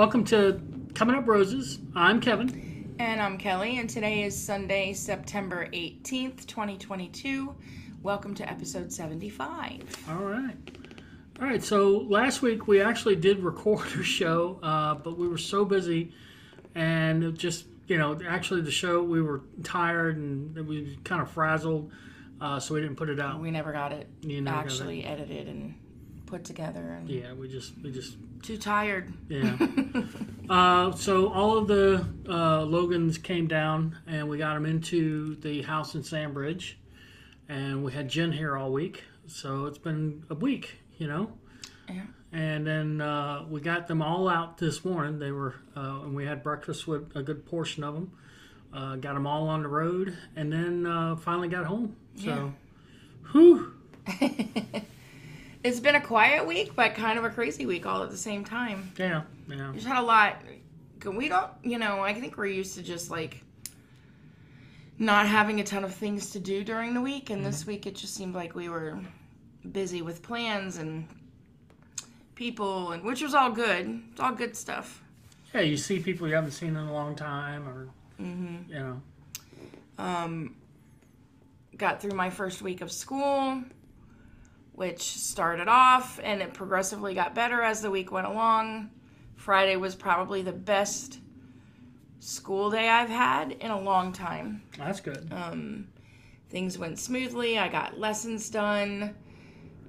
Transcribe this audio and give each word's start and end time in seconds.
Welcome 0.00 0.24
to 0.24 0.58
Coming 0.94 1.14
Up 1.14 1.28
Roses. 1.28 1.78
I'm 1.94 2.22
Kevin. 2.22 2.94
And 2.98 3.20
I'm 3.20 3.36
Kelly, 3.36 3.76
and 3.76 3.90
today 3.90 4.22
is 4.22 4.34
Sunday, 4.34 4.94
September 4.94 5.68
18th, 5.74 6.46
2022. 6.46 7.54
Welcome 8.02 8.34
to 8.36 8.50
episode 8.50 8.90
75. 8.90 9.82
All 10.08 10.14
right. 10.14 10.56
All 11.38 11.46
right, 11.46 11.62
so 11.62 11.98
last 12.08 12.40
week 12.40 12.66
we 12.66 12.80
actually 12.80 13.14
did 13.14 13.40
record 13.40 13.88
a 14.00 14.02
show, 14.02 14.58
uh, 14.62 14.94
but 14.94 15.18
we 15.18 15.28
were 15.28 15.36
so 15.36 15.66
busy 15.66 16.14
and 16.74 17.36
just, 17.36 17.66
you 17.86 17.98
know, 17.98 18.18
actually 18.26 18.62
the 18.62 18.70
show, 18.70 19.02
we 19.02 19.20
were 19.20 19.42
tired 19.64 20.16
and 20.16 20.66
we 20.66 20.98
kind 21.04 21.20
of 21.20 21.30
frazzled, 21.30 21.92
uh, 22.40 22.58
so 22.58 22.72
we 22.72 22.80
didn't 22.80 22.96
put 22.96 23.10
it 23.10 23.20
out. 23.20 23.38
We 23.38 23.50
never 23.50 23.70
got 23.70 23.92
it 23.92 24.08
You 24.22 24.40
never 24.40 24.56
got 24.56 24.64
actually 24.64 25.04
edited 25.04 25.46
and 25.46 25.74
put 26.30 26.44
together. 26.44 26.80
And 26.80 27.08
Yeah, 27.10 27.32
we 27.34 27.48
just, 27.48 27.72
we 27.82 27.90
just, 27.90 28.16
Too 28.42 28.56
tired. 28.56 29.12
yeah. 29.28 29.56
uh, 30.50 30.92
so 30.92 31.28
all 31.32 31.58
of 31.58 31.66
the 31.66 32.06
uh, 32.28 32.62
Logans 32.64 33.18
came 33.18 33.46
down 33.48 33.98
and 34.06 34.28
we 34.28 34.38
got 34.38 34.54
them 34.54 34.64
into 34.64 35.34
the 35.36 35.62
house 35.62 35.94
in 35.94 36.02
Sandbridge. 36.02 36.78
And 37.48 37.84
we 37.84 37.92
had 37.92 38.08
Jen 38.08 38.30
here 38.32 38.56
all 38.56 38.70
week. 38.72 39.02
So 39.26 39.66
it's 39.66 39.78
been 39.78 40.24
a 40.30 40.34
week, 40.34 40.76
you 40.98 41.08
know? 41.08 41.32
Yeah. 41.88 42.02
And 42.32 42.64
then 42.64 43.00
uh, 43.00 43.44
we 43.50 43.60
got 43.60 43.88
them 43.88 44.00
all 44.02 44.28
out 44.28 44.56
this 44.56 44.84
morning. 44.84 45.18
They 45.18 45.32
were, 45.32 45.56
uh, 45.76 46.02
and 46.04 46.14
we 46.14 46.24
had 46.24 46.44
breakfast 46.44 46.86
with 46.86 47.14
a 47.16 47.22
good 47.24 47.44
portion 47.44 47.82
of 47.82 47.94
them. 47.94 48.12
Uh, 48.72 48.94
got 48.94 49.14
them 49.14 49.26
all 49.26 49.48
on 49.48 49.62
the 49.62 49.68
road, 49.68 50.16
and 50.36 50.52
then 50.52 50.86
uh, 50.86 51.16
finally 51.16 51.48
got 51.48 51.64
home. 51.64 51.96
So, 52.14 52.52
whew, 53.32 53.74
It's 55.62 55.80
been 55.80 55.94
a 55.94 56.00
quiet 56.00 56.46
week, 56.46 56.74
but 56.74 56.94
kind 56.94 57.18
of 57.18 57.24
a 57.24 57.30
crazy 57.30 57.66
week 57.66 57.84
all 57.86 58.02
at 58.02 58.10
the 58.10 58.16
same 58.16 58.44
time. 58.44 58.90
yeah, 58.96 59.22
yeah, 59.48 59.70
Just 59.74 59.86
had 59.86 59.98
a 59.98 60.02
lot. 60.02 60.40
We 61.04 61.28
don't, 61.28 61.50
you 61.62 61.78
know, 61.78 62.00
I 62.00 62.14
think 62.14 62.36
we're 62.36 62.46
used 62.46 62.74
to 62.76 62.82
just 62.82 63.10
like 63.10 63.42
not 64.98 65.26
having 65.26 65.60
a 65.60 65.64
ton 65.64 65.84
of 65.84 65.94
things 65.94 66.30
to 66.30 66.38
do 66.38 66.62
during 66.64 66.94
the 66.94 67.00
week. 67.00 67.30
And 67.30 67.44
this 67.44 67.66
week 67.66 67.86
it 67.86 67.94
just 67.94 68.14
seemed 68.14 68.34
like 68.34 68.54
we 68.54 68.68
were 68.68 68.98
busy 69.72 70.02
with 70.02 70.22
plans 70.22 70.76
and 70.78 71.06
people, 72.34 72.92
and 72.92 73.02
which 73.02 73.22
was 73.22 73.34
all 73.34 73.50
good. 73.50 74.00
It's 74.12 74.20
all 74.20 74.32
good 74.32 74.56
stuff. 74.56 75.02
yeah. 75.54 75.60
You 75.60 75.76
see 75.76 75.98
people 76.00 76.26
you 76.28 76.34
haven't 76.34 76.52
seen 76.52 76.70
in 76.70 76.76
a 76.76 76.92
long 76.92 77.14
time, 77.14 77.68
or 77.68 77.88
Mm-hmm. 78.20 78.70
you 78.70 78.78
know, 78.78 79.02
Um, 79.98 80.54
got 81.78 82.02
through 82.02 82.14
my 82.14 82.28
first 82.28 82.60
week 82.60 82.82
of 82.82 82.92
school, 82.92 83.62
which 84.80 85.02
started 85.02 85.68
off 85.68 86.18
and 86.24 86.40
it 86.40 86.54
progressively 86.54 87.12
got 87.12 87.34
better 87.34 87.60
as 87.60 87.82
the 87.82 87.90
week 87.90 88.10
went 88.10 88.26
along. 88.26 88.88
Friday 89.36 89.76
was 89.76 89.94
probably 89.94 90.40
the 90.40 90.54
best 90.54 91.18
school 92.18 92.70
day 92.70 92.88
I've 92.88 93.10
had 93.10 93.52
in 93.52 93.70
a 93.70 93.78
long 93.78 94.10
time. 94.10 94.62
that's 94.78 95.00
good. 95.00 95.30
Um, 95.30 95.86
things 96.48 96.78
went 96.78 96.98
smoothly. 96.98 97.58
I 97.58 97.68
got 97.68 97.98
lessons 97.98 98.48
done, 98.48 99.14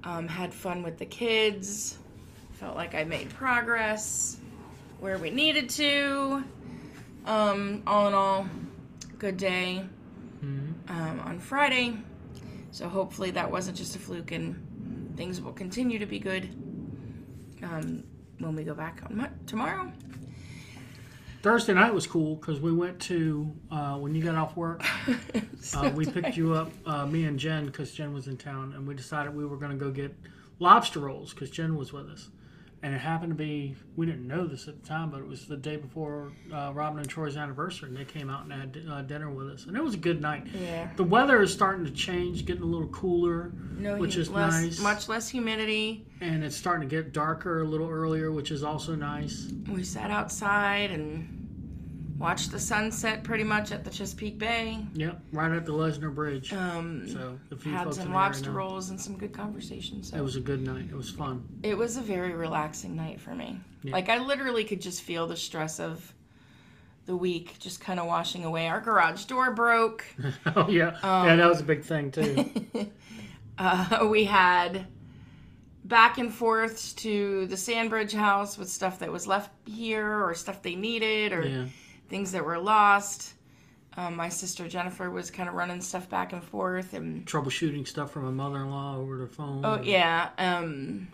um, 0.03 0.27
had 0.27 0.53
fun 0.53 0.83
with 0.83 0.97
the 0.97 1.05
kids, 1.05 1.97
felt 2.51 2.75
like 2.75 2.93
I 2.93 3.05
made 3.05 3.29
progress 3.29 4.39
where 4.99 5.17
we 5.17 5.29
needed 5.29 5.69
to. 5.69 6.43
Um, 7.25 7.81
all 7.87 8.09
in 8.09 8.13
all, 8.13 8.45
good 9.19 9.37
day 9.37 9.85
Mhm. 10.43 10.73
um, 10.89 11.19
on 11.21 11.39
Friday. 11.39 11.97
So 12.71 12.89
hopefully 12.89 13.31
that 13.31 13.49
wasn't 13.49 13.77
just 13.77 13.95
a 13.95 13.99
fluke 13.99 14.31
and 14.33 14.67
things 15.15 15.41
will 15.41 15.53
continue 15.53 15.99
to 15.99 16.05
be 16.05 16.19
good 16.19 16.49
um, 17.63 18.03
when 18.39 18.55
we 18.55 18.63
go 18.63 18.73
back 18.73 19.01
on 19.05 19.17
Mo- 19.17 19.29
tomorrow. 19.45 19.91
Thursday 21.41 21.73
night 21.73 21.93
was 21.93 22.05
cool 22.05 22.35
because 22.35 22.59
we 22.59 22.71
went 22.71 22.99
to 23.01 23.51
uh, 23.71 23.95
when 23.97 24.13
you 24.13 24.23
got 24.23 24.35
off 24.35 24.55
work. 24.55 24.83
Uh, 25.75 25.91
we 25.95 26.05
picked 26.07 26.35
you 26.35 26.53
up, 26.55 26.71
uh, 26.87 27.05
me 27.05 27.25
and 27.25 27.37
Jen, 27.37 27.67
because 27.67 27.93
Jen 27.93 28.13
was 28.13 28.27
in 28.27 28.35
town, 28.35 28.73
and 28.75 28.85
we 28.87 28.95
decided 28.95 29.33
we 29.33 29.45
were 29.45 29.57
going 29.57 29.71
to 29.71 29.77
go 29.77 29.91
get 29.91 30.13
lobster 30.57 30.99
rolls 30.99 31.33
because 31.33 31.51
Jen 31.51 31.77
was 31.77 31.93
with 31.93 32.09
us. 32.09 32.29
And 32.83 32.95
it 32.95 32.97
happened 32.97 33.29
to 33.29 33.35
be, 33.35 33.75
we 33.95 34.07
didn't 34.07 34.27
know 34.27 34.47
this 34.47 34.67
at 34.67 34.81
the 34.81 34.87
time, 34.87 35.11
but 35.11 35.19
it 35.19 35.27
was 35.27 35.45
the 35.45 35.55
day 35.55 35.75
before 35.75 36.31
uh, 36.51 36.71
Robin 36.73 36.97
and 36.99 37.07
Troy's 37.07 37.37
anniversary, 37.37 37.89
and 37.89 37.95
they 37.97 38.05
came 38.05 38.27
out 38.27 38.43
and 38.45 38.51
had 38.51 38.83
uh, 38.89 39.01
dinner 39.03 39.29
with 39.29 39.49
us. 39.49 39.65
And 39.67 39.77
it 39.77 39.83
was 39.83 39.93
a 39.93 39.97
good 39.99 40.19
night. 40.19 40.47
Yeah. 40.59 40.89
The 40.95 41.03
weather 41.03 41.43
is 41.43 41.53
starting 41.53 41.85
to 41.85 41.91
change, 41.91 42.43
getting 42.45 42.63
a 42.63 42.65
little 42.65 42.87
cooler, 42.87 43.51
No, 43.77 43.97
which 43.97 44.15
is 44.17 44.31
less, 44.31 44.53
nice. 44.53 44.79
much 44.79 45.07
less 45.07 45.29
humidity. 45.29 46.07
and 46.21 46.43
it's 46.43 46.55
starting 46.55 46.89
to 46.89 46.95
get 46.95 47.13
darker 47.13 47.61
a 47.61 47.65
little 47.67 47.87
earlier, 47.87 48.31
which 48.31 48.49
is 48.49 48.63
also 48.63 48.95
nice. 48.95 49.51
We 49.71 49.83
sat 49.83 50.09
outside 50.09 50.89
and 50.89 51.40
watched 52.21 52.51
the 52.51 52.59
sunset 52.59 53.23
pretty 53.23 53.43
much 53.43 53.71
at 53.71 53.83
the 53.83 53.89
Chesapeake 53.89 54.37
Bay. 54.37 54.85
Yep, 54.93 55.19
right 55.33 55.51
at 55.51 55.65
the 55.65 55.73
Lesner 55.73 56.13
Bridge. 56.13 56.53
Um, 56.53 57.07
So, 57.07 57.39
if 57.49 57.65
you 57.65 57.71
had 57.73 57.93
some 57.93 58.13
lobster 58.13 58.51
rolls 58.51 58.89
and 58.91 58.99
some 59.01 59.17
good 59.17 59.33
conversation. 59.33 60.03
So 60.03 60.17
It 60.17 60.21
was 60.21 60.35
a 60.35 60.39
good 60.41 60.61
night. 60.61 60.85
It 60.89 60.95
was 60.95 61.09
fun. 61.09 61.43
it 61.63 61.77
was 61.77 61.97
a 61.97 62.01
very 62.01 62.33
relaxing 62.33 62.95
night 62.95 63.19
for 63.19 63.33
me. 63.35 63.59
Yeah. 63.83 63.93
Like 63.93 64.09
I 64.09 64.19
literally 64.19 64.63
could 64.63 64.81
just 64.81 65.01
feel 65.01 65.25
the 65.27 65.35
stress 65.35 65.79
of 65.79 66.13
the 67.07 67.15
week 67.15 67.57
just 67.59 67.81
kind 67.81 67.99
of 67.99 68.05
washing 68.05 68.45
away. 68.45 68.67
Our 68.67 68.79
garage 68.79 69.25
door 69.25 69.51
broke. 69.53 70.05
oh 70.55 70.69
yeah, 70.69 70.89
Um, 71.01 71.25
yeah, 71.27 71.35
that 71.35 71.49
was 71.49 71.59
a 71.59 71.63
big 71.63 71.83
thing 71.83 72.11
too. 72.11 72.45
uh, 73.57 74.07
we 74.09 74.23
had 74.25 74.85
back 75.83 76.19
and 76.19 76.31
forths 76.33 76.93
to 76.93 77.47
the 77.47 77.57
Sandbridge 77.57 78.13
house 78.13 78.57
with 78.57 78.69
stuff 78.69 78.99
that 78.99 79.11
was 79.11 79.25
left 79.27 79.49
here 79.67 80.23
or 80.23 80.33
stuff 80.35 80.61
they 80.61 80.75
needed 80.75 81.33
or 81.33 81.41
yeah, 81.45 81.65
things 82.11 82.31
that 82.33 82.45
were 82.45 82.59
lost. 82.59 83.33
Um, 83.97 84.15
my 84.15 84.29
sister 84.29 84.67
Jennifer 84.67 85.09
was 85.09 85.31
kind 85.31 85.49
of 85.49 85.55
running 85.55 85.81
stuff 85.81 86.07
back 86.09 86.31
and 86.33 86.43
forth 86.43 86.93
and 86.93 87.25
troubleshooting 87.25 87.87
stuff 87.87 88.11
from 88.11 88.25
a 88.25 88.31
mother-in-law 88.31 88.97
over 88.97 89.17
the 89.17 89.27
phone. 89.27 89.65
Oh 89.65 89.81
yeah, 89.81 90.29
um, 90.37 91.07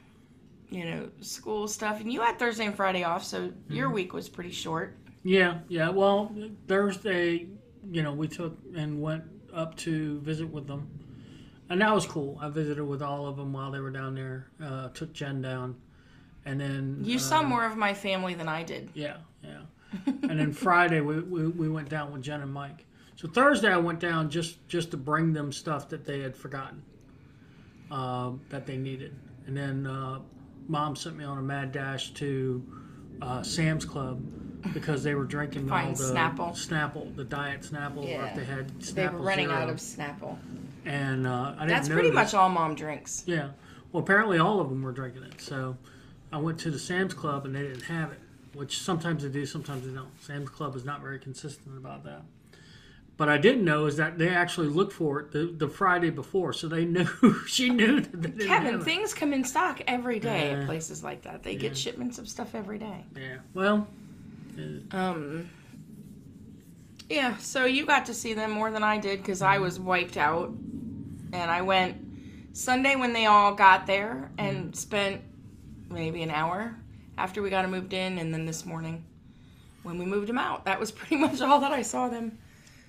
you 0.70 0.84
know, 0.86 1.10
school 1.22 1.68
stuff. 1.68 2.02
And 2.02 2.12
you 2.12 2.22
had 2.22 2.38
Thursday 2.38 2.66
and 2.66 2.76
Friday 2.76 3.04
off, 3.04 3.24
so 3.24 3.52
your 3.70 3.90
week 3.90 4.14
was 4.14 4.28
pretty 4.28 4.52
short. 4.52 4.96
yeah, 5.24 5.60
yeah. 5.70 5.90
Well, 5.90 6.32
Thursday, 6.68 7.48
you 7.90 8.04
know, 8.04 8.12
we 8.14 8.28
took 8.28 8.58
and 8.76 9.02
went 9.02 9.24
up 9.54 9.76
to 9.78 10.20
visit 10.20 10.48
with 10.48 10.68
them, 10.68 10.88
and 11.70 11.82
that 11.82 11.94
was 11.96 12.06
cool. 12.06 12.38
I 12.40 12.50
visited 12.50 12.84
with 12.84 13.02
all 13.02 13.26
of 13.26 13.38
them 13.38 13.54
while 13.54 13.72
they 13.72 13.80
were 13.80 13.90
down 13.92 14.14
there. 14.14 14.48
Uh, 14.64 14.90
took 14.90 15.14
Jen 15.14 15.42
down, 15.42 15.76
and 16.46 16.62
then 16.62 17.00
You 17.04 17.16
uh, 17.16 17.20
saw 17.20 17.42
more 17.42 17.66
of 17.66 17.76
my 17.76 17.96
family 17.96 18.36
than 18.36 18.48
I 18.48 18.62
did. 18.62 18.92
Yeah, 18.94 19.18
yeah. 19.44 19.62
And 20.06 20.40
then 20.40 20.52
Friday 20.52 21.02
we, 21.02 21.20
we, 21.22 21.48
we 21.48 21.70
went 21.70 21.90
down 21.90 22.12
with 22.12 22.22
Jen 22.22 22.42
and 22.42 22.52
Mike. 22.54 22.86
So 23.16 23.28
Thursday 23.28 23.70
I 23.72 23.78
went 23.78 24.00
down 24.00 24.30
just 24.30 24.66
just 24.68 24.92
to 24.92 24.98
bring 24.98 25.34
them 25.34 25.52
stuff 25.52 25.90
that 25.90 26.06
they 26.06 26.20
had 26.20 26.36
forgotten 26.36 26.84
um, 27.92 28.42
that 28.50 28.66
they 28.66 28.78
needed, 28.78 29.16
and 29.46 29.56
then 29.56 29.88
uh, 29.88 30.20
Mom 30.68 30.96
sent 30.96 31.16
me 31.16 31.24
on 31.24 31.38
a 31.38 31.42
mad 31.42 31.72
dash 31.72 32.12
to 32.16 32.64
uh, 33.22 33.42
Sam's 33.42 33.86
Club 33.86 34.22
because 34.74 35.04
they 35.04 35.16
were 35.16 35.24
drinking 35.24 35.72
all 35.72 35.88
the 35.94 36.04
Snapple. 36.04 36.52
Snapple, 36.52 37.16
the 37.16 37.24
diet 37.24 37.62
Snapple, 37.62 38.04
or 38.04 38.08
Yeah. 38.10 38.26
if 38.26 38.36
they 38.36 38.44
had 38.44 38.68
Snapple 38.80 38.94
They 38.96 39.08
were 39.08 39.20
running 39.20 39.48
Zero. 39.48 39.60
out 39.60 39.70
of 39.70 39.78
Snapple. 39.78 40.38
and 40.86 41.26
uh, 41.26 41.54
I 41.58 41.60
didn't 41.62 41.68
That's 41.70 41.90
pretty 41.90 42.12
much 42.12 42.34
all 42.34 42.50
mom 42.50 42.76
drinks. 42.76 43.24
Yeah. 43.26 43.50
Well, 43.94 44.04
apparently 44.04 44.38
all 44.40 44.60
of 44.60 44.68
them 44.70 44.82
were 44.82 44.92
drinking 44.92 45.24
it. 45.24 45.40
So 45.40 45.78
I 46.34 46.38
went 46.38 46.60
to 46.60 46.72
the 46.72 46.80
Sam's 46.80 47.14
Club 47.14 47.46
and 47.46 47.56
they 47.56 47.62
didn't 47.62 47.84
have 47.84 48.12
it, 48.12 48.20
which 48.58 48.80
sometimes 48.80 49.24
they 49.24 49.30
do, 49.30 49.46
sometimes 49.46 49.86
they 49.86 49.94
don't. 49.94 50.10
Sam's 50.22 50.50
Club 50.50 50.76
is 50.76 50.84
not 50.84 51.02
very 51.02 51.20
consistent 51.20 51.78
about 51.78 52.04
that. 52.06 52.24
But 53.16 53.30
I 53.30 53.38
didn't 53.38 53.64
know 53.64 53.86
is 53.86 53.98
that 53.98 54.18
they 54.18 54.30
actually 54.30 54.68
looked 54.68 54.94
for 54.94 55.20
it 55.20 55.32
the, 55.32 55.46
the 55.46 55.68
Friday 55.68 56.10
before, 56.10 56.54
so 56.54 56.68
they 56.68 56.86
knew 56.96 57.08
she 57.46 57.70
knew 57.70 58.02
that 58.02 58.40
Kevin, 58.40 58.82
things 58.82 59.14
come 59.14 59.32
in 59.32 59.44
stock 59.44 59.82
every 59.88 60.20
day 60.20 60.52
Yeah. 60.52 60.60
at 60.60 60.66
places 60.66 61.04
like 61.04 61.22
that. 61.24 61.44
They 61.44 61.54
Yeah. 61.54 61.60
get 61.60 61.78
shipments 61.78 62.18
of 62.18 62.28
stuff 62.28 62.56
every 62.56 62.80
day. 62.80 63.06
Yeah. 63.16 63.38
Well, 63.54 63.88
uh, 64.92 64.98
Um, 64.98 65.50
yeah, 67.10 67.38
so 67.38 67.66
you 67.66 67.86
got 67.86 68.06
to 68.08 68.14
see 68.14 68.34
them 68.34 68.52
more 68.52 68.72
than 68.72 68.84
I 68.84 68.98
did 68.98 69.20
because 69.20 69.42
I 69.42 69.56
mm-hmm. 69.56 69.64
was 69.64 69.80
wiped 69.80 70.18
out. 70.18 70.50
And 71.34 71.52
I 71.52 71.62
went 71.62 71.98
Sunday 72.54 72.96
when 72.96 73.14
they 73.14 73.28
all 73.28 73.54
got 73.54 73.86
there 73.86 74.32
and 74.38 74.58
mm-hmm. 74.58 74.74
spent 74.74 75.22
maybe 75.90 76.24
an 76.24 76.32
hour 76.32 76.76
after 77.18 77.42
we 77.42 77.50
got 77.50 77.64
them 77.64 77.72
moved 77.72 77.94
in, 77.94 78.18
and 78.20 78.34
then 78.34 78.46
this 78.46 78.66
morning 78.66 79.04
when 79.84 79.98
we 79.98 80.06
moved 80.06 80.28
them 80.28 80.38
out. 80.38 80.66
That 80.66 80.80
was 80.80 80.92
pretty 81.00 81.16
much 81.18 81.42
all 81.42 81.60
that 81.62 81.72
I 81.72 81.82
saw 81.82 82.08
them. 82.10 82.38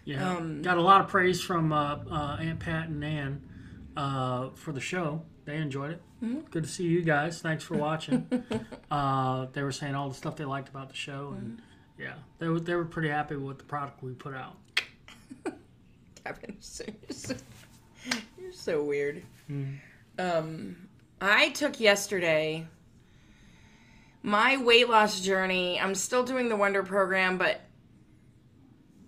yeah. 0.05 0.37
Um, 0.37 0.63
Got 0.63 0.79
a 0.79 0.83
lot 0.83 1.01
of 1.01 1.09
praise 1.09 1.41
from 1.43 1.73
uh, 1.73 1.97
uh, 2.11 2.37
Aunt 2.41 2.59
Pat 2.61 2.89
and 2.89 3.01
Nan 3.01 3.43
uh, 3.97 4.51
for 4.55 4.73
the 4.73 4.81
show. 4.81 5.23
They 5.45 5.57
enjoyed 5.57 5.93
it. 5.93 6.03
Mm-hmm. 6.23 6.41
Good 6.51 6.65
to 6.65 6.69
see 6.69 6.85
you 6.85 7.01
guys. 7.03 7.41
Thanks 7.41 7.63
for 7.65 7.77
watching. 7.77 8.27
uh, 8.91 9.47
they 9.53 9.63
were 9.63 9.73
saying 9.73 9.95
all 9.95 10.09
the 10.09 10.15
stuff 10.15 10.37
they 10.37 10.45
liked 10.45 10.69
about 10.69 10.89
the 10.91 10.97
show, 10.97 11.33
Mm-hmm. 11.33 11.39
and 11.39 11.63
yeah, 11.99 12.15
they 12.39 12.49
were 12.49 12.61
they 12.61 12.75
were 12.77 12.85
pretty 12.85 13.09
happy 13.09 13.35
with 13.37 13.59
the 13.59 13.65
product 13.65 14.03
we 14.05 14.13
put 14.13 14.35
out. 14.35 14.57
Kevin, 16.25 16.57
so- 16.61 16.85
you're 16.87 17.17
so, 17.17 17.35
you're 18.41 18.53
so 18.53 18.83
weird. 18.85 19.23
Mm. 19.51 19.79
Um, 20.19 20.77
I 21.21 21.49
took 21.51 21.81
yesterday. 21.81 22.67
My 24.23 24.57
weight 24.57 24.89
loss 24.89 25.21
journey, 25.21 25.81
I'm 25.81 25.95
still 25.95 26.25
doing 26.25 26.49
the 26.49 26.57
Wonder 26.57 26.83
program, 26.83 27.39
but 27.39 27.61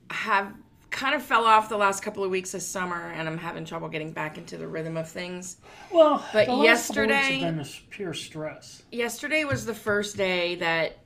I 0.09 0.15
have 0.15 0.55
kind 0.91 1.15
of 1.15 1.23
fell 1.23 1.45
off 1.45 1.69
the 1.69 1.77
last 1.77 2.03
couple 2.03 2.25
of 2.25 2.31
weeks 2.31 2.53
of 2.55 2.63
summer 2.63 3.13
and 3.13 3.29
I'm 3.29 3.39
having 3.39 3.65
trouble 3.65 3.89
getting 3.89 4.11
back 4.13 4.37
into 4.39 4.57
the 4.57 4.67
rhythm 4.67 4.97
of 4.97 5.09
things. 5.09 5.57
Well, 5.93 6.25
But 6.33 6.47
the 6.47 6.53
last 6.53 6.89
couple 6.89 7.03
weeks 7.03 7.15
yesterday- 7.15 7.41
been 7.41 7.65
pure 7.91 8.15
stress. 8.15 8.83
Yesterday 8.91 9.45
was 9.45 9.65
the 9.67 9.75
first 9.75 10.17
day 10.17 10.57
that 10.57 10.99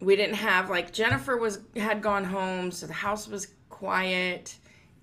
we 0.00 0.16
didn't 0.16 0.36
have 0.36 0.70
like 0.70 0.92
Jennifer 0.92 1.36
was 1.36 1.60
had 1.76 2.02
gone 2.02 2.24
home, 2.24 2.70
so 2.70 2.86
the 2.86 2.92
house 2.92 3.28
was 3.28 3.48
quiet. 3.68 4.56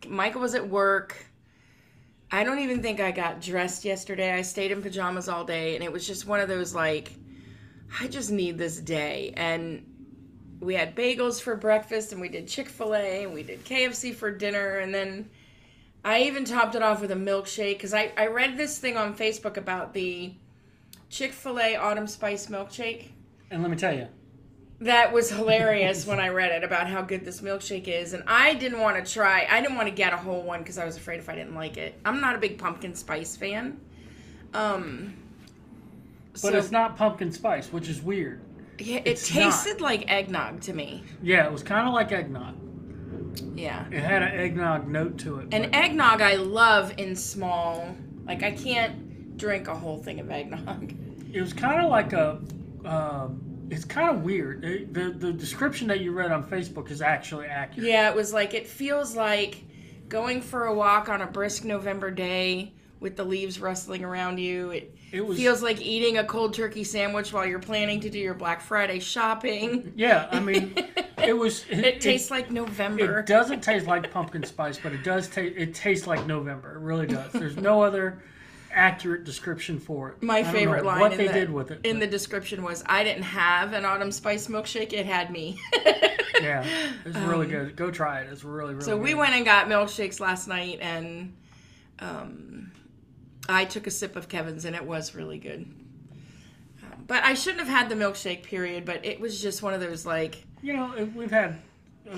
Michael 0.08 0.42
was 0.42 0.56
at 0.56 0.68
work. 0.68 1.16
I 2.32 2.44
don't 2.44 2.60
even 2.60 2.82
think 2.82 3.00
I 3.00 3.12
got 3.12 3.42
dressed 3.42 3.86
yesterday. 3.86 4.34
I 4.34 4.42
stayed 4.42 4.72
in 4.72 4.82
pajamas 4.82 5.28
all 5.30 5.44
day 5.44 5.76
and 5.76 5.84
it 5.84 5.92
was 5.92 6.08
just 6.08 6.26
one 6.26 6.40
of 6.40 6.48
those 6.50 6.74
like 6.74 7.12
I 8.00 8.08
just 8.08 8.32
need 8.32 8.58
this 8.58 8.80
day 8.80 9.34
and 9.36 9.86
we 10.60 10.76
had 10.76 10.96
bagels 10.96 11.42
for 11.42 11.56
breakfast 11.56 12.12
and 12.12 12.22
we 12.22 12.30
did 12.30 12.48
Chick-fil-A 12.48 13.24
and 13.24 13.34
we 13.34 13.44
did 13.44 13.66
KFC 13.66 14.14
for 14.14 14.32
dinner 14.32 14.78
and 14.78 14.94
then 14.94 15.30
I 16.04 16.24
even 16.24 16.46
topped 16.46 16.76
it 16.76 16.82
off 16.82 17.02
with 17.02 17.12
a 17.12 17.16
milkshake 17.16 17.74
because 17.74 17.94
I, 17.94 18.12
I 18.18 18.28
read 18.28 18.58
this 18.58 18.78
thing 18.80 18.98
on 18.98 19.16
Facebook 19.16 19.58
about 19.58 19.94
the 19.94 20.34
Chick-fil-A 21.10 21.76
autumn 21.76 22.08
spice 22.08 22.48
milkshake. 22.48 23.10
And 23.52 23.62
let 23.62 23.70
me 23.70 23.78
tell 23.78 23.94
you, 23.94 24.08
That 24.80 25.12
was 25.12 25.30
hilarious 25.30 26.06
when 26.08 26.20
I 26.20 26.30
read 26.30 26.52
it 26.52 26.64
about 26.64 26.88
how 26.88 27.02
good 27.02 27.26
this 27.26 27.42
milkshake 27.42 27.88
is. 27.88 28.14
And 28.14 28.24
I 28.26 28.56
didn't 28.56 28.80
want 28.80 29.04
to 29.04 29.12
try, 29.12 29.46
I 29.50 29.62
didn't 29.62 29.76
want 29.76 29.90
to 29.90 29.94
get 29.94 30.14
a 30.14 30.18
whole 30.18 30.42
one 30.42 30.60
because 30.60 30.78
I 30.78 30.86
was 30.86 30.98
afraid 30.98 31.20
if 31.20 31.30
I 31.30 31.36
didn't 31.36 31.56
like 31.56 31.78
it. 31.78 32.00
I'm 32.06 32.22
not 32.22 32.36
a 32.36 32.40
big 32.40 32.58
pumpkin 32.58 32.96
spice 32.96 33.36
fan. 33.36 33.80
Um, 34.54 35.14
but 36.34 36.40
so, 36.42 36.58
it's 36.58 36.72
not 36.72 36.98
pumpkin 36.98 37.32
spice, 37.32 37.72
which 37.72 37.90
is 37.90 38.02
weird. 38.02 38.42
yeah, 38.80 38.98
it 38.98 39.08
it's 39.08 39.28
tasted 39.28 39.82
like 39.82 40.10
eggnog 40.12 40.62
to 40.62 40.74
me. 40.74 41.04
Yeah, 41.22 41.46
it 41.46 41.52
was 41.52 41.64
kind 41.64 41.88
of 41.88 41.94
like 41.94 42.12
eggnog. 42.12 42.56
Yeah. 43.56 43.86
It 43.92 44.02
had 44.02 44.24
an 44.24 44.40
eggnog 44.40 44.88
note 44.88 45.18
to 45.20 45.40
it. 45.40 45.54
And 45.54 45.74
eggnog 45.76 46.22
I 46.22 46.36
love 46.36 46.94
in 46.98 47.16
small, 47.16 47.96
like 48.26 48.44
I 48.44 48.52
can't 48.52 49.38
drink 49.38 49.68
a 49.68 49.76
whole 49.76 49.98
thing 50.02 50.20
of 50.20 50.30
eggnog. 50.30 50.94
it 51.34 51.42
was 51.42 51.54
kind 51.54 51.84
of 51.84 51.90
like 51.90 52.14
a. 52.14 52.42
Um, 52.86 53.42
it's 53.70 53.86
kind 53.86 54.10
of 54.10 54.24
weird. 54.24 54.66
It- 54.66 54.94
the 54.94 55.12
the 55.12 55.32
description 55.32 55.88
that 55.88 56.02
you 56.02 56.12
read 56.12 56.32
on 56.32 56.44
Facebook 56.50 56.92
is 56.92 57.02
actually 57.02 57.48
accurate. 57.48 57.88
Yeah, 57.88 58.10
it 58.10 58.16
was 58.16 58.34
like 58.34 58.54
it 58.54 58.68
feels 58.68 59.16
like 59.16 59.64
going 60.10 60.42
for 60.42 60.66
a 60.66 60.74
walk 60.74 61.08
on 61.08 61.22
a 61.22 61.28
brisk 61.28 61.64
November 61.64 62.12
day 62.12 62.74
with 63.02 63.18
the 63.18 63.24
leaves 63.26 63.60
rustling 63.60 64.06
around 64.06 64.38
you. 64.38 64.70
It 64.70 64.96
It 65.12 65.26
was 65.26 65.38
feels 65.38 65.62
like 65.62 65.82
eating 65.82 66.20
a 66.20 66.24
cold 66.24 66.54
turkey 66.54 66.84
sandwich 66.86 67.34
while 67.34 67.46
you're 67.46 67.60
planning 67.60 68.00
to 68.02 68.10
do 68.10 68.20
your 68.20 68.36
Black 68.36 68.62
Friday 68.62 69.00
shopping. 69.00 69.92
Yeah, 69.98 70.30
I 70.32 70.40
mean, 70.40 70.74
it 71.18 71.34
was. 71.34 71.66
It, 71.70 71.80
It 71.84 72.02
tastes 72.02 72.32
like 72.32 72.52
November. 72.52 73.20
It 73.20 73.26
doesn't 73.26 73.62
taste 73.62 73.88
like 73.88 74.10
pumpkin 74.14 74.44
spice, 74.44 74.80
but 74.82 74.94
it 74.94 75.04
does 75.04 75.28
taste. 75.28 75.56
It 75.58 75.74
tastes 75.74 76.08
like 76.08 76.26
November. 76.28 76.76
It 76.76 76.80
really 76.80 77.08
does. 77.08 77.34
There's 77.34 77.58
no 77.58 77.82
other 77.82 78.22
accurate 78.74 79.26
description 79.26 79.80
for 79.80 80.10
it. 80.12 80.24
My 80.24 80.44
favorite 80.44 80.86
line 80.86 81.02
What 81.02 81.12
in 81.12 81.18
they 81.18 81.28
the, 81.28 81.34
did 81.34 81.50
with 81.52 81.72
it. 81.72 81.82
in 81.84 81.98
but 81.98 82.06
the 82.06 82.08
description 82.08 82.64
was, 82.64 82.84
"I 82.86 83.04
didn't 83.04 83.24
have 83.24 83.74
an 83.74 83.84
autumn 83.84 84.12
spice 84.12 84.48
milkshake; 84.48 84.94
it 84.94 85.08
had 85.08 85.32
me." 85.32 85.60
yeah, 86.40 86.64
it's 87.04 87.18
really 87.18 87.48
good. 87.48 87.76
Go 87.76 87.90
try 87.90 88.22
it. 88.22 88.30
It's 88.32 88.44
really 88.44 88.76
really. 88.76 88.86
Um, 88.86 88.90
So 88.92 88.96
we 88.98 89.16
went 89.16 89.34
and 89.34 89.44
got 89.44 89.66
milkshakes 89.68 90.20
last 90.20 90.48
night, 90.48 90.78
and 90.82 91.34
um, 92.00 92.71
I 93.50 93.66
took 93.66 93.88
a 93.88 93.92
sip 93.92 94.16
of 94.16 94.30
Kevin's, 94.30 94.66
and 94.66 94.76
it 94.76 94.86
was 94.86 95.16
really 95.16 95.40
good. 95.40 95.66
Um, 96.84 97.04
but 97.08 97.24
I 97.24 97.34
shouldn't 97.34 97.60
have 97.60 97.70
had 97.70 97.90
the 97.90 97.96
milkshake, 97.96 98.44
period. 98.44 98.86
But 98.86 99.06
it 99.06 99.20
was 99.20 99.42
just 99.42 99.62
one 99.62 99.74
of 99.74 99.82
those 99.82 100.06
like, 100.06 100.44
You 100.62 100.74
know, 100.74 101.10
we've 101.16 101.32
had 101.32 101.60
uh, 102.12 102.18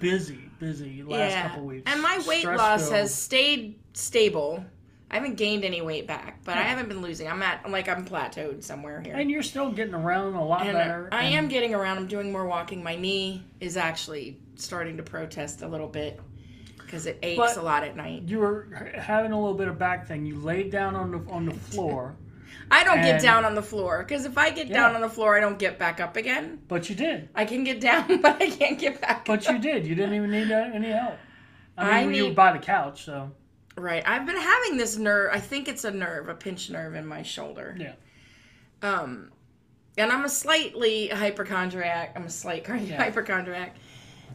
busy, 0.00 0.50
busy 0.58 1.02
last 1.02 1.32
yeah. 1.32 1.48
couple 1.48 1.64
weeks. 1.66 1.90
And 1.90 2.02
my 2.02 2.22
weight 2.26 2.40
Stress 2.40 2.58
loss 2.58 2.90
has 2.90 3.14
stayed 3.14 3.78
stable. 3.94 4.64
I 5.10 5.14
haven't 5.14 5.36
gained 5.36 5.64
any 5.64 5.80
weight 5.80 6.06
back, 6.06 6.44
but 6.44 6.58
I 6.58 6.62
haven't 6.62 6.88
been 6.90 7.00
losing. 7.00 7.28
I'm 7.28 7.42
at 7.42 7.68
like 7.70 7.88
I'm 7.88 8.04
plateaued 8.04 8.62
somewhere 8.62 9.00
here. 9.00 9.14
And 9.14 9.30
you're 9.30 9.42
still 9.42 9.70
getting 9.72 9.94
around 9.94 10.34
a 10.34 10.44
lot 10.44 10.66
And 10.66 10.74
better. 10.74 11.08
I 11.10 11.24
and- 11.24 11.34
am 11.34 11.48
getting 11.48 11.74
around. 11.74 11.96
I'm 11.96 12.08
doing 12.08 12.30
more 12.30 12.46
walking. 12.46 12.82
My 12.82 12.94
knee 12.94 13.42
is 13.58 13.78
actually 13.78 14.38
starting 14.56 14.98
to 14.98 15.02
protest 15.02 15.62
a 15.62 15.68
little 15.68 15.88
bit 15.88 16.20
because 16.88 17.06
it 17.06 17.18
aches 17.22 17.38
But- 17.38 17.56
a 17.58 17.62
lot 17.62 17.84
at 17.84 17.94
night. 17.96 18.22
You 18.26 18.38
were 18.38 18.92
having 18.96 19.32
a 19.32 19.38
little 19.38 19.54
bit 19.56 19.68
of 19.68 19.78
back 19.78 20.06
thing. 20.08 20.24
You 20.26 20.36
laid 20.36 20.70
down 20.72 20.96
on 20.96 21.10
the 21.12 21.30
on 21.30 21.44
the 21.44 21.54
floor, 21.70 22.16
I 22.70 22.82
don't 22.84 23.02
get 23.02 23.20
down 23.22 23.44
on 23.44 23.54
the 23.54 23.62
floor 23.62 24.02
because 24.02 24.24
if 24.24 24.36
I 24.38 24.50
get 24.50 24.72
down 24.72 24.94
on 24.94 25.00
the 25.02 25.08
floor, 25.08 25.36
I 25.36 25.40
don't 25.40 25.58
get 25.58 25.78
back 25.78 26.00
up 26.00 26.16
again. 26.16 26.60
but 26.68 26.88
you 26.88 26.94
did. 26.96 27.28
I 27.34 27.44
can 27.44 27.62
get 27.64 27.80
down, 27.80 28.20
but 28.22 28.40
I 28.42 28.48
can't 28.50 28.78
get 28.78 29.00
back. 29.00 29.24
But 29.26 29.46
up. 29.46 29.52
you 29.54 29.58
did. 29.60 29.86
You 29.86 29.94
didn't 29.94 30.14
even 30.14 30.30
need 30.30 30.50
uh, 30.50 30.70
any 30.74 30.88
help. 30.90 31.16
I 31.76 32.04
mean, 32.06 32.14
I 32.14 32.16
you 32.16 32.24
were 32.28 32.34
by 32.34 32.52
the 32.52 32.58
couch, 32.58 33.04
so 33.04 33.30
right. 33.76 34.02
I've 34.06 34.26
been 34.26 34.36
having 34.40 34.76
this 34.76 34.96
nerve. 34.96 35.30
I 35.32 35.38
think 35.40 35.68
it's 35.68 35.84
a 35.84 35.90
nerve, 35.90 36.28
a 36.28 36.34
pinched 36.34 36.70
nerve 36.70 36.94
in 36.94 37.06
my 37.06 37.22
shoulder. 37.22 37.76
yeah. 37.78 37.92
Um, 38.82 39.30
and 39.96 40.12
I'm 40.12 40.24
a 40.24 40.28
slightly 40.28 41.08
hypochondriac. 41.08 42.12
I'm 42.16 42.24
a 42.24 42.30
slight 42.30 42.66
Yeah. 42.68 42.96
hypochondriac, 43.04 43.74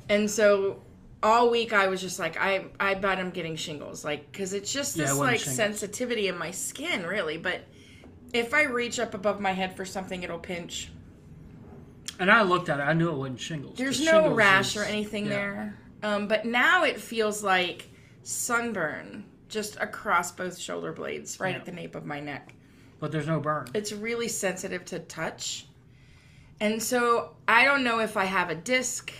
and 0.09 0.29
so 0.29 0.81
all 1.23 1.49
week 1.49 1.73
I 1.73 1.87
was 1.87 2.01
just 2.01 2.19
like, 2.19 2.37
I 2.37 2.65
I 2.79 2.93
bet 2.93 3.17
I'm 3.17 3.31
getting 3.31 3.55
shingles, 3.55 4.03
like 4.05 4.31
because 4.31 4.53
it's 4.53 4.71
just 4.71 4.95
this 4.95 5.09
wasn't 5.09 5.25
like 5.25 5.39
shingles. 5.39 5.55
sensitivity 5.55 6.27
in 6.27 6.37
my 6.37 6.51
skin, 6.51 7.05
really. 7.07 7.37
But 7.37 7.61
if 8.33 8.53
I 8.53 8.63
reach 8.63 8.99
up 8.99 9.13
above 9.13 9.39
my 9.39 9.51
head 9.53 9.75
for 9.75 9.85
something, 9.85 10.21
it'll 10.21 10.37
pinch. 10.39 10.91
And 12.19 12.31
I 12.31 12.43
looked 12.43 12.69
at 12.69 12.79
it. 12.79 12.83
I 12.83 12.93
knew 12.93 13.09
it 13.09 13.17
wasn't 13.17 13.39
shingles. 13.39 13.77
There's 13.77 13.99
no 13.99 14.11
shingles 14.11 14.37
rash 14.37 14.75
is- 14.75 14.81
or 14.81 14.85
anything 14.85 15.25
yeah. 15.25 15.31
there. 15.31 15.79
Um, 16.03 16.27
but 16.27 16.45
now 16.45 16.83
it 16.83 16.99
feels 16.99 17.41
like 17.43 17.89
sunburn 18.23 19.23
just 19.47 19.77
across 19.79 20.31
both 20.31 20.57
shoulder 20.57 20.91
blades, 20.91 21.39
right 21.39 21.51
Yeah. 21.51 21.59
at 21.59 21.65
the 21.65 21.71
nape 21.71 21.95
of 21.95 22.05
my 22.05 22.19
neck. 22.19 22.53
But 22.99 23.11
there's 23.11 23.27
no 23.27 23.39
burn. 23.39 23.67
It's 23.73 23.91
really 23.93 24.27
sensitive 24.27 24.83
to 24.85 24.99
touch. 24.99 25.67
And 26.59 26.81
so 26.81 27.35
I 27.47 27.63
don't 27.65 27.83
know 27.83 27.99
if 27.99 28.17
I 28.17 28.25
have 28.25 28.49
a 28.49 28.55
disc 28.55 29.11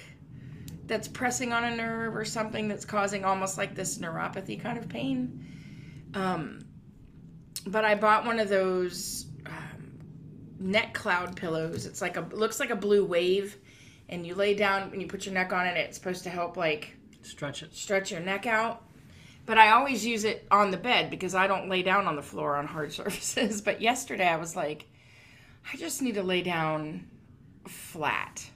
that's 0.86 1.08
pressing 1.08 1.54
on 1.54 1.64
a 1.64 1.76
nerve 1.76 2.16
or 2.16 2.26
something 2.26 2.68
that's 2.68 2.86
causing 2.86 3.24
almost 3.26 3.58
like 3.58 3.76
this 3.76 3.98
neuropathy 4.00 4.60
kind 4.62 4.78
of 4.78 4.90
pain. 4.90 5.46
Um, 6.14 6.66
but 7.66 7.86
I 7.86 7.96
bought 7.96 8.26
one 8.26 8.40
of 8.40 8.50
those 8.50 9.26
um, 9.46 10.00
neck 10.60 10.94
cloud 10.94 11.36
pillows. 11.36 11.86
It's 11.86 12.02
like 12.02 12.18
a 12.18 12.22
looks 12.32 12.60
like 12.60 12.70
a 12.70 12.76
blue 12.76 13.06
wave, 13.06 13.58
and 14.10 14.28
you 14.28 14.36
lay 14.36 14.54
down 14.54 14.92
and 14.92 15.02
you 15.02 15.08
put 15.08 15.26
your 15.26 15.34
neck 15.34 15.54
on 15.54 15.66
it. 15.66 15.78
It's 15.78 15.98
supposed 15.98 16.24
to 16.24 16.30
help 16.30 16.58
like 16.58 16.96
Stretch 17.22 17.64
it. 17.64 17.74
stretch 17.74 18.12
your 18.12 18.20
neck 18.20 18.46
out. 18.46 18.84
But 19.46 19.58
I 19.58 19.72
always 19.72 20.06
use 20.06 20.24
it 20.24 20.48
on 20.52 20.72
the 20.72 20.78
bed 20.78 21.10
because 21.10 21.36
I 21.36 21.48
don't 21.48 21.68
lay 21.70 21.84
down 21.84 22.08
on 22.08 22.16
the 22.16 22.22
floor 22.22 22.56
on 22.56 22.66
hard 22.68 22.92
surfaces. 22.94 23.62
But 23.62 23.82
yesterday 23.82 24.28
I 24.28 24.38
was 24.38 24.56
like, 24.56 24.86
I 25.74 25.78
just 25.78 26.02
need 26.02 26.16
to 26.16 26.24
lay 26.24 26.42
down 26.42 27.08
flat. 27.68 28.50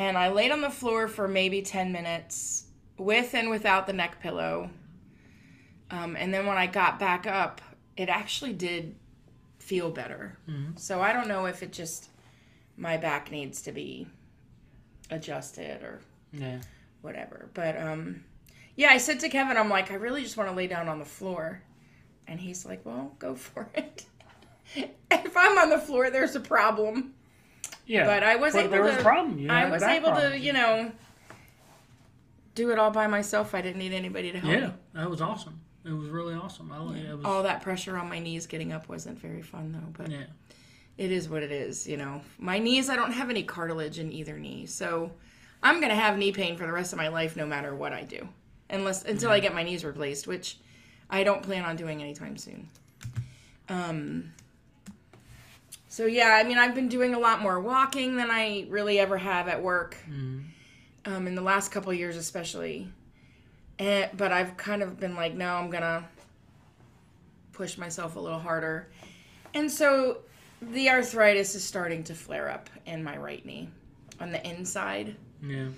And 0.00 0.16
I 0.16 0.30
laid 0.30 0.50
on 0.50 0.62
the 0.62 0.70
floor 0.70 1.08
for 1.08 1.28
maybe 1.28 1.60
10 1.60 1.92
minutes 1.92 2.64
with 2.96 3.34
and 3.34 3.50
without 3.50 3.86
the 3.86 3.92
neck 3.92 4.18
pillow. 4.22 4.70
Um, 5.90 6.16
and 6.16 6.32
then 6.32 6.46
when 6.46 6.56
I 6.56 6.66
got 6.66 6.98
back 6.98 7.26
up, 7.26 7.60
it 7.98 8.08
actually 8.08 8.54
did 8.54 8.94
feel 9.58 9.90
better. 9.90 10.38
So 10.76 11.02
I 11.02 11.12
don't 11.12 11.28
know 11.28 11.44
if 11.44 11.62
it 11.62 11.70
just, 11.70 12.08
my 12.78 12.96
back 12.96 13.30
needs 13.30 13.60
to 13.62 13.72
be 13.72 14.06
adjusted 15.10 15.82
or 15.82 16.00
Yeah. 16.32 16.60
whatever. 17.02 17.50
But 17.52 17.76
um 17.76 18.24
yeah, 18.76 18.88
I 18.88 18.96
said 18.96 19.20
to 19.20 19.28
Kevin, 19.28 19.58
I'm 19.58 19.68
like, 19.68 19.90
I 19.90 19.96
really 19.96 20.22
just 20.22 20.38
want 20.38 20.48
to 20.48 20.56
lay 20.56 20.66
down 20.66 20.88
on 20.88 20.98
the 20.98 21.04
floor. 21.04 21.60
And 22.26 22.40
he's 22.40 22.64
like, 22.64 22.86
Well, 22.86 23.14
go 23.18 23.34
for 23.34 23.68
it. 23.74 24.06
if 24.74 25.36
I'm 25.36 25.58
on 25.58 25.68
the 25.68 25.78
floor, 25.78 26.08
there's 26.10 26.36
a 26.36 26.40
problem. 26.40 27.12
Yeah. 27.90 28.06
But 28.06 28.22
I 28.22 28.36
was 28.36 28.54
able 28.54 28.70
there 28.70 28.84
was 28.84 28.94
to 28.94 29.00
a 29.00 29.02
problem. 29.02 29.36
You 29.40 29.50
I 29.50 29.68
was 29.68 29.82
able 29.82 30.14
to, 30.14 30.38
you 30.38 30.52
know, 30.52 30.92
do 32.54 32.70
it 32.70 32.78
all 32.78 32.92
by 32.92 33.08
myself. 33.08 33.52
I 33.52 33.62
didn't 33.62 33.80
need 33.80 33.92
anybody 33.92 34.30
to 34.30 34.38
help 34.38 34.52
Yeah, 34.52 34.66
me. 34.68 34.72
that 34.94 35.10
was 35.10 35.20
awesome. 35.20 35.60
It 35.84 35.90
was 35.90 36.08
really 36.08 36.34
awesome. 36.34 36.70
I 36.70 36.76
it. 36.96 37.16
Was, 37.16 37.26
All 37.26 37.42
that 37.42 37.62
pressure 37.62 37.96
on 37.96 38.08
my 38.08 38.20
knees 38.20 38.46
getting 38.46 38.72
up 38.72 38.88
wasn't 38.88 39.18
very 39.18 39.42
fun 39.42 39.72
though, 39.72 39.92
but 40.04 40.08
yeah. 40.08 40.26
it 40.98 41.10
is 41.10 41.28
what 41.28 41.42
it 41.42 41.50
is, 41.50 41.88
you 41.88 41.96
know. 41.96 42.20
My 42.38 42.60
knees, 42.60 42.88
I 42.88 42.94
don't 42.94 43.10
have 43.12 43.28
any 43.28 43.42
cartilage 43.42 43.98
in 43.98 44.12
either 44.12 44.38
knee. 44.38 44.66
So 44.66 45.10
I'm 45.60 45.80
going 45.80 45.88
to 45.90 45.96
have 45.96 46.16
knee 46.16 46.30
pain 46.30 46.56
for 46.56 46.66
the 46.66 46.72
rest 46.72 46.92
of 46.92 46.96
my 46.98 47.08
life 47.08 47.36
no 47.36 47.44
matter 47.44 47.74
what 47.74 47.92
I 47.92 48.04
do. 48.04 48.28
Unless 48.68 49.04
until 49.04 49.32
I 49.32 49.40
get 49.40 49.52
my 49.52 49.64
knees 49.64 49.84
replaced, 49.84 50.28
which 50.28 50.58
I 51.10 51.24
don't 51.24 51.42
plan 51.42 51.64
on 51.64 51.74
doing 51.74 52.00
anytime 52.00 52.36
soon. 52.36 52.68
Um 53.68 54.32
So 55.90 56.06
yeah, 56.06 56.38
I 56.40 56.44
mean 56.44 56.56
I've 56.56 56.74
been 56.74 56.88
doing 56.88 57.14
a 57.14 57.18
lot 57.18 57.42
more 57.42 57.60
walking 57.60 58.16
than 58.16 58.30
I 58.30 58.64
really 58.70 58.98
ever 58.98 59.18
have 59.18 59.46
at 59.48 59.60
work. 59.62 59.96
Um 60.08 61.26
in 61.26 61.34
the 61.34 61.42
last 61.42 61.70
couple 61.72 61.90
of 61.90 61.98
years 61.98 62.16
especially. 62.16 62.90
And, 63.78 64.08
but 64.16 64.30
I've 64.30 64.56
kind 64.58 64.82
of 64.82 65.00
been 65.00 65.14
like, 65.16 65.34
no, 65.34 65.54
I'm 65.54 65.70
going 65.70 65.82
to 65.82 66.04
push 67.52 67.78
myself 67.78 68.16
a 68.16 68.20
little 68.20 68.38
harder. 68.38 68.88
And 69.54 69.70
so 69.70 70.18
the 70.60 70.90
arthritis 70.90 71.54
is 71.54 71.64
starting 71.64 72.04
to 72.04 72.14
flare 72.14 72.50
up 72.50 72.68
in 72.84 73.02
my 73.02 73.16
right 73.16 73.44
knee 73.46 73.70
on 74.20 74.32
the 74.32 74.46
inside 74.46 75.16
Yeah. 75.42 75.68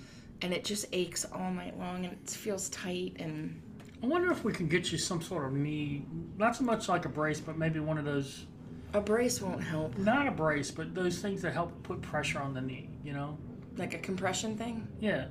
and 0.41 0.53
it 0.53 0.65
just 0.65 0.85
aches 0.91 1.23
all 1.31 1.49
night 1.49 1.79
long 1.79 2.03
and 2.03 2.13
it 2.13 2.29
feels 2.29 2.67
tight 2.69 3.15
and 3.19 3.61
I 4.03 4.07
wonder 4.07 4.29
if 4.33 4.43
we 4.43 4.51
can 4.51 4.67
get 4.67 4.91
you 4.91 4.97
some 4.97 5.21
sort 5.21 5.45
of 5.45 5.53
knee, 5.53 6.03
not 6.37 6.57
so 6.57 6.65
much 6.65 6.89
like 6.89 7.05
a 7.05 7.09
brace, 7.09 7.39
but 7.39 7.57
maybe 7.57 7.79
one 7.79 7.97
of 7.97 8.03
those, 8.03 8.45
a 8.93 9.01
brace 9.01 9.41
won't 9.41 9.63
help 9.63 9.97
not 9.97 10.27
a 10.27 10.31
brace, 10.31 10.69
but 10.71 10.93
those 10.93 11.19
things 11.19 11.41
that 11.41 11.53
help 11.53 11.81
put 11.83 12.01
pressure 12.01 12.39
on 12.39 12.53
the 12.53 12.61
knee, 12.61 12.89
you 13.03 13.13
know? 13.13 13.37
like 13.77 13.93
a 13.95 13.97
compression 13.97 14.55
thing 14.55 14.87
Yeah. 14.99 15.25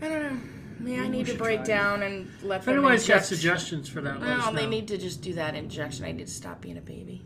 i 0.00 0.08
don't 0.08 0.22
know 0.22 0.40
maybe 0.78 1.00
i 1.00 1.08
need 1.08 1.26
to 1.26 1.34
break 1.34 1.58
try 1.58 1.64
it. 1.64 1.66
down 1.66 2.02
and 2.02 2.30
let 2.42 2.60
If 2.60 2.66
them 2.66 2.74
anybody's 2.74 3.08
got 3.08 3.24
suggestions 3.24 3.88
for 3.88 4.00
that, 4.02 4.20
let 4.20 4.28
us 4.30 4.44
well 4.44 4.52
know. 4.52 4.60
they 4.60 4.66
need 4.68 4.86
to 4.88 4.98
just 4.98 5.22
do 5.22 5.34
that 5.34 5.54
injection 5.56 6.04
i 6.04 6.12
need 6.12 6.26
to 6.26 6.32
stop 6.32 6.60
being 6.60 6.76
a 6.78 6.82
baby 6.82 7.24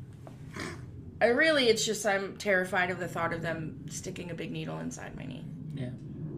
I 1.22 1.26
really 1.26 1.68
it's 1.68 1.84
just 1.84 2.06
i'm 2.06 2.36
terrified 2.38 2.90
of 2.90 2.98
the 2.98 3.08
thought 3.08 3.34
of 3.34 3.42
them 3.42 3.84
sticking 3.90 4.30
a 4.30 4.34
big 4.34 4.50
needle 4.52 4.78
inside 4.78 5.14
my 5.16 5.24
knee 5.26 5.44
Yeah. 5.74 5.90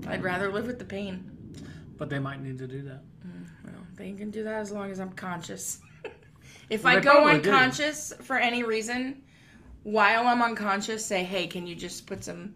i'd 0.08 0.24
rather 0.24 0.50
live 0.52 0.66
with 0.66 0.78
the 0.80 0.84
pain 0.84 1.30
But 1.98 2.08
they 2.10 2.18
might 2.18 2.42
need 2.42 2.58
to 2.58 2.66
do 2.66 2.82
that. 2.82 3.02
Mm, 3.24 3.46
Well, 3.64 3.86
they 3.94 4.10
can 4.12 4.30
do 4.32 4.42
that 4.42 4.60
as 4.60 4.72
long 4.72 4.90
as 4.90 4.98
I'm 4.98 5.12
conscious. 5.12 5.78
If 6.72 6.84
Well, 6.84 6.96
I 6.96 7.00
go 7.00 7.10
probably 7.12 7.40
do. 7.40 7.50
unconscious 7.50 8.12
for 8.22 8.36
any 8.36 8.62
reason, 8.62 9.22
while 9.82 10.26
I'm 10.26 10.42
unconscious, 10.42 11.04
say, 11.04 11.22
"Hey, 11.24 11.46
can 11.46 11.66
you 11.66 11.74
just 11.76 12.06
put 12.06 12.24
some?" 12.24 12.54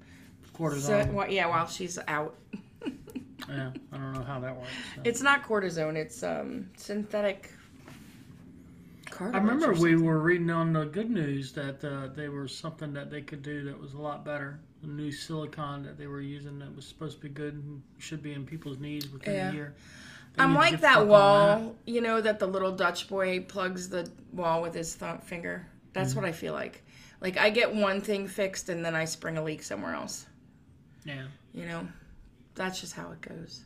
So, 0.52 0.58
Cortisone. 0.58 1.30
yeah, 1.30 1.46
while 1.46 1.66
she's 1.66 1.98
out. 2.08 2.34
yeah. 3.48 3.70
I 3.92 3.96
don't 3.96 4.12
know 4.14 4.22
how 4.24 4.40
that 4.40 4.56
works. 4.56 4.68
so. 4.94 5.02
It's 5.04 5.20
not 5.22 5.42
cortisone. 5.44 5.96
It's 5.96 6.22
um 6.22 6.70
synthetic. 6.76 7.50
I 9.20 9.24
remember 9.38 9.72
we 9.72 9.96
were 9.96 10.18
reading 10.18 10.50
on 10.50 10.72
the 10.74 10.84
good 10.84 11.10
news 11.10 11.52
that 11.52 11.82
uh, 11.84 12.08
there 12.14 12.30
was 12.32 12.54
something 12.54 12.92
that 12.94 13.10
they 13.10 13.22
could 13.22 13.42
do 13.42 13.64
that 13.64 13.80
was 13.80 13.94
a 13.94 13.98
lot 13.98 14.24
better. 14.24 14.58
The 14.82 14.88
new 14.88 15.10
silicon 15.10 15.84
that 15.84 15.96
they 15.96 16.06
were 16.06 16.20
using 16.20 16.58
that 16.58 16.74
was 16.74 16.86
supposed 16.86 17.16
to 17.16 17.22
be 17.22 17.28
good 17.30 17.54
and 17.54 17.82
should 17.98 18.22
be 18.22 18.34
in 18.34 18.44
people's 18.44 18.78
knees 18.78 19.08
within 19.10 19.34
Yeah. 19.34 19.50
a 19.50 19.54
year. 19.54 19.74
I'm 20.38 20.54
like 20.54 20.80
that 20.80 21.06
wall, 21.06 21.76
you 21.86 22.00
know, 22.00 22.20
that 22.20 22.38
the 22.38 22.46
little 22.46 22.72
Dutch 22.72 23.08
boy 23.08 23.40
plugs 23.40 23.88
the 23.88 24.10
wall 24.32 24.62
with 24.62 24.74
his 24.74 24.94
thumb 24.94 25.18
finger. 25.20 25.66
That's 25.92 26.10
Mm-hmm. 26.10 26.20
what 26.20 26.28
I 26.28 26.32
feel 26.32 26.52
like. 26.52 26.82
Like 27.20 27.38
I 27.38 27.48
get 27.50 27.74
one 27.74 28.00
thing 28.02 28.28
fixed 28.28 28.68
and 28.68 28.84
then 28.84 28.94
I 28.94 29.06
spring 29.06 29.38
a 29.38 29.42
leak 29.42 29.62
somewhere 29.62 29.94
else. 29.94 30.26
Yeah. 31.04 31.24
You 31.54 31.64
know, 31.66 31.88
that's 32.54 32.80
just 32.80 32.92
how 32.92 33.10
it 33.12 33.20
goes. 33.22 33.62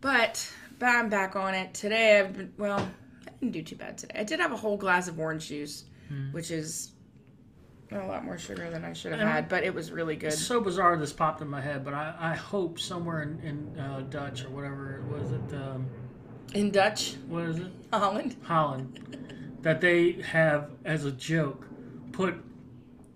But, 0.00 0.52
but 0.78 0.86
I'm 0.86 1.08
back 1.08 1.36
on 1.36 1.54
it 1.54 1.72
today. 1.72 2.18
I've 2.20 2.36
been 2.36 2.52
well. 2.58 2.80
I 3.26 3.30
didn't 3.40 3.52
do 3.52 3.62
too 3.62 3.76
bad 3.76 3.96
today. 3.96 4.18
I 4.20 4.24
did 4.24 4.40
have 4.40 4.52
a 4.52 4.56
whole 4.56 4.76
glass 4.76 5.08
of 5.08 5.18
orange 5.20 5.48
juice, 5.48 5.84
which 6.32 6.50
is 6.50 6.90
a 7.92 8.06
lot 8.06 8.24
more 8.24 8.38
sugar 8.38 8.70
than 8.70 8.84
I 8.84 8.92
should 8.92 9.12
have 9.12 9.20
And- 9.20 9.28
had, 9.28 9.48
but 9.48 9.62
it 9.64 9.74
was 9.74 9.92
really 9.92 10.16
good. 10.16 10.32
It's 10.32 10.44
so 10.44 10.60
bizarre 10.60 10.96
this 10.96 11.12
popped 11.12 11.40
in 11.42 11.48
my 11.48 11.60
head, 11.60 11.84
but 11.84 11.94
I, 11.94 12.14
I 12.18 12.34
hope 12.34 12.78
somewhere 12.80 13.22
in, 13.22 13.38
in 13.40 13.78
uh, 13.78 14.00
Dutch 14.10 14.44
or 14.44 14.50
whatever 14.50 14.96
it 14.96 15.04
was 15.04 15.32
it 15.32 15.54
um, 15.54 15.86
In 16.54 16.70
Dutch, 16.70 17.14
what 17.28 17.44
is 17.44 17.58
it 17.58 17.72
Holland. 17.92 18.36
Holland 18.42 19.58
that 19.62 19.80
they 19.80 20.12
have 20.22 20.70
as 20.84 21.04
a 21.06 21.10
joke 21.12 21.66
put 22.12 22.34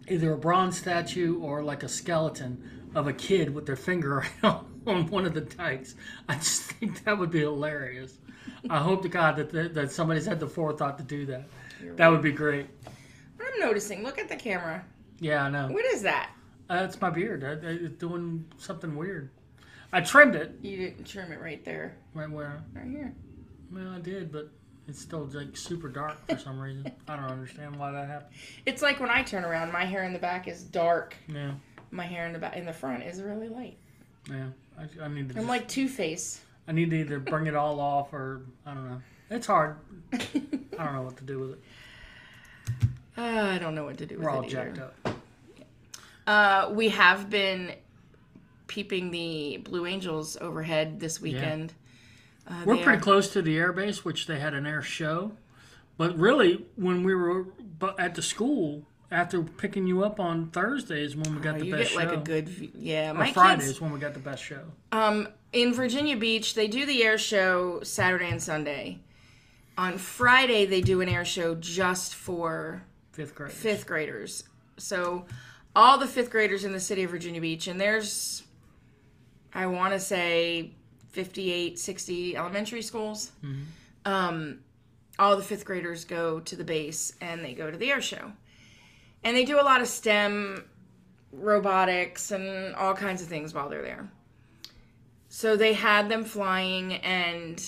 either 0.08 0.32
a 0.32 0.38
bronze 0.38 0.78
statue 0.78 1.38
or 1.40 1.62
like 1.62 1.82
a 1.82 1.88
skeleton 1.88 2.90
of 2.94 3.06
a 3.06 3.12
kid 3.12 3.54
with 3.54 3.66
their 3.66 3.76
finger 3.76 4.24
on 4.42 5.06
one 5.08 5.26
of 5.26 5.34
the 5.34 5.42
dikes. 5.42 5.94
I 6.28 6.36
just 6.36 6.62
think 6.62 7.04
that 7.04 7.18
would 7.18 7.30
be 7.30 7.40
hilarious. 7.40 8.18
I 8.70 8.78
hope 8.78 9.02
to 9.02 9.08
God 9.08 9.36
that 9.36 9.50
that, 9.50 9.74
that 9.74 9.92
somebody's 9.92 10.24
had 10.24 10.40
the 10.40 10.48
forethought 10.48 10.96
to 10.98 11.04
do 11.04 11.26
that. 11.26 11.48
That 11.96 12.08
would 12.08 12.22
be 12.22 12.32
great. 12.32 12.66
I'm 13.52 13.60
noticing, 13.60 14.02
look 14.02 14.18
at 14.18 14.28
the 14.28 14.36
camera. 14.36 14.84
Yeah, 15.20 15.44
I 15.44 15.50
know. 15.50 15.68
What 15.68 15.84
is 15.86 16.02
that? 16.02 16.30
Uh, 16.70 16.82
it's 16.84 17.00
my 17.00 17.10
beard. 17.10 17.44
I, 17.44 17.52
I, 17.66 17.70
it's 17.72 17.96
doing 17.98 18.44
something 18.58 18.94
weird. 18.96 19.30
I 19.92 20.02
trimmed 20.02 20.34
it 20.34 20.56
You 20.62 20.76
didn't 20.76 21.04
trim 21.06 21.32
it 21.32 21.40
right 21.40 21.64
there. 21.64 21.96
right 22.14 22.30
where. 22.30 22.62
Right 22.74 22.86
here. 22.86 23.14
Well, 23.72 23.88
I 23.88 23.98
did, 24.00 24.30
but 24.30 24.50
it's 24.86 25.00
still 25.00 25.24
like 25.32 25.56
super 25.56 25.88
dark 25.88 26.26
for 26.28 26.38
some 26.38 26.58
reason. 26.60 26.90
I 27.08 27.16
don't 27.16 27.24
understand 27.30 27.76
why 27.76 27.90
that 27.92 28.06
happened. 28.06 28.34
It's 28.66 28.82
like 28.82 29.00
when 29.00 29.10
I 29.10 29.22
turn 29.22 29.44
around, 29.44 29.72
my 29.72 29.84
hair 29.84 30.04
in 30.04 30.12
the 30.12 30.18
back 30.18 30.46
is 30.46 30.62
dark. 30.62 31.16
Yeah, 31.26 31.52
My 31.90 32.04
hair 32.04 32.26
in 32.26 32.32
the 32.34 32.38
back 32.38 32.56
in 32.56 32.66
the 32.66 32.72
front 32.72 33.02
is 33.02 33.22
really 33.22 33.48
light. 33.48 33.78
yeah. 34.30 34.48
I, 34.78 35.04
I 35.04 35.08
need 35.08 35.28
to. 35.30 35.34
I'm 35.34 35.40
Just, 35.40 35.48
like 35.48 35.66
Two 35.68 35.88
Face. 35.88 36.40
I 36.68 36.72
need 36.72 36.90
to 36.90 36.96
either 37.00 37.18
bring 37.18 37.46
it 37.46 37.56
all 37.56 37.80
off 37.80 38.12
or 38.12 38.42
I 38.66 38.74
don't 38.74 38.88
know. 38.88 39.00
It's 39.30 39.46
hard. 39.46 39.76
I 40.12 40.18
don't 40.84 40.94
know 40.94 41.02
what 41.02 41.16
to 41.16 41.24
do 41.24 41.38
with 41.40 41.50
it. 41.52 41.60
Uh, 43.18 43.22
I 43.54 43.58
don't 43.58 43.74
know 43.74 43.84
what 43.84 43.98
to 43.98 44.06
do 44.06 44.16
with 44.16 44.24
We're 44.24 44.30
all 44.30 44.42
it 44.42 44.46
either. 44.54 44.72
jacked 44.74 44.78
up. 45.06 45.16
Uh, 46.26 46.70
we 46.72 46.90
have 46.90 47.28
been 47.28 47.72
peeping 48.68 49.10
the 49.10 49.56
Blue 49.64 49.86
Angels 49.86 50.36
overhead 50.40 51.00
this 51.00 51.20
weekend. 51.20 51.72
Uh, 52.46 52.62
We're 52.64 52.76
they 52.76 52.82
pretty 52.84 52.98
are- 52.98 53.02
close 53.02 53.32
to 53.32 53.42
the 53.42 53.56
air 53.56 53.72
base, 53.72 54.04
which 54.04 54.26
they 54.26 54.38
had 54.38 54.54
an 54.54 54.66
air 54.66 54.82
show. 54.82 55.32
But 55.96 56.16
really, 56.16 56.64
when 56.76 57.02
we 57.02 57.14
were 57.14 57.42
bu- 57.42 57.96
at 57.98 58.14
the 58.14 58.22
school 58.22 58.84
after 59.10 59.42
picking 59.42 59.86
you 59.86 60.04
up 60.04 60.20
on 60.20 60.48
Thursdays 60.50 61.16
when 61.16 61.34
we 61.34 61.40
got 61.40 61.56
Oh, 61.56 61.58
the 61.60 61.66
you 61.66 61.72
best 61.74 61.90
get 61.90 61.96
like 61.96 62.08
show. 62.10 62.14
a 62.14 62.22
good. 62.22 62.70
Yeah, 62.74 63.10
or 63.10 63.14
my 63.14 63.32
Fridays 63.32 63.66
kids. 63.66 63.80
when 63.80 63.90
we 63.90 63.98
got 63.98 64.12
the 64.14 64.20
best 64.20 64.44
show. 64.44 64.60
Um, 64.92 65.28
in 65.52 65.72
Virginia 65.74 66.16
Beach, 66.16 66.54
they 66.54 66.68
do 66.68 66.86
the 66.86 67.02
air 67.02 67.18
show 67.18 67.80
Saturday 67.82 68.28
and 68.30 68.40
Sunday. 68.42 69.00
On 69.76 69.96
Friday, 69.98 70.66
they 70.66 70.82
do 70.82 71.00
an 71.00 71.08
air 71.08 71.24
show 71.24 71.54
just 71.54 72.14
for 72.14 72.82
Fifth 73.18 73.34
grade. 73.34 73.50
fifth 73.50 73.86
graders. 73.86 74.44
So 74.76 75.26
all 75.74 75.98
the 75.98 76.06
fifth 76.06 76.30
graders 76.30 76.64
in 76.64 76.72
the 76.72 76.78
city 76.78 77.02
of 77.02 77.10
Virginia 77.10 77.40
Beach, 77.40 77.66
and 77.66 77.80
there's, 77.80 78.44
I 79.52 79.66
want 79.66 79.92
to 79.92 79.98
say, 79.98 80.70
58, 81.10 81.80
60 81.80 82.36
elementary 82.36 82.80
schools. 82.80 83.32
Um, 84.04 84.60
all 85.18 85.36
the 85.36 85.42
fifth 85.42 85.64
graders 85.64 86.04
go 86.04 86.38
to 86.38 86.54
the 86.54 86.62
base 86.62 87.12
and 87.20 87.44
they 87.44 87.54
go 87.54 87.70
to 87.72 87.76
the 87.76 87.90
air 87.90 88.00
show. 88.00 88.30
And 89.24 89.36
they 89.36 89.44
do 89.44 89.60
a 89.60 89.62
lot 89.62 89.80
of 89.80 89.88
STEM 89.88 90.64
robotics 91.32 92.30
and 92.30 92.72
all 92.76 92.94
kinds 92.94 93.20
of 93.20 93.26
things 93.26 93.52
while 93.52 93.68
they're 93.68 93.82
there. 93.82 94.08
So 95.28 95.56
they 95.56 95.72
had 95.72 96.08
them 96.08 96.24
flying, 96.24 96.94
and 96.94 97.60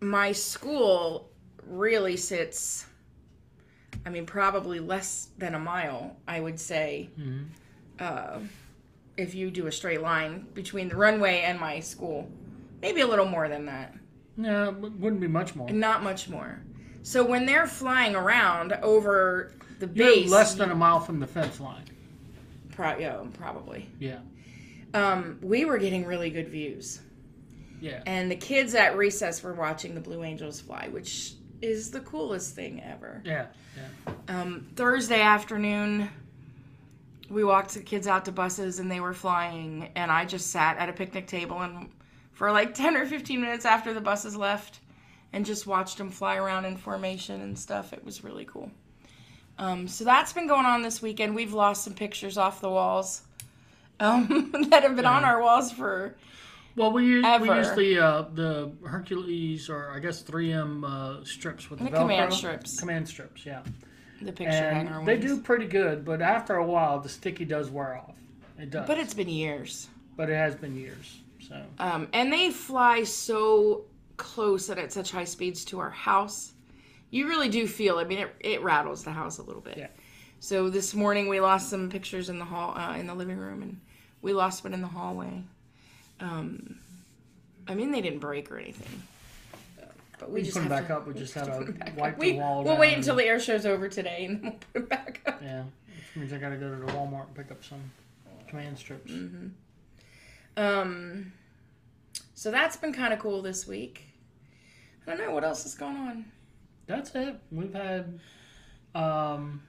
my 0.00 0.32
school 0.32 1.30
really 1.66 2.16
sits 2.16 2.86
I 4.04 4.10
mean, 4.10 4.26
probably 4.26 4.80
less 4.80 5.28
than 5.38 5.54
a 5.54 5.58
mile, 5.58 6.16
I 6.26 6.40
would 6.40 6.58
say, 6.58 7.08
uh, 8.00 8.38
if 9.16 9.34
you 9.34 9.50
do 9.50 9.66
a 9.66 9.72
straight 9.72 10.00
line 10.02 10.46
between 10.54 10.88
the 10.88 10.96
runway 10.96 11.40
and 11.42 11.58
my 11.60 11.80
school. 11.80 12.28
Maybe 12.80 13.00
a 13.02 13.06
little 13.06 13.26
more 13.26 13.48
than 13.48 13.66
that. 13.66 13.94
Yeah, 14.36 14.68
it 14.70 14.74
wouldn't 14.76 15.20
be 15.20 15.28
much 15.28 15.54
more. 15.54 15.70
Not 15.70 16.02
much 16.02 16.28
more. 16.28 16.60
So 17.02 17.22
when 17.24 17.46
they're 17.46 17.66
flying 17.66 18.14
around 18.16 18.72
over 18.82 19.52
the 19.78 19.86
You're 19.86 20.06
base, 20.06 20.30
less 20.30 20.54
than 20.54 20.70
a 20.70 20.74
mile 20.74 20.98
from 21.00 21.20
the 21.20 21.26
fence 21.26 21.60
line. 21.60 21.84
pro- 22.72 22.98
yeah, 22.98 23.20
probably. 23.38 23.88
Yeah, 24.00 24.18
Um, 24.94 25.38
we 25.42 25.64
were 25.64 25.78
getting 25.78 26.04
really 26.06 26.30
good 26.30 26.48
views, 26.48 27.00
yeah. 27.80 28.02
and 28.06 28.30
the 28.30 28.36
kids 28.36 28.74
at 28.74 28.96
recess 28.96 29.42
were 29.42 29.54
watching 29.54 29.94
the 29.94 30.00
Blue 30.00 30.22
Angels 30.24 30.60
fly, 30.60 30.88
which 30.90 31.34
is 31.62 31.90
the 31.90 32.00
coolest 32.00 32.54
thing 32.54 32.82
ever. 32.82 33.22
Yeah, 33.24 33.46
yeah. 33.76 34.40
um, 34.40 34.66
Thursday 34.76 35.20
afternoon, 35.20 36.10
we 37.30 37.44
walked 37.44 37.74
the 37.74 37.80
kids 37.80 38.06
out 38.06 38.24
to 38.26 38.32
buses 38.32 38.78
and 38.78 38.90
they 38.90 39.00
were 39.00 39.14
flying, 39.14 39.90
and 39.94 40.10
I 40.10 40.24
just 40.24 40.50
sat 40.50 40.76
at 40.76 40.88
a 40.88 40.92
picnic 40.92 41.26
table 41.26 41.60
and 41.60 41.88
for 42.32 42.52
like 42.52 42.74
10 42.74 42.96
or 42.96 43.06
15 43.06 43.40
minutes 43.40 43.64
after 43.64 43.94
the 43.94 44.00
buses 44.00 44.36
left 44.36 44.80
and 45.32 45.46
just 45.46 45.66
watched 45.66 45.96
them 45.98 46.10
fly 46.10 46.36
around 46.36 46.64
in 46.66 46.76
formation 46.76 47.40
and 47.40 47.58
stuff. 47.58 47.92
It 47.92 48.04
was 48.04 48.22
really 48.22 48.44
cool. 48.44 48.70
Um, 49.58 49.86
so 49.88 50.04
that's 50.04 50.32
been 50.32 50.46
going 50.46 50.66
on 50.66 50.82
this 50.82 51.00
weekend. 51.00 51.34
We've 51.34 51.52
lost 51.52 51.84
some 51.84 51.94
pictures 51.94 52.36
off 52.36 52.60
the 52.60 52.70
walls 52.70 53.22
um, 54.00 54.52
that 54.70 54.82
have 54.82 54.96
been 54.96 55.06
on 55.06 55.24
our 55.24 55.40
walls 55.40 55.70
for 55.72 56.16
Well, 56.76 56.92
we 56.92 57.04
use, 57.06 57.24
we 57.40 57.48
use 57.50 57.70
the 57.72 57.98
uh, 57.98 58.22
the 58.34 58.72
Hercules 58.86 59.68
or 59.68 59.90
I 59.90 59.98
guess 59.98 60.22
3M 60.22 60.84
uh, 60.84 61.24
strips 61.24 61.68
with 61.70 61.78
the, 61.80 61.86
The 61.86 61.90
command 61.90 62.32
strips. 62.32 62.78
Command 62.80 63.06
strips, 63.08 63.44
yeah. 63.44 63.62
the 64.22 64.32
picture 64.32 64.50
hanger 64.50 64.98
And 64.98 65.06
they 65.06 65.16
ones. 65.16 65.24
do 65.26 65.40
pretty 65.40 65.66
good, 65.66 66.04
but 66.04 66.22
after 66.22 66.54
a 66.56 66.64
while, 66.64 66.98
the 67.00 67.08
sticky 67.08 67.44
does 67.44 67.68
wear 67.70 67.96
off. 67.98 68.16
It 68.58 68.70
does. 68.70 68.86
But 68.86 68.98
it's 68.98 69.14
been 69.14 69.28
years. 69.28 69.88
but 70.16 70.30
it 70.30 70.34
has 70.36 70.54
been 70.54 70.76
years. 70.76 71.20
So 71.48 71.60
Um, 71.78 72.08
and 72.12 72.32
they 72.32 72.50
fly 72.50 73.02
so 73.04 73.84
close 74.16 74.68
and 74.68 74.78
at 74.78 74.92
such 74.92 75.10
high 75.10 75.24
speeds 75.24 75.64
to 75.66 75.78
our 75.80 75.90
house. 75.90 76.52
You 77.10 77.28
really 77.28 77.48
do 77.50 77.66
feel. 77.66 77.98
I 77.98 78.04
mean, 78.04 78.20
it, 78.20 78.34
it 78.40 78.62
rattles 78.62 79.04
the 79.04 79.10
house 79.10 79.38
a 79.38 79.42
little 79.42 79.60
bit. 79.60 79.76
Yeah. 79.76 79.88
So 80.40 80.70
this 80.70 80.94
morning 80.94 81.28
we 81.28 81.40
lost 81.40 81.68
some 81.68 81.90
pictures 81.90 82.28
in 82.30 82.38
the 82.38 82.44
hall, 82.44 82.74
uh, 82.76 82.96
in 82.96 83.06
the 83.06 83.14
living 83.14 83.36
room, 83.38 83.60
and 83.62 83.80
we 84.22 84.32
lost 84.32 84.64
one 84.64 84.72
in 84.72 84.80
the 84.80 84.86
hallway. 84.88 85.42
Um, 86.22 86.78
I 87.68 87.74
mean, 87.74 87.90
they 87.90 88.00
didn't 88.00 88.20
break 88.20 88.50
or 88.50 88.58
anything. 88.58 89.02
but 90.18 90.30
we 90.30 90.36
We 90.40 90.42
just 90.42 90.54
put 90.56 90.64
'em 90.64 90.70
have 90.70 90.78
back 90.82 90.86
to- 90.88 90.96
up. 90.96 91.06
We 91.08 91.14
just 91.14 91.34
have 91.34 91.48
had 91.48 91.52
to 91.54 91.58
to 91.60 91.66
put 91.66 91.74
'em 91.74 91.78
back 91.80 91.96
wipe 91.98 92.12
up. 92.14 92.20
the 92.20 92.32
we, 92.32 92.38
wall 92.38 92.62
We'll 92.64 92.78
wait 92.78 92.96
until 92.96 93.16
the 93.16 93.24
air 93.24 93.40
show's 93.40 93.66
over 93.66 93.88
today, 93.88 94.24
and 94.26 94.36
then 94.36 94.42
we'll 94.52 94.52
put 94.72 94.82
it 94.84 94.88
back 94.88 95.20
up. 95.26 95.42
Yeah, 95.42 95.64
which 95.64 96.16
means 96.16 96.32
I 96.32 96.38
gotta 96.38 96.56
go 96.56 96.70
to 96.70 96.76
the 96.86 96.92
Walmart 96.92 97.26
and 97.26 97.34
pick 97.34 97.50
up 97.50 97.64
some 97.64 97.80
command 98.48 98.78
strips. 98.78 99.10
Mm-hmm. 99.10 99.48
Um, 100.56 101.32
so 102.34 102.50
that's 102.50 102.76
been 102.76 102.92
kind 102.92 103.12
of 103.12 103.18
cool 103.18 103.42
this 103.42 103.66
week. 103.66 104.06
I 105.06 105.10
don't 105.16 105.26
know 105.26 105.34
what 105.34 105.42
else 105.44 105.66
is 105.66 105.74
going 105.74 105.96
on. 105.96 106.24
That's 106.86 107.12
it. 107.14 107.36
We've 107.50 107.72
had, 107.72 108.20
um, 108.94 109.62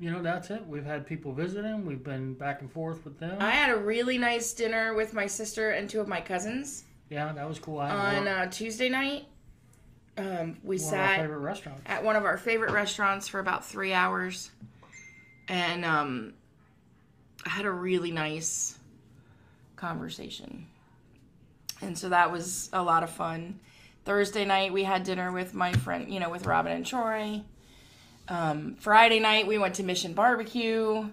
you 0.00 0.10
know, 0.10 0.22
that's 0.22 0.50
it. 0.50 0.66
We've 0.66 0.84
had 0.84 1.06
people 1.06 1.32
visiting. 1.32 1.84
We've 1.84 2.02
been 2.02 2.34
back 2.34 2.62
and 2.62 2.72
forth 2.72 3.04
with 3.04 3.20
them. 3.20 3.36
I 3.40 3.50
had 3.50 3.70
a 3.70 3.76
really 3.76 4.18
nice 4.18 4.52
dinner 4.52 4.94
with 4.94 5.12
my 5.12 5.26
sister 5.26 5.70
and 5.70 5.88
two 5.88 6.00
of 6.00 6.08
my 6.08 6.20
cousins 6.20 6.84
yeah, 7.10 7.32
that 7.32 7.46
was 7.46 7.58
cool. 7.58 7.80
I 7.80 7.90
on 7.90 8.28
uh, 8.28 8.46
Tuesday 8.46 8.88
night. 8.88 9.26
Um, 10.16 10.58
we 10.62 10.76
one 10.76 10.78
sat 10.78 11.30
at 11.86 12.04
one 12.04 12.14
of 12.14 12.24
our 12.24 12.38
favorite 12.38 12.70
restaurants 12.70 13.26
for 13.26 13.40
about 13.40 13.66
three 13.66 13.92
hours, 13.92 14.50
and 15.48 15.84
um, 15.84 16.34
I 17.44 17.50
had 17.50 17.64
a 17.64 17.70
really 17.70 18.12
nice 18.12 18.78
conversation, 19.74 20.66
and 21.80 21.98
so 21.98 22.10
that 22.10 22.30
was 22.30 22.70
a 22.72 22.82
lot 22.82 23.02
of 23.02 23.10
fun. 23.10 23.58
Thursday 24.04 24.44
night 24.44 24.72
we 24.72 24.84
had 24.84 25.02
dinner 25.02 25.32
with 25.32 25.52
my 25.52 25.72
friend, 25.72 26.12
you 26.12 26.20
know, 26.20 26.30
with 26.30 26.46
Robin 26.46 26.70
and 26.72 26.86
Troy. 26.86 27.42
Um, 28.34 28.76
Friday 28.76 29.18
night 29.18 29.46
we 29.46 29.58
went 29.58 29.74
to 29.74 29.82
Mission 29.82 30.12
Barbecue 30.14 31.08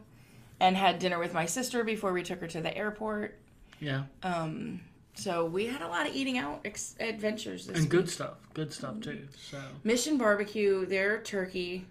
and 0.59 0.77
had 0.77 1.00
dinner 1.00 1.17
with 1.19 1.33
my 1.33 1.45
sister 1.47 1.83
before 1.83 2.13
we 2.13 2.21
took 2.24 2.39
her 2.41 2.47
to 2.47 2.62
the 2.62 2.75
airport. 2.77 3.38
Yeah, 3.79 4.03
Um, 4.24 4.81
so 5.15 5.45
we 5.45 5.65
had 5.65 5.81
a 5.81 5.88
lot 5.88 6.07
of 6.07 6.15
eating 6.15 6.38
out 6.38 6.62
ex- 6.63 6.95
adventures 7.00 7.65
this 7.67 7.75
and 7.75 7.86
week. 7.86 7.89
good 7.91 8.09
stuff. 8.09 8.38
Good 8.53 8.71
stuff 8.71 9.00
too. 9.01 9.27
So 9.36 9.59
Mission 9.83 10.17
Barbecue, 10.17 10.86
their 10.86 11.21
turkey 11.21 11.86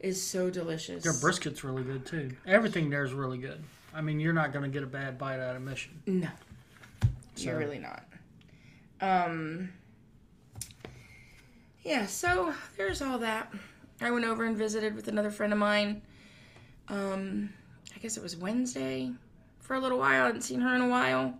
is 0.00 0.22
so 0.22 0.50
delicious. 0.50 1.02
their 1.02 1.12
brisket's 1.14 1.64
really 1.64 1.82
good 1.82 2.06
too. 2.06 2.30
Everything 2.46 2.90
there 2.90 3.04
is 3.04 3.12
really 3.12 3.38
good. 3.38 3.62
I 3.94 4.00
mean, 4.02 4.20
you're 4.20 4.32
not 4.32 4.52
gonna 4.52 4.68
get 4.68 4.82
a 4.84 4.86
bad 4.88 5.18
bite 5.18 5.40
out 5.40 5.56
of 5.56 5.62
Mission. 5.62 6.00
No, 6.06 6.28
So- 7.34 7.44
you're 7.44 7.58
really 7.58 7.78
not. 7.80 8.04
Um, 9.00 9.72
yeah, 11.82 12.06
so 12.06 12.54
there's 12.76 13.02
all 13.02 13.18
that. 13.18 13.52
I 14.00 14.10
went 14.10 14.24
over 14.24 14.44
and 14.44 14.56
visited 14.56 14.94
with 14.94 15.08
another 15.08 15.30
friend 15.30 15.52
of 15.52 15.58
mine. 15.58 16.02
Um, 16.88 17.50
I 17.94 17.98
guess 17.98 18.16
it 18.16 18.22
was 18.22 18.36
Wednesday 18.36 19.10
for 19.60 19.74
a 19.74 19.80
little 19.80 19.98
while. 19.98 20.22
I 20.24 20.26
hadn't 20.26 20.42
seen 20.42 20.60
her 20.60 20.74
in 20.74 20.80
a 20.82 20.88
while. 20.88 21.38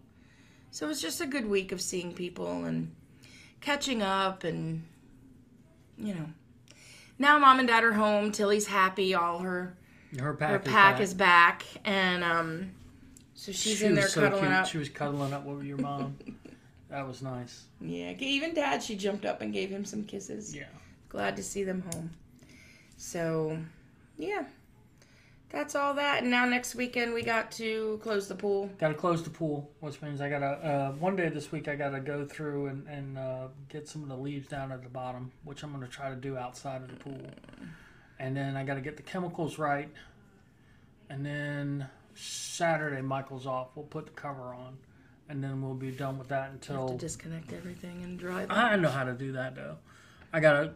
So 0.70 0.86
it 0.86 0.88
was 0.88 1.00
just 1.00 1.20
a 1.20 1.26
good 1.26 1.46
week 1.46 1.72
of 1.72 1.80
seeing 1.80 2.12
people 2.12 2.64
and 2.64 2.94
catching 3.60 4.02
up 4.02 4.44
and, 4.44 4.84
you 5.98 6.14
know. 6.14 6.26
Now 7.18 7.38
mom 7.38 7.58
and 7.58 7.68
dad 7.68 7.84
are 7.84 7.92
home. 7.92 8.30
Tilly's 8.32 8.66
happy. 8.66 9.14
All 9.14 9.38
her 9.38 9.74
Her 10.18 10.34
pack, 10.34 10.50
her 10.50 10.56
is 10.56 10.62
pack 10.64 10.94
back. 10.94 11.00
is 11.00 11.14
back, 11.14 11.64
and 11.84 12.22
um, 12.24 12.70
so 13.34 13.52
she's 13.52 13.78
She 13.78 13.86
in 13.86 13.94
there 13.94 14.08
so 14.08 14.20
cuddling 14.20 14.42
cute. 14.42 14.52
up. 14.52 14.66
She 14.66 14.76
was 14.78 14.88
cuddling 14.90 15.32
up 15.32 15.44
with 15.46 15.64
your 15.64 15.78
mom. 15.78 16.16
that 16.90 17.06
was 17.08 17.22
nice. 17.22 17.64
Yeah, 17.80 18.12
even 18.18 18.52
dad, 18.52 18.82
she 18.82 18.96
jumped 18.96 19.24
up 19.24 19.40
and 19.40 19.50
gave 19.50 19.70
him 19.70 19.86
some 19.86 20.04
kisses. 20.04 20.54
Yeah. 20.54 20.64
Glad 21.08 21.36
to 21.36 21.42
see 21.42 21.64
them 21.64 21.82
home. 21.92 22.10
So, 22.96 23.58
yeah, 24.18 24.44
that's 25.50 25.74
all 25.74 25.94
that. 25.94 26.22
And 26.22 26.30
now 26.30 26.44
next 26.46 26.74
weekend 26.74 27.14
we 27.14 27.22
got 27.22 27.50
to 27.52 28.00
close 28.02 28.26
the 28.28 28.34
pool. 28.34 28.70
Got 28.78 28.88
to 28.88 28.94
close 28.94 29.22
the 29.22 29.30
pool, 29.30 29.70
which 29.80 30.00
means 30.02 30.20
I 30.20 30.28
gotta 30.28 30.46
uh, 30.46 30.92
one 30.92 31.16
day 31.16 31.28
this 31.28 31.52
week 31.52 31.68
I 31.68 31.76
gotta 31.76 32.00
go 32.00 32.24
through 32.24 32.66
and 32.66 32.86
and 32.88 33.18
uh, 33.18 33.48
get 33.68 33.88
some 33.88 34.02
of 34.02 34.08
the 34.08 34.16
leaves 34.16 34.48
down 34.48 34.72
at 34.72 34.82
the 34.82 34.88
bottom, 34.88 35.30
which 35.44 35.62
I'm 35.62 35.72
gonna 35.72 35.86
try 35.88 36.10
to 36.10 36.16
do 36.16 36.36
outside 36.36 36.82
of 36.82 36.88
the 36.88 36.96
pool, 36.96 37.30
and 38.18 38.36
then 38.36 38.56
I 38.56 38.64
gotta 38.64 38.80
get 38.80 38.96
the 38.96 39.02
chemicals 39.02 39.58
right, 39.58 39.88
and 41.10 41.24
then 41.24 41.88
Saturday 42.14 43.02
Michael's 43.02 43.46
off. 43.46 43.68
We'll 43.74 43.86
put 43.86 44.06
the 44.06 44.12
cover 44.12 44.54
on, 44.54 44.78
and 45.28 45.44
then 45.44 45.62
we'll 45.62 45.74
be 45.74 45.90
done 45.90 46.18
with 46.18 46.28
that 46.28 46.62
To 46.62 46.72
until 46.72 46.96
disconnect 46.96 47.52
everything 47.52 48.02
and 48.02 48.18
dry. 48.18 48.46
I 48.50 48.76
know 48.76 48.90
how 48.90 49.04
to 49.04 49.12
do 49.12 49.32
that 49.32 49.54
though. 49.54 49.76
I 50.32 50.40
gotta 50.40 50.72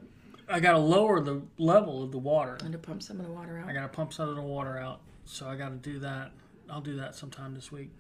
I 0.51 0.61
gotta 0.61 0.79
lower 0.79 1.21
the 1.21 1.43
level 1.59 2.03
of 2.03 2.13
the 2.13 2.19
water. 2.19 2.59
and 2.65 2.73
to 2.73 2.79
pump 2.79 3.03
some 3.03 3.21
of 3.21 3.27
the 3.27 3.33
water 3.33 3.59
out. 3.59 3.69
I 3.69 3.73
gotta 3.73 3.89
pump 3.89 4.13
some 4.13 4.29
of 4.29 4.37
the 4.37 4.43
water 4.43 4.77
out, 4.79 5.01
so 5.25 5.47
I 5.49 5.57
gotta 5.57 5.77
do 5.77 5.99
that. 6.01 6.33
I'll 6.69 6.81
do 6.81 6.97
that 6.97 7.15
sometime 7.15 7.55
this 7.55 7.71
week, 7.73 7.91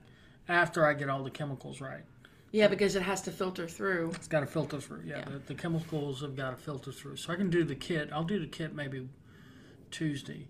after 0.48 0.86
I 0.86 0.94
get 0.94 1.08
all 1.08 1.22
the 1.24 1.30
chemicals 1.30 1.80
right. 1.80 2.02
Yeah, 2.52 2.66
because 2.68 2.96
it 2.96 3.02
has 3.02 3.22
to 3.22 3.30
filter 3.30 3.68
through. 3.68 4.10
It's 4.16 4.26
got 4.26 4.40
to 4.40 4.46
filter 4.46 4.80
through. 4.80 5.02
Yeah, 5.06 5.18
Yeah. 5.18 5.24
The, 5.26 5.38
the 5.38 5.54
chemicals 5.54 6.20
have 6.22 6.34
got 6.34 6.50
to 6.50 6.56
filter 6.56 6.90
through. 6.90 7.14
So 7.16 7.32
I 7.32 7.36
can 7.36 7.48
do 7.48 7.62
the 7.62 7.76
kit. 7.76 8.10
I'll 8.12 8.24
do 8.24 8.40
the 8.40 8.46
kit 8.48 8.74
maybe 8.74 9.08
Tuesday, 9.92 10.48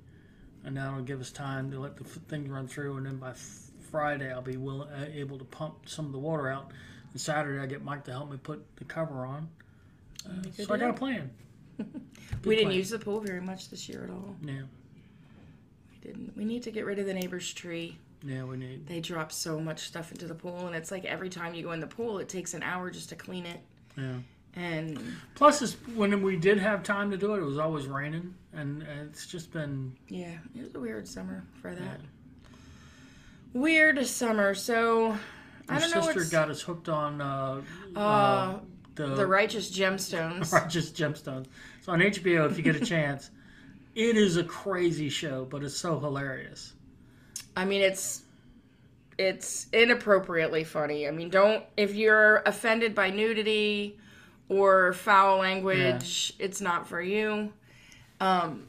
and 0.64 0.76
that'll 0.78 1.02
give 1.02 1.20
us 1.20 1.30
time 1.30 1.70
to 1.72 1.78
let 1.78 1.96
the 1.98 2.04
f- 2.04 2.18
thing 2.28 2.48
run 2.50 2.66
through, 2.66 2.96
and 2.96 3.04
then 3.06 3.16
by 3.16 3.30
f- 3.30 3.70
Friday 3.90 4.32
I'll 4.32 4.40
be 4.42 4.56
will, 4.56 4.82
uh, 4.84 5.04
able 5.12 5.36
to 5.38 5.44
pump 5.44 5.88
some 5.88 6.06
of 6.06 6.12
the 6.12 6.18
water 6.18 6.48
out. 6.48 6.70
And 7.12 7.20
Saturday 7.20 7.58
I 7.62 7.66
get 7.66 7.82
Mike 7.84 8.04
to 8.04 8.12
help 8.12 8.30
me 8.30 8.38
put 8.38 8.64
the 8.76 8.84
cover 8.84 9.26
on. 9.26 9.48
Uh, 10.26 10.42
so 10.56 10.72
I 10.72 10.78
got 10.78 10.90
a 10.90 10.94
plan. 10.94 11.30
We 12.44 12.54
didn't 12.56 12.68
plan. 12.68 12.78
use 12.78 12.90
the 12.90 12.98
pool 12.98 13.20
very 13.20 13.40
much 13.40 13.68
this 13.68 13.86
year 13.88 14.04
at 14.04 14.10
all. 14.10 14.34
No. 14.40 14.62
We 15.92 15.98
didn't. 16.00 16.34
We 16.36 16.44
need 16.46 16.62
to 16.62 16.70
get 16.70 16.86
rid 16.86 16.98
of 16.98 17.04
the 17.06 17.12
neighbor's 17.12 17.52
tree. 17.52 17.98
yeah, 18.24 18.44
we 18.44 18.56
need. 18.56 18.86
They 18.86 19.00
drop 19.00 19.30
so 19.30 19.60
much 19.60 19.80
stuff 19.80 20.10
into 20.10 20.26
the 20.26 20.34
pool, 20.34 20.66
and 20.66 20.74
it's 20.74 20.90
like 20.90 21.04
every 21.04 21.28
time 21.28 21.54
you 21.54 21.62
go 21.62 21.72
in 21.72 21.80
the 21.80 21.86
pool, 21.86 22.18
it 22.18 22.28
takes 22.30 22.54
an 22.54 22.62
hour 22.62 22.90
just 22.90 23.10
to 23.10 23.16
clean 23.16 23.44
it. 23.44 23.60
Yeah. 23.96 24.14
And 24.54 24.98
Plus, 25.34 25.60
it's, 25.62 25.74
when 25.94 26.22
we 26.22 26.36
did 26.36 26.58
have 26.58 26.82
time 26.82 27.10
to 27.10 27.16
do 27.16 27.34
it, 27.34 27.38
it 27.38 27.44
was 27.44 27.58
always 27.58 27.86
raining, 27.86 28.34
and 28.52 28.82
uh, 28.82 28.86
it's 29.04 29.26
just 29.26 29.52
been 29.52 29.92
yeah, 30.08 30.38
it 30.56 30.62
was 30.62 30.74
a 30.74 30.80
weird 30.80 31.06
summer 31.06 31.44
for 31.60 31.74
that. 31.74 32.00
Weird 33.52 34.04
summer. 34.06 34.54
So 34.54 35.16
I 35.68 35.78
don't 35.78 35.94
know 35.94 36.02
sister 36.02 36.24
got 36.24 36.50
us 36.50 36.62
hooked 36.62 36.88
on 36.88 37.20
uh, 37.20 37.60
uh, 37.94 38.58
the, 38.94 39.14
the 39.14 39.26
righteous 39.26 39.70
gemstones. 39.70 40.52
Righteous 40.52 40.90
Gemstones. 40.90 41.46
So 41.82 41.92
on 41.92 42.00
HBO, 42.00 42.50
if 42.50 42.56
you 42.56 42.62
get 42.62 42.76
a 42.76 42.84
chance, 42.84 43.30
it 43.94 44.16
is 44.16 44.36
a 44.36 44.44
crazy 44.44 45.08
show, 45.08 45.44
but 45.44 45.62
it's 45.62 45.76
so 45.76 45.98
hilarious. 45.98 46.74
I 47.56 47.64
mean, 47.64 47.82
it's 47.82 48.22
it's 49.18 49.66
inappropriately 49.72 50.64
funny. 50.64 51.06
I 51.06 51.10
mean, 51.10 51.30
don't 51.30 51.64
if 51.76 51.94
you're 51.94 52.42
offended 52.46 52.94
by 52.94 53.10
nudity 53.10 53.98
or 54.48 54.92
foul 54.92 55.38
language, 55.38 56.32
it's 56.38 56.60
not 56.60 56.88
for 56.88 57.00
you. 57.00 57.52
Um, 58.20 58.66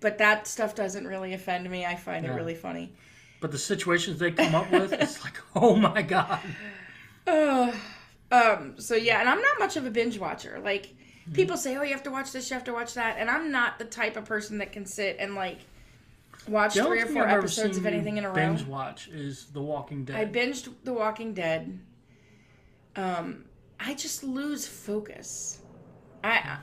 but 0.00 0.18
that 0.18 0.46
stuff 0.46 0.74
doesn't 0.74 1.06
really 1.06 1.34
offend 1.34 1.68
me. 1.70 1.84
I 1.84 1.96
find 1.96 2.24
it 2.24 2.30
really 2.30 2.54
funny. 2.54 2.92
But 3.40 3.52
the 3.52 3.58
situations 3.58 4.18
they 4.18 4.30
come 4.30 4.54
up 4.54 4.70
with, 4.70 4.92
it's 4.92 5.22
like, 5.24 5.38
oh 5.56 5.74
my 5.76 6.02
god. 6.02 6.40
Um, 8.30 8.74
so 8.78 8.94
yeah, 8.94 9.20
and 9.20 9.28
I'm 9.28 9.40
not 9.40 9.58
much 9.58 9.76
of 9.76 9.86
a 9.86 9.90
binge 9.90 10.18
watcher. 10.18 10.60
Like 10.64 10.94
people 11.32 11.56
say, 11.56 11.76
"Oh, 11.76 11.82
you 11.82 11.92
have 11.92 12.02
to 12.04 12.10
watch 12.10 12.32
this, 12.32 12.48
you 12.50 12.54
have 12.54 12.64
to 12.64 12.72
watch 12.72 12.94
that," 12.94 13.16
and 13.18 13.28
I'm 13.28 13.50
not 13.50 13.78
the 13.78 13.84
type 13.84 14.16
of 14.16 14.24
person 14.24 14.58
that 14.58 14.72
can 14.72 14.86
sit 14.86 15.16
and 15.18 15.34
like 15.34 15.58
watch 16.48 16.74
three 16.74 17.02
or 17.02 17.06
four 17.06 17.26
episodes 17.26 17.76
of 17.76 17.86
anything 17.86 18.16
in 18.16 18.24
a 18.24 18.28
row. 18.28 18.34
binge 18.34 18.64
watch 18.64 19.08
is 19.08 19.46
The 19.46 19.60
Walking 19.62 20.04
Dead. 20.04 20.16
I 20.16 20.24
binged 20.26 20.72
The 20.84 20.92
Walking 20.92 21.34
Dead. 21.34 21.78
Um, 22.96 23.44
I 23.78 23.94
just 23.94 24.22
lose 24.24 24.66
focus. 24.66 25.60
I 26.22 26.58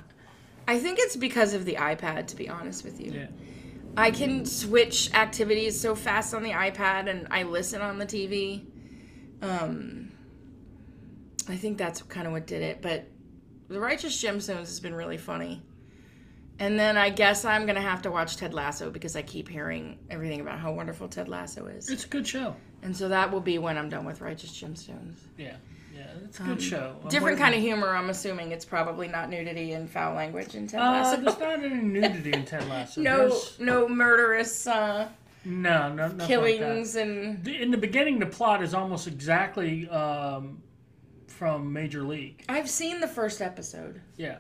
I 0.67 0.80
think 0.80 0.99
it's 0.99 1.15
because 1.15 1.53
of 1.53 1.65
the 1.65 1.75
iPad, 1.75 2.27
to 2.27 2.36
be 2.36 2.49
honest 2.49 2.84
with 2.84 2.99
you. 2.99 3.12
yeah. 3.12 3.27
I 3.95 4.12
can 4.12 4.45
switch 4.45 5.12
activities 5.15 5.80
so 5.80 5.95
fast 5.95 6.34
on 6.36 6.43
the 6.43 6.51
iPad, 6.51 7.10
and 7.10 7.27
I 7.32 7.43
listen 7.43 7.82
on 7.82 7.97
the 7.97 8.06
TV. 8.06 8.63
Um, 9.41 10.06
I 11.47 11.55
think 11.55 11.77
that's 11.77 12.01
kind 12.03 12.27
of 12.27 12.33
what 12.33 12.45
did 12.47 12.62
it. 12.62 12.81
But 12.81 13.05
The 13.69 13.79
Righteous 13.79 14.21
Gemstones 14.21 14.60
has 14.60 14.79
been 14.79 14.95
really 14.95 15.17
funny. 15.17 15.62
And 16.60 16.77
then 16.79 16.97
I 16.97 17.10
guess 17.12 17.45
I'm 17.45 17.65
gonna 17.67 17.81
have 17.81 18.01
to 18.03 18.12
watch 18.12 18.38
Ted 18.38 18.53
Lasso 18.53 18.89
because 18.89 19.15
I 19.15 19.21
keep 19.21 19.47
hearing 19.47 19.99
everything 20.10 20.41
about 20.41 20.57
how 20.60 20.71
wonderful 20.73 21.07
Ted 21.07 21.27
Lasso 21.29 21.67
is. 21.67 21.89
It's 21.89 22.05
a 22.05 22.07
good 22.07 22.27
show. 22.27 22.55
And 22.81 22.95
so 22.95 23.10
that 23.10 23.31
will 23.31 23.41
be 23.41 23.60
when 23.60 23.77
I'm 23.77 23.89
done 23.89 24.05
with 24.05 24.21
Righteous 24.21 24.51
Gemstones. 24.60 25.19
Yeah. 25.38 25.55
Yeah, 25.95 26.03
it's 26.25 26.39
a 26.39 26.43
good 26.43 26.62
show. 26.62 26.95
I'm 26.99 27.03
Um, 27.05 27.10
Different 27.10 27.38
kind 27.39 27.55
of 27.55 27.62
humor, 27.62 27.95
I'm 27.95 28.10
assuming. 28.12 28.51
It's 28.51 28.65
probably 28.65 29.07
not 29.07 29.29
nudity 29.31 29.71
and 29.73 29.89
foul 29.89 30.15
language 30.15 30.53
in 30.55 30.67
Ted 30.67 30.79
Uh, 30.79 30.91
Lasso. 30.91 31.21
there's 31.21 31.39
not 31.39 31.63
any 31.63 31.69
nudity 31.81 32.33
in 32.33 32.45
Ted 32.45 32.67
Lasso. 32.69 33.01
no, 33.01 33.17
There's- 33.29 33.57
no 33.60 33.88
murderous 33.88 34.67
uh, 34.67 35.10
no, 35.43 35.89
no, 35.93 36.07
nothing 36.07 36.17
like 36.17 36.17
that. 36.19 36.27
killings 36.27 36.95
and 36.95 37.43
The- 37.43 37.62
In 37.62 37.71
the 37.71 37.77
beginning, 37.77 38.19
the 38.19 38.25
plot 38.27 38.62
is 38.63 38.73
almost 38.75 39.07
exactly 39.07 39.88
um, 39.89 40.62
from 41.38 41.71
Major 41.71 42.04
League. 42.04 42.43
I've 42.50 42.69
seen 42.69 43.00
the 43.00 43.08
first 43.08 43.41
episode. 43.41 44.02
Yeah, 44.17 44.39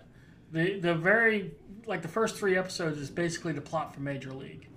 the 0.51 0.79
the 0.79 0.95
very 0.95 1.51
like 1.85 2.01
the 2.01 2.07
first 2.07 2.35
three 2.35 2.57
episodes 2.57 2.97
is 2.97 3.09
basically 3.09 3.53
the 3.53 3.61
plot 3.61 3.93
for 3.93 4.01
Major 4.01 4.33
League. 4.33 4.67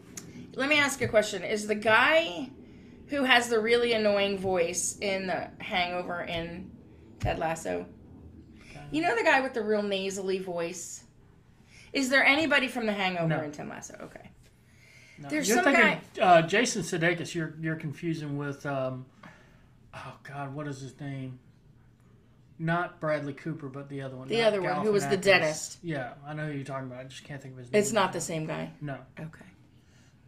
Let 0.55 0.69
me 0.69 0.79
ask 0.79 1.01
you 1.01 1.07
a 1.07 1.11
question: 1.11 1.43
Is 1.43 1.67
the 1.67 1.75
guy 1.75 2.51
who 3.07 3.25
has 3.25 3.49
the 3.49 3.59
really 3.59 3.95
annoying 3.95 4.39
voice 4.39 4.99
in 5.01 5.27
the 5.27 5.49
Hangover 5.59 6.23
in 6.23 6.71
Ted 7.19 7.39
Lasso? 7.39 7.87
You 8.93 9.03
know 9.03 9.17
the 9.17 9.23
guy 9.23 9.41
with 9.41 9.55
the 9.55 9.63
real 9.63 9.83
nasally 9.83 10.39
voice? 10.39 11.05
Is 11.93 12.09
there 12.09 12.25
anybody 12.25 12.67
from 12.69 12.87
The 12.87 12.93
Hangover 12.93 13.29
No. 13.29 13.41
in 13.43 13.53
Ted 13.53 13.69
Lasso? 13.69 13.97
Okay. 14.03 14.31
No. 15.19 15.29
There's 15.29 15.49
you're 15.49 15.63
some 15.63 15.73
thinking 15.73 16.01
uh, 16.21 16.43
Jason 16.43 16.83
Sudeikis. 16.83 17.35
You're 17.35 17.55
you're 17.61 17.77
confusing 17.77 18.37
with 18.37 18.67
um, 18.67 19.07
oh 19.95 20.15
God, 20.25 20.53
what 20.55 20.67
is 20.67 20.81
his 20.81 20.99
name? 21.01 21.39
Not 22.63 23.01
Bradley 23.01 23.33
Cooper, 23.33 23.69
but 23.71 23.89
the 23.89 24.03
other 24.03 24.17
one. 24.17 24.29
The 24.29 24.43
other 24.43 24.61
one, 24.61 24.85
who 24.85 24.93
was 24.93 25.07
the 25.09 25.17
Galifianakis. 25.17 25.23
dentist. 25.23 25.79
Yeah, 25.83 26.13
I 26.27 26.35
know 26.35 26.47
who 26.47 26.53
you're 26.53 26.65
talking 26.65 26.89
about. 26.89 27.01
I 27.01 27.05
just 27.05 27.25
can't 27.25 27.41
think 27.41 27.55
of 27.55 27.59
his 27.61 27.73
name. 27.73 27.81
It's 27.81 27.93
not 27.93 28.13
the 28.13 28.21
same 28.21 28.45
guy. 28.47 28.71
No, 28.83 28.99
Okay. 29.19 29.47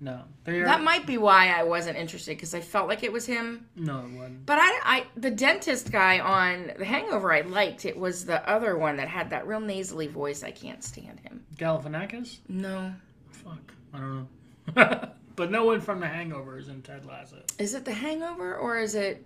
no. 0.01 0.23
They 0.45 0.61
are, 0.61 0.65
That 0.65 0.83
might 0.83 1.07
be 1.07 1.19
why 1.19 1.49
I 1.51 1.63
wasn't 1.65 1.99
interested 1.99 2.35
because 2.39 2.55
I 2.55 2.61
felt 2.61 2.89
like 2.89 3.03
it 3.03 3.13
was 3.13 3.27
him. 3.27 3.67
no, 3.77 3.99
it 3.99 4.11
wasn't. 4.17 4.47
But 4.47 4.59
I, 4.61 4.81
I, 4.83 5.07
the 5.15 5.31
dentist 5.31 5.93
guy 5.93 6.21
on 6.21 6.73
The 6.79 6.87
Hangover, 6.87 7.35
I 7.35 7.43
liked. 7.43 7.85
It 7.85 7.99
was 7.99 8.25
the 8.25 8.49
other 8.49 8.79
one 8.79 8.97
that 8.97 9.09
had 9.09 9.29
that 9.31 9.47
real 9.47 9.61
nasally 9.61 10.07
voice. 10.07 10.43
I 10.43 10.53
can't 10.53 10.83
stand 10.83 11.21
him. 11.21 11.45
Galifianakis? 11.59 12.39
No. 12.49 12.95
Fuck, 13.29 13.75
I 13.93 13.99
don't 13.99 14.29
know. 14.75 15.09
but 15.37 15.51
no 15.51 15.65
one 15.67 15.83
from 15.83 16.01
The 16.01 16.09
Hangover 16.09 16.57
is 16.59 16.69
in 16.69 16.81
Ted 16.81 17.05
Lasso. 17.05 17.43
Is 17.59 17.75
it 17.75 17.85
The 17.85 17.93
Hangover 17.93 18.57
or 18.57 18.79
is 18.79 18.95
it 18.95 19.23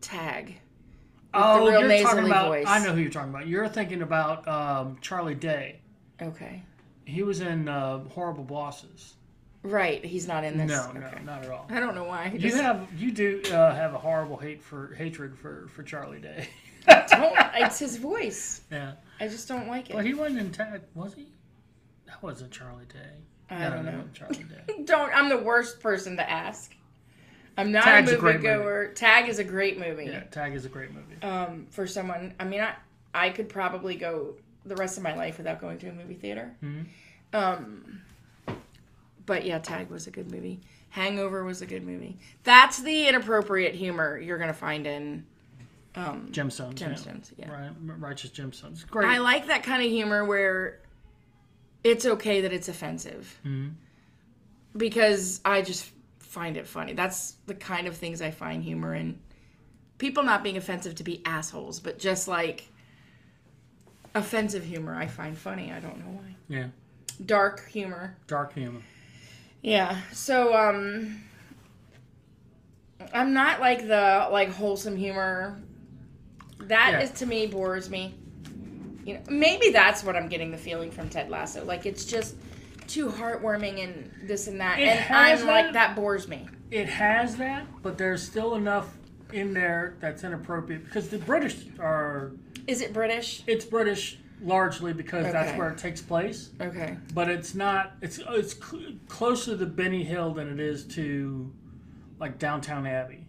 Tag? 0.00 0.60
Oh, 1.34 1.68
real 1.68 1.90
you're 1.90 2.02
talking 2.02 2.26
about. 2.26 2.48
voice. 2.48 2.66
I 2.68 2.84
know 2.84 2.92
who 2.92 3.00
you're 3.00 3.10
talking 3.10 3.30
about. 3.30 3.46
You're 3.46 3.68
thinking 3.68 4.02
about 4.02 4.46
um, 4.46 4.98
Charlie 5.00 5.34
Day. 5.34 5.80
Okay. 6.20 6.62
He 7.04 7.22
was 7.22 7.40
in 7.40 7.68
uh, 7.68 8.04
Horrible 8.10 8.44
Bosses. 8.44 9.14
Right. 9.62 10.04
He's 10.04 10.26
not 10.26 10.44
in 10.44 10.58
this. 10.58 10.68
No, 10.68 10.92
no, 10.92 11.10
not 11.24 11.44
at 11.44 11.50
all. 11.50 11.66
I 11.70 11.80
don't 11.80 11.94
know 11.94 12.04
why. 12.04 12.24
I 12.24 12.36
You 12.36 12.54
have 12.56 12.88
you 12.96 13.12
do 13.12 13.42
uh, 13.52 13.74
have 13.74 13.94
a 13.94 13.98
horrible 13.98 14.36
hate 14.36 14.62
for 14.62 14.94
hatred 14.94 15.38
for 15.38 15.68
for 15.68 15.82
Charlie 15.82 16.20
Day. 16.20 16.48
don't. 16.88 17.36
It's 17.54 17.78
his 17.78 17.96
voice. 17.96 18.62
yeah, 18.70 18.92
I 19.20 19.28
just 19.28 19.46
don't 19.46 19.68
like 19.68 19.90
it. 19.90 19.94
but 19.94 20.04
he 20.04 20.14
wasn't 20.14 20.40
in 20.40 20.50
Tag, 20.50 20.80
was 20.94 21.14
he? 21.14 21.28
That 22.06 22.20
wasn't 22.22 22.50
Charlie 22.50 22.86
Day. 22.86 23.22
I 23.50 23.68
don't 23.68 23.84
no, 23.84 23.92
know. 23.92 24.04
Charlie 24.12 24.44
Day. 24.44 24.82
Don't. 24.84 25.14
I'm 25.14 25.28
the 25.28 25.38
worst 25.38 25.80
person 25.80 26.16
to 26.16 26.28
ask. 26.28 26.74
I'm 27.56 27.70
not 27.72 27.84
Tag's 27.84 28.10
a 28.12 28.16
a 28.16 28.18
great 28.18 28.36
movie 28.36 28.46
goer. 28.48 28.88
Tag 28.94 29.28
is 29.28 29.38
a 29.38 29.44
great 29.44 29.78
movie. 29.78 30.06
Yeah, 30.06 30.20
Tag 30.24 30.54
is 30.54 30.64
a 30.64 30.68
great 30.68 30.90
movie. 30.92 31.20
Um, 31.22 31.66
for 31.70 31.86
someone, 31.86 32.34
I 32.40 32.44
mean, 32.44 32.60
I 32.60 32.74
I 33.14 33.30
could 33.30 33.48
probably 33.48 33.94
go 33.96 34.34
the 34.64 34.76
rest 34.76 34.96
of 34.96 35.02
my 35.02 35.14
life 35.14 35.38
without 35.38 35.60
going 35.60 35.78
to 35.78 35.88
a 35.88 35.92
movie 35.92 36.14
theater. 36.14 36.54
Mhm. 36.62 36.86
Um, 37.34 38.00
but 39.26 39.44
yeah, 39.44 39.58
Tag 39.58 39.90
was 39.90 40.06
a 40.06 40.10
good 40.10 40.30
movie. 40.30 40.60
Hangover 40.90 41.44
was 41.44 41.62
a 41.62 41.66
good 41.66 41.84
movie. 41.86 42.18
That's 42.44 42.80
the 42.82 43.08
inappropriate 43.08 43.74
humor 43.74 44.18
you're 44.18 44.38
gonna 44.38 44.52
find 44.54 44.86
in 44.86 45.24
um, 45.94 46.28
Gemstones. 46.32 46.74
Gemstones. 46.74 47.32
Yeah. 47.36 47.50
Right, 47.50 47.70
righteous 47.98 48.30
gemstones. 48.30 48.88
Great. 48.88 49.08
I 49.08 49.18
like 49.18 49.46
that 49.48 49.62
kind 49.62 49.82
of 49.82 49.90
humor 49.90 50.24
where 50.24 50.78
it's 51.84 52.06
okay 52.06 52.40
that 52.42 52.52
it's 52.52 52.68
offensive. 52.68 53.38
Mhm. 53.44 53.72
Because 54.76 55.40
I 55.44 55.60
just 55.60 55.90
find 56.32 56.56
it 56.56 56.66
funny. 56.66 56.94
That's 56.94 57.32
the 57.46 57.54
kind 57.54 57.86
of 57.86 57.94
things 57.96 58.22
I 58.22 58.30
find 58.30 58.64
humor 58.64 58.94
in. 58.94 59.18
People 59.98 60.22
not 60.22 60.42
being 60.42 60.56
offensive 60.56 60.94
to 60.96 61.04
be 61.04 61.20
assholes, 61.26 61.78
but 61.78 61.98
just 61.98 62.26
like 62.26 62.68
offensive 64.14 64.64
humor 64.64 64.94
I 64.94 65.06
find 65.06 65.36
funny. 65.36 65.70
I 65.70 65.78
don't 65.80 65.98
know 65.98 66.12
why. 66.20 66.34
yeah, 66.48 66.66
Dark 67.24 67.68
humor. 67.68 68.16
dark 68.26 68.54
humor. 68.54 68.80
Yeah. 69.60 70.00
So 70.12 70.54
um 70.56 71.20
I'm 73.12 73.34
not 73.34 73.60
like 73.60 73.86
the 73.86 74.28
like 74.30 74.48
wholesome 74.50 74.96
humor. 74.96 75.60
That 76.60 76.92
Yeah. 76.92 77.00
is 77.02 77.10
to 77.20 77.26
me 77.26 77.46
bores 77.46 77.90
me. 77.90 78.14
You 79.04 79.14
know, 79.14 79.20
maybe 79.28 79.70
that's 79.70 80.02
what 80.02 80.16
I'm 80.16 80.28
getting 80.28 80.50
the 80.50 80.56
feeling 80.58 80.90
from 80.90 81.08
Ted 81.10 81.28
Lasso. 81.28 81.64
Like 81.64 81.84
it's 81.86 82.04
just 82.04 82.36
too 82.86 83.08
heartwarming 83.08 83.82
and 83.82 84.10
this 84.28 84.46
and 84.48 84.60
that. 84.60 84.78
It 84.78 84.88
and 85.10 85.14
I'm 85.16 85.46
like 85.46 85.66
that- 85.66 85.72
that 85.74 85.96
bores 85.96 86.28
me. 86.28 86.48
It 86.70 86.88
has 86.88 87.36
that, 87.36 87.66
but 87.82 87.98
there's 87.98 88.22
still 88.22 88.54
enough 88.54 88.96
in 89.32 89.52
there 89.52 89.96
that's 90.00 90.24
inappropriate 90.24 90.84
because 90.84 91.08
the 91.10 91.18
British 91.18 91.66
are. 91.78 92.32
Is 92.66 92.80
it 92.80 92.92
British? 92.92 93.42
It's 93.46 93.64
British 93.64 94.18
largely 94.42 94.92
because 94.92 95.30
that's 95.32 95.56
where 95.58 95.70
it 95.70 95.78
takes 95.78 96.00
place. 96.00 96.50
Okay. 96.60 96.96
but 97.14 97.28
it's 97.28 97.54
not. 97.54 97.92
It's 98.00 98.18
it's 98.30 98.54
cl- 98.58 98.94
closer 99.08 99.56
to 99.56 99.66
Benny 99.66 100.02
Hill 100.04 100.32
than 100.34 100.48
it 100.50 100.60
is 100.60 100.84
to 100.94 101.52
like 102.18 102.38
Downtown 102.38 102.86
Abbey, 102.86 103.26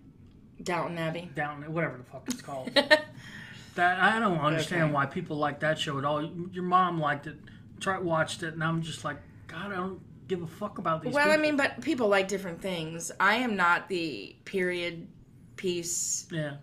Downton 0.62 0.98
Abbey. 0.98 1.30
down 1.36 1.64
whatever 1.74 1.98
the 1.98 2.04
fuck 2.04 2.24
it's 2.28 2.42
called. 2.42 2.72
that 3.76 4.00
I 4.00 4.20
don't 4.20 4.40
understand 4.40 4.84
Okay. 4.84 4.94
why 4.94 5.06
people 5.06 5.36
like 5.38 5.60
that 5.62 5.78
show 5.80 5.98
at 5.98 6.06
all. 6.06 6.24
Your 6.52 6.64
mom 6.64 7.00
liked 7.02 7.28
it, 7.28 7.38
tried 7.80 8.04
watched 8.04 8.44
it, 8.44 8.54
and 8.54 8.64
I'm 8.64 8.82
just 8.82 9.04
like, 9.04 9.18
God, 9.54 9.72
I 9.72 9.76
don't 9.76 10.02
give 10.28 10.42
a 10.42 10.48
fuck 10.48 10.80
about 10.80 11.04
these. 11.04 11.14
Well, 11.14 11.32
I 11.32 11.38
mean, 11.38 11.58
but 11.58 11.82
people 11.82 12.08
like 12.08 12.28
different 12.28 12.62
things. 12.62 13.12
I 13.20 13.36
am 13.36 13.56
not 13.56 13.88
the 13.88 14.36
period 14.46 15.08
piece 15.56 16.28
yeah, 16.32 16.56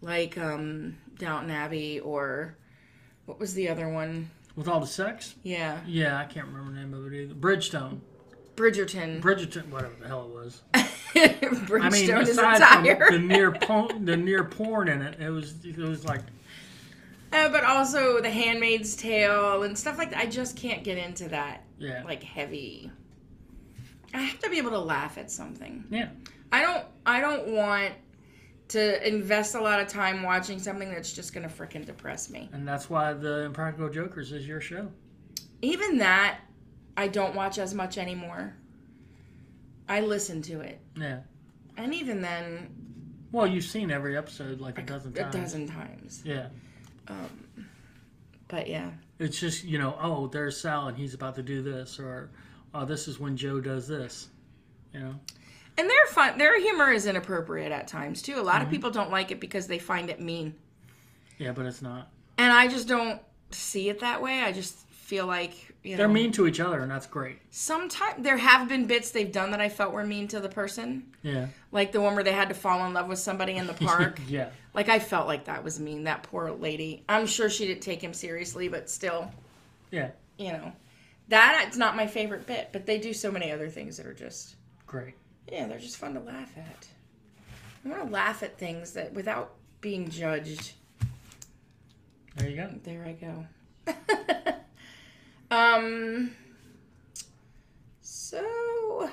like 0.00 0.36
um 0.36 0.96
Downton 1.18 1.50
Abbey 1.50 2.00
or 2.00 2.56
what 3.26 3.38
was 3.38 3.54
the 3.54 3.68
other 3.68 3.88
one? 3.88 4.30
with 4.58 4.66
all 4.66 4.80
the 4.80 4.86
sex. 4.86 5.36
Yeah. 5.44 5.78
Yeah, 5.86 6.18
I 6.18 6.24
can't 6.24 6.48
remember 6.48 6.72
the 6.72 6.80
name 6.80 6.92
of 6.92 7.06
it 7.06 7.16
either. 7.16 7.34
Bridgestone, 7.34 8.00
Bridgerton. 8.56 9.22
Bridgerton, 9.22 9.70
whatever 9.70 9.94
the 10.00 10.08
hell 10.08 10.24
it 10.24 10.34
was. 10.34 10.62
Bridgestone 11.14 11.80
I 11.80 11.90
mean, 11.90 12.10
is 12.10 12.36
a 12.36 12.50
aside 12.50 12.84
tire. 12.84 13.06
from 13.06 13.14
the 13.14 13.34
near 13.34 13.52
po- 13.62 13.88
the 14.00 14.16
near 14.16 14.42
porn 14.42 14.88
in 14.88 15.00
it, 15.00 15.20
it 15.20 15.30
was 15.30 15.64
it 15.64 15.78
was 15.78 16.04
like 16.04 16.22
Uh, 17.32 17.48
but 17.50 17.62
also 17.64 18.20
The 18.20 18.30
Handmaid's 18.30 18.96
Tale 18.96 19.62
and 19.64 19.76
stuff 19.76 19.98
like 19.98 20.10
that. 20.10 20.18
I 20.20 20.26
just 20.26 20.56
can't 20.56 20.82
get 20.82 20.96
into 20.98 21.28
that 21.28 21.64
yeah, 21.78 22.02
like 22.04 22.22
heavy. 22.22 22.90
I 24.14 24.22
have 24.22 24.38
to 24.40 24.48
be 24.50 24.56
able 24.58 24.70
to 24.70 24.78
laugh 24.78 25.18
at 25.18 25.30
something. 25.30 25.84
yeah. 25.90 26.08
I 26.50 26.62
don't. 26.62 26.84
I 27.04 27.20
don't 27.20 27.48
want 27.48 27.92
to 28.68 29.06
invest 29.06 29.54
a 29.54 29.60
lot 29.60 29.80
of 29.80 29.88
time 29.88 30.22
watching 30.22 30.58
something 30.58 30.90
that's 30.90 31.12
just 31.12 31.34
gonna 31.34 31.48
frickin' 31.48 31.84
depress 31.84 32.30
me. 32.30 32.48
And 32.52 32.66
that's 32.66 32.88
why 32.88 33.12
the 33.12 33.42
Impractical 33.44 33.90
Jokers 33.90 34.32
is 34.32 34.46
your 34.48 34.60
show. 34.62 34.88
Even 35.60 35.98
that, 35.98 36.38
I 36.96 37.08
don't 37.08 37.34
watch 37.34 37.58
as 37.58 37.74
much 37.74 37.98
anymore. 37.98 38.54
I 39.88 40.00
listen 40.00 40.40
to 40.42 40.60
it, 40.60 40.80
Yeah. 40.96 41.20
and 41.76 41.94
even 41.94 42.20
then, 42.22 42.70
Well, 43.32 43.46
you've 43.46 43.64
seen 43.64 43.90
every 43.90 44.16
episode 44.16 44.60
like 44.60 44.78
a 44.78 44.82
dozen 44.82 45.12
times. 45.12 45.34
a 45.34 45.38
dozen 45.38 45.68
times. 45.68 46.22
Yeah. 46.24 46.48
Um, 47.08 47.66
but 48.48 48.68
yeah, 48.68 48.90
It's 49.18 49.38
just, 49.38 49.64
you 49.64 49.78
know, 49.78 49.96
oh, 50.00 50.26
there's 50.28 50.60
Sal 50.60 50.88
and 50.88 50.96
he's 50.96 51.14
about 51.14 51.34
to 51.36 51.42
do 51.42 51.62
this, 51.62 51.98
or 51.98 52.30
oh, 52.74 52.84
this 52.84 53.08
is 53.08 53.18
when 53.18 53.36
Joe 53.36 53.60
does 53.60 53.86
this. 53.88 54.28
You 54.92 55.00
know? 55.00 55.14
and 55.76 55.88
their 55.88 56.06
fun. 56.08 56.38
Their 56.38 56.58
humor 56.60 56.90
is 56.90 57.06
inappropriate 57.06 57.70
at 57.72 57.86
times 57.88 58.22
too. 58.22 58.40
A 58.40 58.42
lot 58.42 58.62
of 58.62 58.70
people 58.70 58.90
don't 58.90 59.10
like 59.10 59.30
it 59.30 59.38
because 59.40 59.66
they 59.66 59.78
find 59.78 60.10
it 60.10 60.20
mean, 60.20 60.54
Yeah, 61.38 61.52
but 61.52 61.66
it's 61.66 61.82
not. 61.82 62.10
and 62.38 62.52
I 62.52 62.68
just 62.68 62.88
don't 62.88 63.20
see 63.50 63.88
it 63.90 64.00
that 64.00 64.20
way. 64.22 64.40
I 64.40 64.52
just 64.52 64.76
feel 64.88 65.26
like 65.26 65.67
you 65.88 65.94
know. 65.94 65.98
They're 65.98 66.08
mean 66.08 66.30
to 66.32 66.46
each 66.46 66.60
other, 66.60 66.80
and 66.80 66.90
that's 66.90 67.06
great. 67.06 67.38
Sometimes 67.50 68.22
there 68.22 68.36
have 68.36 68.68
been 68.68 68.86
bits 68.86 69.10
they've 69.10 69.32
done 69.32 69.50
that 69.52 69.60
I 69.60 69.68
felt 69.68 69.92
were 69.92 70.04
mean 70.04 70.28
to 70.28 70.40
the 70.40 70.48
person, 70.48 71.04
Yeah. 71.22 71.46
like 71.72 71.92
the 71.92 72.00
one 72.00 72.14
where 72.14 72.22
they 72.24 72.32
had 72.32 72.48
to 72.50 72.54
fall 72.54 72.86
in 72.86 72.92
love 72.94 73.08
with 73.08 73.18
somebody 73.18 73.54
in 73.56 73.66
the 73.66 73.72
park. 73.86 74.20
yeah. 74.28 74.50
like 74.74 74.88
I 74.88 74.98
felt 74.98 75.26
like 75.26 75.46
that 75.46 75.64
was 75.64 75.80
mean. 75.80 76.04
That 76.04 76.22
poor 76.24 76.50
lady. 76.52 77.02
I'm 77.08 77.26
sure 77.26 77.50
she 77.50 77.66
didn't 77.66 77.82
take 77.82 78.02
him 78.02 78.12
seriously, 78.14 78.68
but 78.68 78.88
still, 78.90 79.30
Yeah. 79.90 80.10
you 80.36 80.52
know, 80.52 80.72
that 81.28 81.64
it's 81.66 81.76
not 81.76 81.96
my 81.96 82.06
favorite 82.06 82.46
bit. 82.46 82.68
But 82.72 82.86
they 82.86 82.98
do 82.98 83.12
so 83.12 83.30
many 83.32 83.50
other 83.50 83.68
things 83.68 83.96
that 83.96 84.06
are 84.06 84.14
just 84.14 84.56
Great. 84.86 85.14
yeah, 85.50 85.66
they're 85.66 85.78
just 85.78 85.96
fun 85.96 86.14
to 86.14 86.20
laugh 86.20 86.52
at. 86.56 86.86
I 87.84 87.88
want 87.88 88.06
to 88.06 88.12
laugh 88.12 88.42
at 88.42 88.58
things 88.58 88.92
that 88.92 89.12
without 89.14 89.54
being 89.80 90.10
judged. 90.10 90.72
There 92.36 92.48
you 92.48 92.56
go. 92.56 92.70
There 92.84 93.04
I 93.04 93.12
go. 93.12 93.46
um. 95.50 96.30
So. 98.00 99.10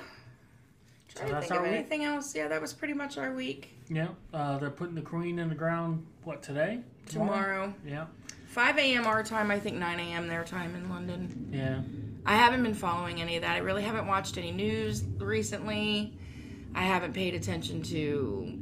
Trying 1.14 1.28
to 1.28 1.34
that's 1.34 1.48
think 1.48 1.58
of 1.60 1.64
our 1.64 1.70
week? 1.70 1.78
anything 1.80 2.04
else. 2.04 2.34
Yeah, 2.34 2.48
that 2.48 2.60
was 2.60 2.72
pretty 2.74 2.92
much 2.94 3.16
our 3.16 3.32
week. 3.32 3.74
Yeah. 3.88 4.08
Uh, 4.34 4.58
they're 4.58 4.70
putting 4.70 4.94
the 4.94 5.00
queen 5.00 5.38
in 5.38 5.48
the 5.48 5.54
ground, 5.54 6.06
what, 6.24 6.42
today? 6.42 6.80
Tomorrow, 7.06 7.72
Yeah. 7.86 8.06
5 8.48 8.78
a.m. 8.78 9.06
our 9.06 9.22
time. 9.22 9.50
I 9.50 9.58
think 9.58 9.76
9 9.76 9.98
a.m. 10.00 10.28
their 10.28 10.44
time 10.44 10.74
in 10.74 10.90
London. 10.90 11.48
Yeah. 11.52 11.80
I 12.26 12.34
haven't 12.36 12.62
been 12.62 12.74
following 12.74 13.20
any 13.22 13.36
of 13.36 13.42
that. 13.42 13.54
I 13.54 13.58
really 13.58 13.82
haven't 13.82 14.06
watched 14.06 14.36
any 14.36 14.50
news 14.50 15.04
recently. 15.18 16.18
I 16.74 16.82
haven't 16.82 17.12
paid 17.14 17.34
attention 17.34 17.82
to. 17.84 18.58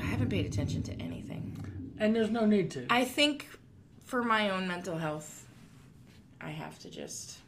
I 0.00 0.04
haven't 0.06 0.30
paid 0.30 0.46
attention 0.46 0.82
to 0.84 0.92
anything. 0.94 1.94
And 1.98 2.16
there's 2.16 2.30
no 2.30 2.46
need 2.46 2.70
to. 2.72 2.86
I 2.90 3.04
think 3.04 3.46
for 4.04 4.22
my 4.24 4.50
own 4.50 4.66
mental 4.66 4.96
health, 4.98 5.41
I 6.42 6.50
have 6.50 6.78
to 6.80 6.90
just 6.90 7.38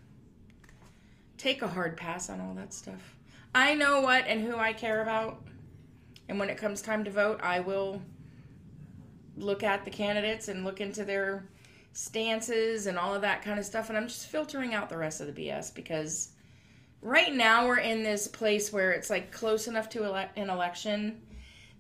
take 1.37 1.63
a 1.63 1.69
hard 1.69 1.97
pass 1.97 2.31
on 2.31 2.41
all 2.41 2.55
that 2.55 2.73
stuff. 2.73 3.17
I 3.55 3.75
know 3.75 4.01
what 4.01 4.27
and 4.27 4.41
who 4.41 4.57
I 4.57 4.73
care 4.73 5.03
about. 5.03 5.43
And 6.29 6.39
when 6.39 6.49
it 6.51 6.57
comes 6.57 6.81
time 6.81 7.05
to 7.05 7.11
vote, 7.11 7.41
I 7.43 7.61
will 7.61 8.01
look 9.37 9.63
at 9.63 9.85
the 9.85 9.91
candidates 9.91 10.49
and 10.49 10.65
look 10.65 10.81
into 10.81 11.05
their 11.05 11.45
stances 11.93 12.87
and 12.87 12.99
all 12.99 13.15
of 13.15 13.23
that 13.23 13.43
kind 13.43 13.59
of 13.59 13.65
stuff. 13.65 13.89
And 13.89 13.99
I'm 13.99 14.09
just 14.09 14.27
filtering 14.27 14.75
out 14.75 14.89
the 14.89 14.97
rest 14.97 15.21
of 15.21 15.33
the 15.33 15.49
BS 15.49 15.75
because 15.75 16.31
right 17.03 17.33
now 17.33 17.67
we're 17.67 17.79
in 17.79 18.03
this 18.03 18.27
place 18.27 18.73
where 18.73 18.93
it's 18.93 19.11
like 19.11 19.31
close 19.33 19.69
enough 19.69 19.89
to 19.91 20.05
ele- 20.05 20.29
an 20.37 20.51
election 20.51 21.21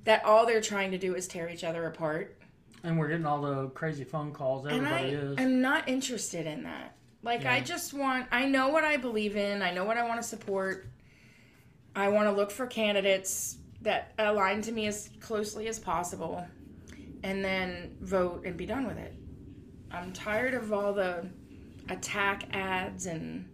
that 0.04 0.24
all 0.24 0.46
they're 0.46 0.60
trying 0.60 0.90
to 0.90 0.98
do 0.98 1.14
is 1.14 1.26
tear 1.26 1.48
each 1.48 1.64
other 1.64 1.86
apart. 1.86 2.36
And 2.82 2.98
we're 2.98 3.08
getting 3.08 3.24
all 3.24 3.40
the 3.40 3.68
crazy 3.70 4.04
phone 4.04 4.32
calls. 4.32 4.66
And 4.66 4.86
I 4.86 5.00
Everybody 5.00 5.32
is. 5.32 5.38
am 5.38 5.60
not 5.62 5.88
interested 5.88 6.46
in 6.46 6.64
that. 6.64 6.94
Like, 7.24 7.46
I 7.46 7.60
just 7.60 7.94
want, 7.94 8.26
I 8.30 8.44
know 8.44 8.68
what 8.68 8.84
I 8.84 8.98
believe 8.98 9.34
in, 9.34 9.62
I 9.62 9.72
know 9.72 9.84
what 9.84 9.96
I 9.96 10.06
want 10.06 10.20
to 10.20 10.28
support. 10.28 10.86
I 11.96 12.08
want 12.08 12.28
to 12.28 12.32
look 12.32 12.50
for 12.50 12.66
candidates 12.66 13.56
that 13.80 14.12
align 14.18 14.60
to 14.62 14.72
me 14.72 14.86
as 14.86 15.08
closely 15.20 15.68
as 15.68 15.78
possible 15.78 16.46
and 17.22 17.42
then 17.44 17.96
vote 18.00 18.44
and 18.44 18.56
be 18.56 18.66
done 18.66 18.86
with 18.86 18.98
it. 18.98 19.14
I'm 19.90 20.12
tired 20.12 20.54
of 20.54 20.72
all 20.72 20.92
the 20.92 21.26
attack 21.88 22.44
ads 22.52 23.06
and 23.06 23.48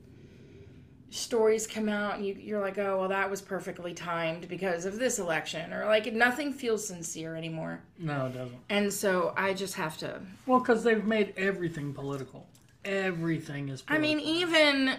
stories 1.11 1.67
come 1.67 1.89
out 1.89 2.17
and 2.17 2.27
you, 2.27 2.35
you're 2.35 2.61
like, 2.61 2.79
oh, 2.79 2.99
well, 2.99 3.09
that 3.09 3.31
was 3.31 3.43
perfectly 3.43 3.93
timed 3.93 4.49
because 4.49 4.85
of 4.87 4.99
this 4.99 5.19
election. 5.19 5.73
Or 5.73 5.87
like, 5.87 6.13
nothing 6.13 6.53
feels 6.53 6.87
sincere 6.87 7.37
anymore. 7.37 7.83
no, 7.99 8.27
it 8.27 8.33
doesn't. 8.33 8.59
And 8.69 8.93
so 8.93 9.35
I 9.37 9.53
just 9.55 9.75
have 9.75 9.97
to 9.99 10.21
Well, 10.47 10.61
because 10.61 10.83
they've 10.83 11.05
made 11.05 11.35
everything 11.37 11.93
political. 11.93 12.47
Everything 12.85 13.69
is. 13.69 13.83
I 13.89 13.99
mean, 13.99 14.21
even 14.21 14.95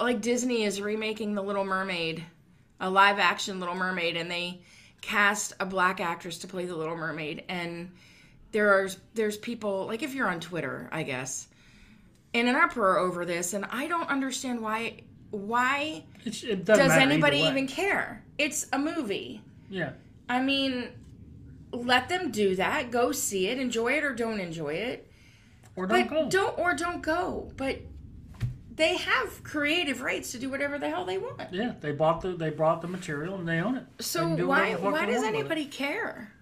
like 0.00 0.20
Disney 0.20 0.64
is 0.64 0.80
remaking 0.80 1.34
The 1.34 1.42
Little 1.42 1.64
Mermaid, 1.64 2.24
a 2.80 2.90
live 2.90 3.18
action 3.18 3.60
Little 3.60 3.74
Mermaid, 3.74 4.16
and 4.16 4.30
they 4.30 4.60
cast 5.00 5.54
a 5.60 5.66
black 5.66 6.00
actress 6.00 6.38
to 6.38 6.46
play 6.46 6.66
the 6.66 6.76
Little 6.76 6.96
Mermaid. 6.96 7.44
And 7.48 7.92
there 8.52 8.74
are 8.74 8.88
there's 9.14 9.36
people 9.38 9.86
like 9.86 10.02
if 10.02 10.14
you're 10.14 10.28
on 10.28 10.40
Twitter, 10.40 10.88
I 10.92 11.02
guess, 11.02 11.48
in 12.32 12.48
an 12.48 12.56
uproar 12.56 12.98
over 12.98 13.24
this, 13.24 13.54
and 13.54 13.64
I 13.70 13.86
don't 13.86 14.08
understand 14.08 14.60
why. 14.60 15.02
Why 15.32 16.02
it 16.24 16.64
does 16.64 16.90
anybody 16.90 17.38
even 17.38 17.68
care? 17.68 18.24
It's 18.36 18.66
a 18.72 18.78
movie. 18.80 19.40
Yeah. 19.68 19.92
I 20.28 20.42
mean, 20.42 20.88
let 21.72 22.08
them 22.08 22.32
do 22.32 22.56
that. 22.56 22.90
Go 22.90 23.12
see 23.12 23.46
it, 23.46 23.60
enjoy 23.60 23.92
it 23.92 24.02
or 24.02 24.12
don't 24.12 24.40
enjoy 24.40 24.74
it. 24.74 25.09
Or 25.76 25.86
don't 25.86 26.08
But 26.08 26.10
go. 26.10 26.28
don't 26.28 26.58
or 26.58 26.74
don't 26.74 27.02
go. 27.02 27.50
But 27.56 27.80
they 28.74 28.96
have 28.96 29.42
creative 29.44 30.00
rights 30.00 30.32
to 30.32 30.38
do 30.38 30.48
whatever 30.50 30.78
the 30.78 30.88
hell 30.88 31.04
they 31.04 31.18
want. 31.18 31.52
Yeah, 31.52 31.72
they 31.80 31.92
bought 31.92 32.20
the 32.20 32.30
they 32.32 32.50
brought 32.50 32.80
the 32.82 32.88
material 32.88 33.36
and 33.36 33.46
they 33.48 33.58
own 33.60 33.76
it. 33.76 33.84
So 34.00 34.36
do 34.36 34.48
why 34.48 34.70
whatever 34.74 34.76
the 34.76 34.82
fuck 34.82 34.92
why 34.92 35.06
does 35.06 35.14
want 35.22 35.26
with 35.26 35.34
it. 35.34 35.38
anybody 35.38 35.64
care? 35.66 36.32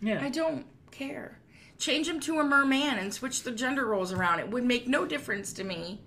Yeah. 0.00 0.22
I 0.24 0.28
don't 0.28 0.66
care. 0.90 1.38
Change 1.78 2.08
him 2.08 2.20
to 2.20 2.38
a 2.40 2.44
merman 2.44 2.98
and 2.98 3.12
switch 3.12 3.42
the 3.42 3.50
gender 3.50 3.86
roles 3.86 4.12
around. 4.12 4.38
It 4.40 4.50
would 4.50 4.64
make 4.64 4.86
no 4.86 5.04
difference 5.06 5.52
to 5.54 5.64
me. 5.64 6.00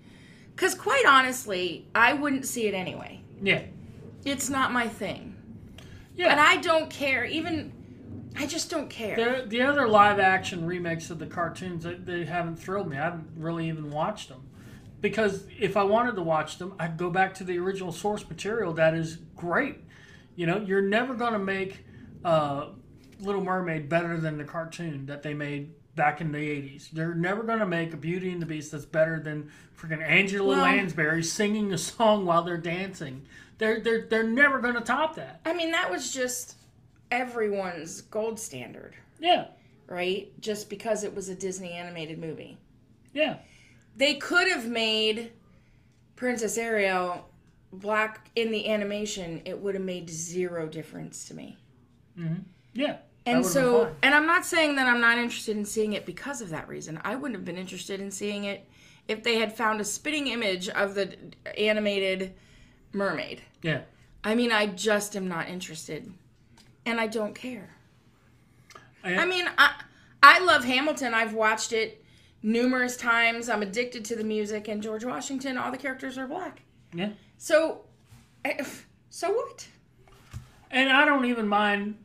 Cuz 0.56 0.74
quite 0.74 1.04
honestly, 1.06 1.86
I 1.94 2.14
wouldn't 2.14 2.46
see 2.46 2.66
it 2.66 2.74
anyway. 2.74 3.20
yeah. 3.42 3.62
It's 4.24 4.48
not 4.50 4.72
my 4.72 4.88
thing. 4.88 5.34
Yeah. 6.16 6.30
And 6.32 6.40
I 6.40 6.56
don't 6.56 6.90
care. 6.90 7.24
Even 7.24 7.72
I 8.38 8.46
just 8.46 8.70
don't 8.70 8.88
care. 8.90 9.16
The, 9.16 9.46
the 9.46 9.62
other 9.62 9.88
live 9.88 10.18
action 10.18 10.66
remakes 10.66 11.10
of 11.10 11.18
the 11.18 11.26
cartoons 11.26 11.84
they, 11.84 11.94
they 11.94 12.24
haven't 12.24 12.56
thrilled 12.56 12.88
me. 12.88 12.96
I 12.96 13.04
haven't 13.04 13.28
really 13.36 13.68
even 13.68 13.90
watched 13.90 14.28
them 14.28 14.42
because 15.00 15.44
if 15.58 15.76
I 15.76 15.84
wanted 15.84 16.16
to 16.16 16.22
watch 16.22 16.58
them, 16.58 16.74
I'd 16.78 16.96
go 16.96 17.10
back 17.10 17.34
to 17.34 17.44
the 17.44 17.58
original 17.58 17.92
source 17.92 18.28
material. 18.28 18.72
That 18.72 18.94
is 18.94 19.16
great. 19.36 19.78
You 20.34 20.46
know, 20.46 20.58
you're 20.58 20.82
never 20.82 21.14
going 21.14 21.32
to 21.32 21.38
make 21.38 21.84
uh, 22.24 22.68
Little 23.20 23.42
Mermaid 23.42 23.88
better 23.88 24.18
than 24.18 24.36
the 24.36 24.44
cartoon 24.44 25.06
that 25.06 25.22
they 25.22 25.34
made 25.34 25.72
back 25.94 26.20
in 26.20 26.30
the 26.30 26.38
80s. 26.38 26.90
They're 26.90 27.14
never 27.14 27.42
going 27.42 27.60
to 27.60 27.66
make 27.66 27.94
a 27.94 27.96
Beauty 27.96 28.30
and 28.30 28.40
the 28.40 28.46
Beast 28.46 28.72
that's 28.72 28.84
better 28.84 29.18
than 29.18 29.50
freaking 29.78 30.02
Angela 30.02 30.48
Well- 30.48 30.62
Lansbury 30.62 31.22
singing 31.22 31.72
a 31.72 31.78
song 31.78 32.26
while 32.26 32.42
they're 32.42 32.58
dancing. 32.58 33.26
They're 33.58 33.80
they're 33.80 34.06
they're 34.06 34.22
never 34.22 34.58
going 34.58 34.74
to 34.74 34.82
top 34.82 35.14
that. 35.14 35.40
I 35.46 35.54
mean, 35.54 35.70
that 35.70 35.90
was 35.90 36.12
just 36.12 36.56
everyone's 37.10 38.00
gold 38.02 38.38
standard, 38.40 38.94
Yeah. 39.20 39.46
right? 39.86 40.28
Just 40.40 40.68
because 40.70 41.04
it 41.04 41.14
was 41.14 41.28
a 41.28 41.34
Disney 41.34 41.72
animated 41.72 42.18
movie. 42.18 42.58
Yeah. 43.12 43.38
they 43.96 44.14
could 44.16 44.46
have 44.48 44.66
made 44.68 45.32
Princess 46.16 46.58
Ariel 46.58 47.26
black 47.72 48.30
in 48.36 48.50
the 48.52 48.68
animation. 48.68 49.40
It 49.46 49.58
would 49.58 49.74
have 49.74 49.84
made 49.84 50.10
zero 50.10 50.66
difference 50.66 51.26
to 51.28 51.34
me. 51.34 51.56
Yeah. 52.74 52.98
And 53.24 53.44
so, 53.44 53.90
and 54.02 54.14
I'm 54.14 54.26
not 54.26 54.44
saying 54.44 54.76
that 54.76 54.86
I'm 54.86 55.00
not 55.00 55.16
interested 55.18 55.56
in 55.56 55.64
seeing 55.64 55.94
it 55.94 56.04
because 56.04 56.42
of 56.42 56.50
that 56.50 56.68
reason. 56.68 57.00
I 57.04 57.16
wouldn't 57.16 57.36
have 57.36 57.44
been 57.46 57.56
interested 57.56 58.00
in 58.00 58.10
seeing 58.10 58.44
it 58.44 58.68
if 59.08 59.22
they 59.22 59.38
had 59.38 59.56
found 59.56 59.80
a 59.80 59.84
spitting 59.84 60.26
image 60.28 60.68
of 60.68 60.94
the 60.94 61.16
animated 61.56 62.34
mermaid. 62.92 63.40
Yeah. 63.62 63.80
I 64.22 64.34
mean, 64.34 64.52
I 64.52 64.66
just 64.66 65.16
am 65.16 65.26
not 65.26 65.48
interested, 65.48 66.12
and 66.86 67.00
I 67.00 67.06
don't 67.08 67.34
care. 67.34 67.74
And- 69.04 69.20
I 69.20 69.26
mean, 69.26 69.46
I 69.58 69.82
I 70.22 70.38
love 70.40 70.64
Hamilton. 70.64 71.12
I've 71.12 71.34
watched 71.34 71.72
it 71.72 72.02
numerous 72.42 72.96
times. 72.96 73.48
I'm 73.48 73.62
addicted 73.62 74.04
to 74.06 74.16
the 74.16 74.24
music, 74.24 74.68
and 74.68 74.82
George 74.82 75.04
Washington. 75.04 75.58
All 75.58 75.70
the 75.70 75.78
characters 75.78 76.16
are 76.16 76.26
black. 76.26 76.62
Yeah. 76.94 77.10
So, 77.36 77.82
eh, 78.44 78.64
so 79.10 79.32
what? 79.32 79.68
And 80.70 80.90
I 80.90 81.04
don't 81.04 81.26
even 81.26 81.46
mind 81.46 81.96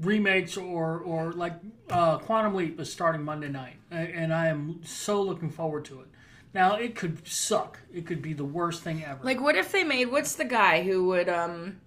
remakes 0.00 0.56
or 0.56 0.98
or 0.98 1.32
like 1.32 1.54
uh, 1.90 2.18
Quantum 2.18 2.54
Leap 2.54 2.78
is 2.78 2.92
starting 2.92 3.22
Monday 3.22 3.48
night, 3.48 3.76
and 3.90 4.32
I 4.32 4.48
am 4.48 4.80
so 4.84 5.22
looking 5.22 5.50
forward 5.50 5.84
to 5.86 6.00
it. 6.00 6.08
Now 6.52 6.76
it 6.76 6.94
could 6.94 7.26
suck. 7.26 7.80
It 7.92 8.06
could 8.06 8.22
be 8.22 8.32
the 8.32 8.44
worst 8.44 8.82
thing 8.82 9.02
ever. 9.04 9.24
Like, 9.24 9.40
what 9.40 9.56
if 9.56 9.72
they 9.72 9.82
made? 9.82 10.06
What's 10.12 10.36
the 10.36 10.44
guy 10.44 10.84
who 10.84 11.06
would 11.08 11.28
um, 11.28 11.80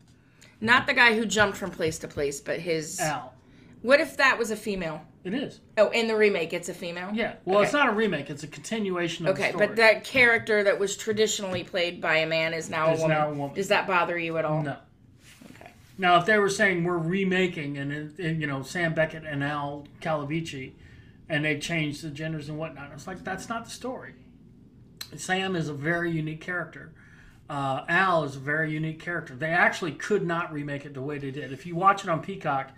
not 0.62 0.88
the 0.88 0.94
guy 0.94 1.16
who 1.16 1.26
jumped 1.26 1.58
from 1.58 1.72
place 1.72 2.00
to 2.00 2.08
place, 2.08 2.40
but 2.42 2.60
his. 2.60 3.00
Al, 3.00 3.34
What 3.82 4.00
if 4.00 4.18
that 4.18 4.38
was 4.38 4.52
a 4.52 4.56
female? 4.56 5.02
it 5.24 5.34
is. 5.34 5.60
Oh, 5.78 5.90
in 5.90 6.08
the 6.08 6.16
remake, 6.16 6.54
it's 6.54 6.70
a 6.70 6.74
female. 6.74 7.10
Yeah. 7.14 7.34
Well, 7.44 7.62
it's 7.62 7.74
not 7.74 7.90
a 7.90 7.92
remake. 7.92 8.30
It's 8.30 8.44
a 8.44 8.48
continuation 8.48 9.28
of 9.28 9.36
Okay, 9.36 9.48
the 9.52 9.58
story. 9.58 9.68
but 9.68 9.76
that 9.76 10.04
character 10.06 10.64
that 10.64 10.80
was 10.80 10.96
traditionally 10.96 11.64
played 11.66 12.00
by 12.00 12.18
a 12.18 12.26
man 12.28 12.54
is 12.54 12.70
now 12.70 12.92
Is 12.94 13.00
a 13.00 13.02
woman. 13.02 13.18
now 13.18 13.30
a 13.30 13.34
woman. 13.34 13.56
Does 13.56 13.68
that 13.68 13.88
bother 13.88 14.18
you 14.18 14.38
at 14.38 14.46
all? 14.46 14.64
no. 14.64 14.78
Okay. 15.52 15.72
Now, 15.98 16.18
if 16.20 16.26
they 16.26 16.38
were 16.40 16.48
saying 16.50 16.86
we're 16.86 16.98
remaking 16.98 17.78
and, 17.78 17.92
and 18.20 18.40
you 18.40 18.48
know 18.48 18.62
Sam 18.64 18.94
Beckett 18.94 19.26
and 19.26 19.44
Al 19.44 19.86
Calavicci, 20.02 20.72
and 21.28 21.44
they 21.44 21.60
changed 21.60 22.04
the 22.04 22.10
genders 22.10 22.48
and 22.48 22.58
whatnot, 22.58 22.92
it's 22.94 23.06
like 23.06 23.24
that's 23.26 23.50
not 23.50 23.66
the 23.66 23.72
story. 23.72 24.14
Sam 25.18 25.56
is 25.58 25.68
a 25.68 25.74
very 25.74 26.10
unique 26.12 26.40
character. 26.42 26.94
Uh, 27.50 27.86
Al 27.88 28.24
is 28.26 28.36
a 28.36 28.40
very 28.40 28.72
unique 28.72 29.00
character. 29.00 29.34
They 29.36 29.50
actually 29.52 29.94
could 29.94 30.26
not 30.26 30.52
remake 30.52 30.86
it 30.86 30.94
the 30.94 31.02
way 31.02 31.18
they 31.18 31.32
did. 31.32 31.54
If 31.54 31.66
you 31.66 31.76
watch 31.76 32.04
it 32.04 32.10
on 32.10 32.22
Peacock, 32.22 32.72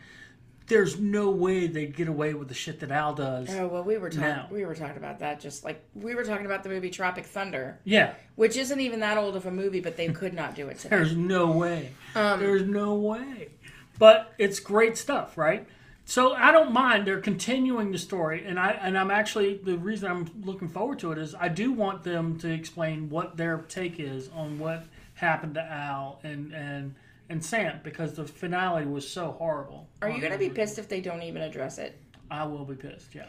there's 0.68 1.00
no 1.00 1.32
way 1.32 1.66
they'd 1.66 1.96
get 1.96 2.08
away 2.08 2.36
with 2.36 2.48
the 2.50 2.54
shit 2.54 2.80
that 2.82 2.92
Al 2.92 3.16
does. 3.16 3.50
Oh 3.56 3.68
well, 3.68 3.84
we 3.84 3.98
were 3.98 4.12
talking. 4.12 4.54
We 4.56 4.66
were 4.66 4.76
talking 4.76 4.98
about 4.98 5.20
that. 5.20 5.40
Just 5.40 5.64
like 5.64 5.84
we 5.96 6.14
were 6.14 6.24
talking 6.24 6.46
about 6.46 6.62
the 6.62 6.70
movie 6.70 6.92
Tropic 6.92 7.26
Thunder, 7.26 7.80
Yeah, 7.84 8.14
which 8.36 8.56
isn't 8.56 8.80
even 8.80 9.00
that 9.00 9.18
old 9.18 9.36
of 9.36 9.48
a 9.48 9.52
movie, 9.52 9.80
but 9.80 9.98
they 9.98 10.10
could 10.10 10.36
not 10.36 10.54
do 10.54 10.68
it 10.68 10.78
today. 10.80 10.96
there's 10.98 11.16
no 11.16 11.50
way. 11.52 11.92
Um, 12.14 12.40
There's 12.40 12.62
no 12.68 12.94
way. 12.96 13.50
But 13.98 14.34
it's 14.38 14.60
great 14.60 14.98
stuff, 14.98 15.38
right? 15.38 15.68
So 16.10 16.34
I 16.34 16.52
don't 16.52 16.72
mind. 16.74 17.06
They're 17.06 17.22
continuing 17.22 17.92
the 17.92 18.00
story, 18.00 18.44
and 18.44 18.60
I 18.60 18.72
and 18.82 18.98
I'm 18.98 19.12
actually 19.12 19.58
the 19.58 19.78
reason 19.78 20.10
I'm 20.10 20.28
looking 20.44 20.68
forward 20.68 20.98
to 21.00 21.12
it 21.12 21.20
is 21.20 21.36
I 21.36 21.50
do 21.50 21.72
want 21.72 22.04
them 22.04 22.40
to 22.40 22.52
explain 22.52 23.10
what 23.12 23.38
their 23.38 23.60
take 23.68 24.00
is 24.00 24.28
on 24.30 24.58
what 24.58 24.86
happened 25.14 25.54
to 25.54 25.62
Al 25.64 26.20
and 26.24 26.52
and 26.52 26.96
and 27.30 27.46
Sam 27.46 27.80
because 27.84 28.14
the 28.14 28.26
finale 28.26 28.88
was 28.88 29.08
so 29.08 29.34
horrible. 29.34 29.88
Are 30.02 30.10
you 30.10 30.20
gonna 30.20 30.40
be 30.40 30.50
pissed 30.50 30.80
if 30.80 30.90
they 30.90 31.00
don't 31.00 31.22
even 31.22 31.44
address 31.44 31.78
it? 31.78 31.96
I 32.32 32.44
will 32.46 32.66
be 32.66 32.74
pissed. 32.74 33.14
Yeah. 33.14 33.28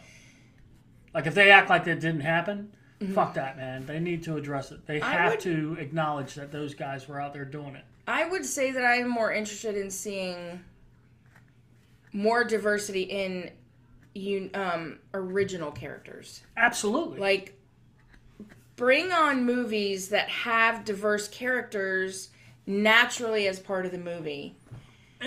Like 1.12 1.26
if 1.26 1.34
they 1.34 1.50
act 1.50 1.68
like 1.68 1.84
that 1.84 2.00
didn't 2.00 2.20
happen, 2.22 2.72
fuck 3.12 3.34
that, 3.34 3.58
man. 3.58 3.84
They 3.84 4.00
need 4.00 4.22
to 4.22 4.38
address 4.38 4.72
it. 4.72 4.86
They 4.86 5.00
Mm-hmm. 5.00 5.04
I 5.04 5.12
have 5.12 5.32
would- 5.32 5.40
to 5.40 5.76
acknowledge 5.78 6.34
that 6.36 6.50
those 6.50 6.72
guys 6.72 7.06
were 7.06 7.20
out 7.20 7.34
there 7.34 7.44
doing 7.44 7.74
it. 7.74 7.84
I 8.08 8.26
would 8.26 8.46
say 8.46 8.70
that 8.70 8.84
I 8.86 8.94
am 8.96 9.10
more 9.10 9.30
interested 9.32 9.76
in 9.76 9.90
seeing 9.90 10.64
more 12.12 12.44
diversity 12.44 13.02
in 13.02 13.50
un, 14.14 14.50
um, 14.54 14.98
original 15.14 15.70
characters. 15.70 16.42
Absolutely. 16.56 17.18
Like, 17.18 17.58
bring 18.76 19.12
on 19.12 19.44
movies 19.44 20.08
that 20.08 20.28
have 20.28 20.84
diverse 20.84 21.28
characters 21.28 22.30
naturally 22.66 23.46
as 23.46 23.58
part 23.58 23.84
of 23.84 23.92
the 23.92 23.98
movie. 23.98 24.56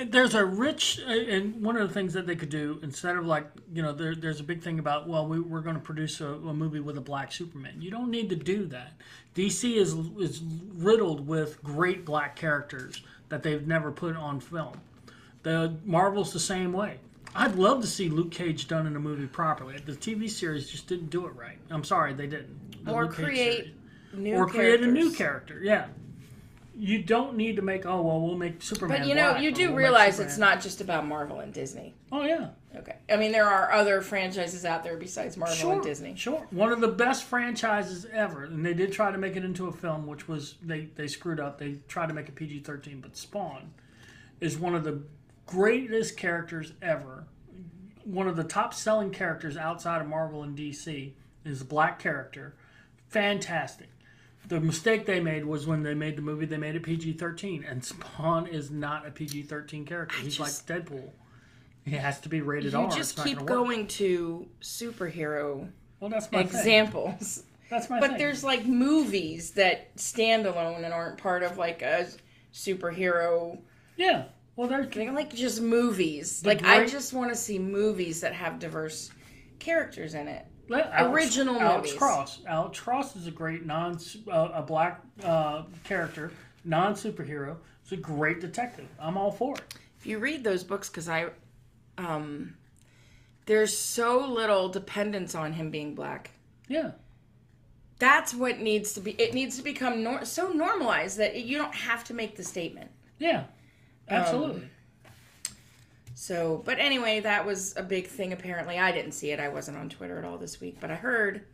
there's 0.08 0.34
a 0.34 0.44
rich 0.44 1.00
and 1.06 1.62
one 1.62 1.78
of 1.78 1.88
the 1.88 1.94
things 1.94 2.14
that 2.14 2.26
they 2.26 2.36
could 2.36 2.50
do 2.50 2.80
instead 2.82 3.16
of 3.16 3.26
like 3.26 3.46
you 3.72 3.82
know 3.82 3.94
there, 3.94 4.16
there's 4.16 4.40
a 4.40 4.44
big 4.44 4.62
thing 4.64 4.80
about 4.80 5.08
well 5.08 5.28
we, 5.28 5.40
we're 5.40 5.62
going 5.62 5.76
to 5.76 5.82
produce 5.82 6.20
a, 6.20 6.28
a 6.28 6.54
movie 6.54 6.80
with 6.80 6.98
a 6.98 7.02
black 7.02 7.32
superman 7.32 7.80
you 7.80 7.92
don't 7.92 8.10
need 8.10 8.28
to 8.30 8.36
do 8.36 8.66
that 8.66 8.94
dc 9.36 9.64
is 9.76 9.94
is 10.20 10.42
riddled 10.76 11.28
with 11.28 11.62
great 11.64 12.06
black 12.06 12.36
characters 12.36 13.04
that 13.30 13.44
they've 13.44 13.68
never 13.68 13.92
put 13.92 14.16
on 14.16 14.40
film 14.40 14.74
the 15.44 15.76
marvel's 15.86 16.34
the 16.34 16.40
same 16.40 16.74
way 16.74 16.98
I'd 17.36 17.56
love 17.56 17.82
to 17.82 17.88
see 17.88 18.10
Luke 18.10 18.32
Cage 18.32 18.68
done 18.68 18.86
in 18.86 18.96
a 18.96 19.00
movie 19.00 19.26
properly. 19.26 19.78
The 19.78 19.94
TV 19.94 20.30
series 20.30 20.70
just 20.70 20.88
didn't 20.88 21.10
do 21.10 21.26
it 21.26 21.36
right. 21.36 21.58
I'm 21.70 21.84
sorry, 21.84 22.14
they 22.14 22.28
didn't. 22.28 22.86
The 22.86 22.92
Or 22.92 23.06
Luke 23.06 23.14
create. 23.14 23.76
New 24.14 24.36
or 24.36 24.48
create 24.48 24.82
a 24.82 24.88
new 24.88 25.12
character. 25.12 25.60
Yeah. 25.64 25.88
You 26.78 27.02
don't 27.02 27.36
need 27.36 27.56
to 27.56 27.62
make. 27.62 27.86
Oh 27.86 28.02
well, 28.02 28.22
we'll 28.22 28.38
make 28.38 28.62
Superman. 28.62 29.00
But 29.00 29.08
you 29.08 29.16
know, 29.16 29.38
you 29.38 29.52
do 29.52 29.70
we'll 29.70 29.78
realize 29.78 30.20
it's 30.20 30.38
not 30.38 30.62
just 30.62 30.82
about 30.82 31.06
Marvel 31.06 31.40
and 31.40 31.54
Disney. 31.54 31.94
Oh 32.12 32.24
yeah. 32.24 32.50
Okay. 32.76 32.96
I 33.10 33.18
mean, 33.18 33.32
there 33.32 33.48
are 33.48 33.72
other 33.72 34.02
franchises 34.02 34.66
out 34.66 34.84
there 34.84 34.98
besides 34.98 35.38
Marvel 35.38 35.56
Sure, 35.56 35.74
and 35.74 35.84
Disney. 35.84 36.16
Sure. 36.16 36.48
One 36.50 36.72
of 36.72 36.82
the 36.82 36.88
best 36.88 37.26
franchises 37.26 38.08
ever, 38.12 38.46
and 38.46 38.66
they 38.66 38.74
did 38.74 38.92
try 38.92 39.12
to 39.12 39.20
make 39.20 39.36
it 39.36 39.46
into 39.46 39.68
a 39.68 39.72
film, 39.72 40.08
which 40.08 40.28
was 40.28 40.56
they 40.64 40.90
they 40.96 41.08
screwed 41.08 41.40
up. 41.40 41.60
They 41.60 41.78
tried 41.88 42.08
to 42.08 42.14
make 42.16 42.28
a 42.28 42.32
PG 42.32 42.62
thirteen, 42.62 43.02
but 43.02 43.16
Spawn 43.16 43.72
is 44.42 44.58
one 44.58 44.74
of 44.74 44.84
the 44.84 45.04
greatest 45.46 46.18
characters 46.18 46.74
ever. 46.82 47.26
One 48.04 48.28
of 48.28 48.36
the 48.36 48.44
top 48.44 48.74
selling 48.74 49.12
characters 49.12 49.56
outside 49.58 50.02
of 50.02 50.08
Marvel 50.08 50.44
and 50.44 50.58
DC 50.58 51.14
is 51.46 51.62
a 51.62 51.66
black 51.66 52.00
character. 52.00 52.56
Fantastic. 53.10 53.90
The 54.48 54.60
mistake 54.60 55.06
they 55.06 55.22
made 55.22 55.46
was 55.46 55.66
when 55.66 55.84
they 55.84 55.94
made 55.94 56.18
the 56.18 56.22
movie, 56.22 56.46
they 56.46 56.58
made 56.58 56.76
it 56.76 56.84
PG 56.84 57.14
13, 57.14 57.64
and 57.64 57.84
Spawn 57.84 58.48
is 58.48 58.70
not 58.70 59.08
a 59.08 59.12
PG 59.12 59.44
13 59.44 59.86
character. 59.86 60.18
He's 60.18 60.36
just- 60.38 60.70
like 60.70 60.84
Deadpool. 60.86 61.12
He 61.86 61.92
has 61.92 62.20
to 62.22 62.30
be 62.30 62.42
rated 62.42 62.72
You 62.74 62.80
R. 62.80 62.86
You 62.90 62.96
just 62.96 63.22
keep 63.24 63.46
going 63.46 63.88
to 63.88 64.48
superhero 64.62 65.70
Well, 66.00 66.10
that's 66.10 66.32
my 66.32 66.44
thing. 66.44 66.48
examples. 66.58 67.44
That's 67.70 67.90
my 67.90 68.00
But 68.00 68.12
thing. 68.12 68.20
there's 68.20 68.44
like 68.44 68.66
movies 68.66 69.52
that 69.52 69.90
stand 70.00 70.46
alone 70.46 70.84
and 70.86 70.94
aren't 70.94 71.18
part 71.18 71.44
of 71.44 71.58
like 71.58 71.82
a 71.82 72.08
superhero 72.54 73.60
Yeah. 73.98 74.26
Well, 74.56 74.68
thing. 74.92 75.14
Like 75.14 75.34
just 75.34 75.62
movies. 75.62 76.46
like 76.46 76.64
I 76.64 76.86
just 76.86 77.14
want 77.14 77.32
to 77.32 77.36
see 77.36 77.58
movies 77.58 78.22
that 78.22 78.34
have 78.34 78.60
diverse 78.60 79.10
characters 79.60 80.14
in 80.14 80.28
it. 80.28 80.46
Alex, 80.72 81.14
Original 81.14 81.60
Alex 81.60 81.88
movies. 81.88 81.94
Cross. 82.00 82.40
Alex 82.48 82.80
Cross 82.80 83.16
is 83.16 83.28
a 83.28 83.32
great 83.32 83.66
non 83.66 83.98
uh, 84.32 84.50
a 84.54 84.62
black 84.62 85.02
uh, 85.24 85.64
character, 85.84 86.32
non 86.64 86.94
superhero. 86.94 87.58
He's 87.84 87.98
a 87.98 88.02
great 88.02 88.40
detective. 88.40 88.88
I'm 89.00 89.18
all 89.18 89.32
for 89.32 89.56
it. 89.56 89.76
If 90.00 90.06
you 90.06 90.20
read 90.20 90.44
those 90.44 90.64
books, 90.64 90.90
because 90.90 91.10
I, 91.10 91.28
um, 91.98 92.56
there's 93.46 93.78
so 93.78 94.20
little 94.20 94.70
dependence 94.70 95.36
on 95.36 95.54
him 95.54 95.70
being 95.70 95.96
black. 95.96 96.32
Yeah. 96.68 96.92
That's 98.00 98.34
what 98.34 98.60
needs 98.60 98.94
to 98.94 99.02
be. 99.02 99.12
It 99.12 99.34
needs 99.34 99.58
to 99.58 99.64
become 99.64 100.04
nor- 100.04 100.26
so 100.26 100.52
normalized 100.52 101.18
that 101.18 101.44
you 101.44 101.58
don't 101.58 101.76
have 101.76 102.04
to 102.06 102.14
make 102.14 102.36
the 102.36 102.44
statement. 102.44 102.92
Yeah. 103.20 103.46
Absolutely. 104.10 104.70
So, 106.16 106.62
but 106.66 106.80
anyway, 106.80 107.20
that 107.22 107.46
was 107.46 107.76
a 107.76 107.84
big 107.84 108.08
thing. 108.08 108.34
Apparently, 108.34 108.80
I 108.80 108.92
didn't 108.92 109.14
see 109.14 109.32
it. 109.32 109.40
I 109.40 109.50
wasn't 109.50 109.78
on 109.78 109.90
Twitter 109.90 110.18
at 110.20 110.26
all 110.26 110.38
this 110.38 110.62
week, 110.62 110.78
but 110.80 110.92
I 110.92 110.96
heard 110.96 111.46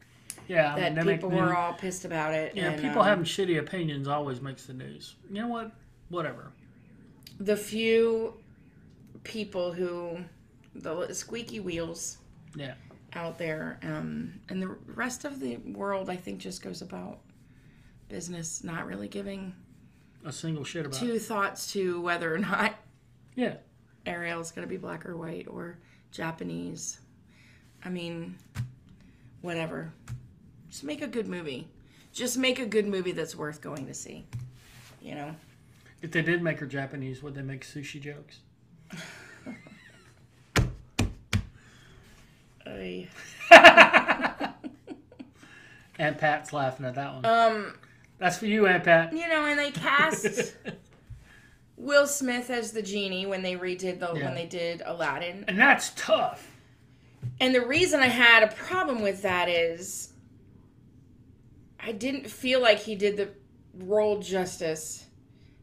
yeah. 0.48 0.74
I 0.76 0.80
that 0.92 0.96
mean, 1.06 1.16
people 1.16 1.30
were 1.30 1.56
all 1.56 1.74
pissed 1.74 2.06
about 2.06 2.34
it. 2.34 2.56
Yeah. 2.56 2.72
and, 2.72 2.82
people 2.82 3.02
um, 3.02 3.08
having 3.08 3.24
shitty 3.24 3.58
opinions 3.60 4.08
always 4.08 4.42
makes 4.42 4.66
the 4.66 4.74
news. 4.74 5.16
You 5.30 5.42
know 5.42 5.48
what? 5.48 5.72
Whatever. 6.10 6.52
the 7.40 7.56
few 7.56 8.34
people 9.24 9.72
who 9.72 10.18
the 10.76 11.14
squeaky 11.14 11.60
wheels 11.60 12.18
Yeah. 12.56 12.74
out 13.14 13.38
there, 13.38 13.80
um, 13.84 14.34
and 14.50 14.62
the 14.62 14.76
rest 14.94 15.24
of 15.26 15.40
the 15.40 15.58
world, 15.58 16.10
I 16.10 16.16
think, 16.16 16.40
just 16.40 16.62
goes 16.62 16.82
about 16.82 17.20
business, 18.08 18.64
not 18.64 18.86
really 18.88 19.08
giving 19.08 19.54
A 20.26 20.32
single 20.32 20.64
shit 20.64 20.86
about. 20.86 21.02
it. 21.02 21.06
two 21.06 21.20
thoughts 21.20 21.72
to 21.74 22.02
whether 22.02 22.34
or 22.34 22.38
not 22.40 22.76
Yeah. 23.36 23.56
Ariel's 24.06 24.52
going 24.52 24.68
to 24.68 24.70
be 24.70 24.78
black 24.78 25.06
or 25.06 25.16
white 25.16 25.48
or 25.48 25.78
Japanese. 26.12 27.00
I 27.86 27.90
mean, 27.90 28.38
whatever. 29.42 29.94
Just 30.70 30.84
make 30.84 31.02
a 31.02 31.08
good 31.08 31.28
movie. 31.28 31.68
Just 32.12 32.38
make 32.38 32.60
a 32.60 32.66
good 32.66 32.88
movie 32.88 33.12
that's 33.12 33.36
worth 33.36 33.62
going 33.62 33.86
to 33.88 33.94
see. 33.94 34.26
You 35.02 35.16
know? 35.16 35.36
If 36.02 36.12
they 36.12 36.22
did 36.22 36.42
make 36.42 36.60
her 36.60 36.66
Japanese, 36.66 37.22
would 37.24 37.36
they 37.36 37.42
make 37.42 37.66
sushi 37.66 38.02
jokes? 38.02 38.40
Aunt 46.00 46.18
Pat's 46.18 46.54
laughing 46.54 46.86
at 46.86 46.96
that 46.96 47.14
one. 47.16 47.26
um, 47.26 47.74
That's 48.20 48.38
for 48.38 48.46
you, 48.46 48.68
Aunt 48.68 48.84
Pat. 48.84 49.14
you 49.14 49.28
know, 49.28 49.46
and 49.46 49.58
they 49.58 49.72
cast 49.72 50.54
Will 51.78 52.06
Smith 52.08 52.50
as 52.50 52.72
the 52.74 52.82
genie 52.82 53.26
when 53.26 53.42
they 53.42 53.56
redid 53.56 54.00
the 54.00 54.14
Yeah. 54.14 54.26
when 54.26 54.36
they 54.36 54.46
did 54.46 54.82
Aladdin. 54.86 55.46
and 55.48 55.58
that's 55.58 55.92
tough. 55.96 56.46
And 57.40 57.56
the 57.56 57.66
reason 57.66 58.00
I 58.02 58.08
had 58.08 58.44
a 58.44 58.48
problem 58.48 59.02
with 59.02 59.22
that 59.24 59.48
is 59.50 60.10
I 61.80 61.92
didn't 61.94 62.30
feel 62.30 62.62
like 62.62 62.80
he 62.80 62.96
did 62.96 63.16
the 63.18 63.30
role 63.86 64.20
justice 64.20 65.06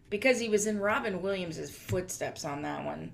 because 0.08 0.40
he 0.40 0.48
was 0.48 0.66
in 0.66 0.78
Robin 0.78 1.20
Williams' 1.20 1.70
footsteps 1.70 2.44
on 2.44 2.62
that 2.62 2.84
one. 2.84 3.12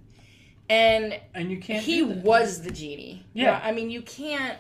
And 0.69 1.19
And 1.35 1.51
you 1.51 1.59
can't. 1.59 1.83
he 1.83 2.03
was 2.03 2.63
the 2.63 2.71
genie. 2.71 3.25
Yeah. 3.33 3.61
I 3.63 3.73
mean, 3.73 3.91
you 3.91 4.03
can't. 4.03 4.59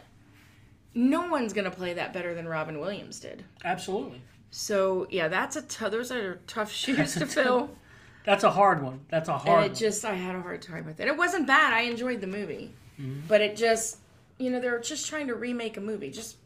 No 0.94 1.28
one's 1.28 1.52
going 1.52 1.64
to 1.64 1.70
play 1.70 1.94
that 1.94 2.12
better 2.12 2.34
than 2.34 2.46
Robin 2.48 2.78
Williams 2.80 3.20
did. 3.20 3.44
Absolutely. 3.64 4.20
So, 4.54 5.06
yeah, 5.10 5.28
that's 5.28 5.56
a 5.56 5.62
t- 5.62 5.88
those 5.88 6.12
are 6.12 6.36
tough 6.46 6.70
shoes 6.82 7.14
to 7.14 7.26
fill. 7.26 7.70
That's 8.24 8.44
a 8.44 8.50
hard 8.52 8.84
one. 8.84 9.00
That's 9.08 9.28
a 9.28 9.36
hard. 9.36 9.48
And 9.48 9.64
it 9.64 9.68
one. 9.70 9.74
just, 9.74 10.04
I 10.04 10.14
had 10.14 10.36
a 10.36 10.40
hard 10.40 10.62
time 10.62 10.84
with 10.86 11.00
it. 11.00 11.08
It 11.08 11.16
wasn't 11.16 11.44
bad. 11.48 11.72
I 11.72 11.80
enjoyed 11.80 12.20
the 12.20 12.28
movie. 12.28 12.72
Mm-hmm. 13.00 13.22
But 13.26 13.40
it 13.40 13.56
just, 13.56 13.98
you 14.38 14.48
know, 14.48 14.60
they're 14.60 14.78
just 14.78 15.08
trying 15.08 15.26
to 15.26 15.34
remake 15.34 15.76
a 15.76 15.80
movie. 15.80 16.08
Just 16.08 16.36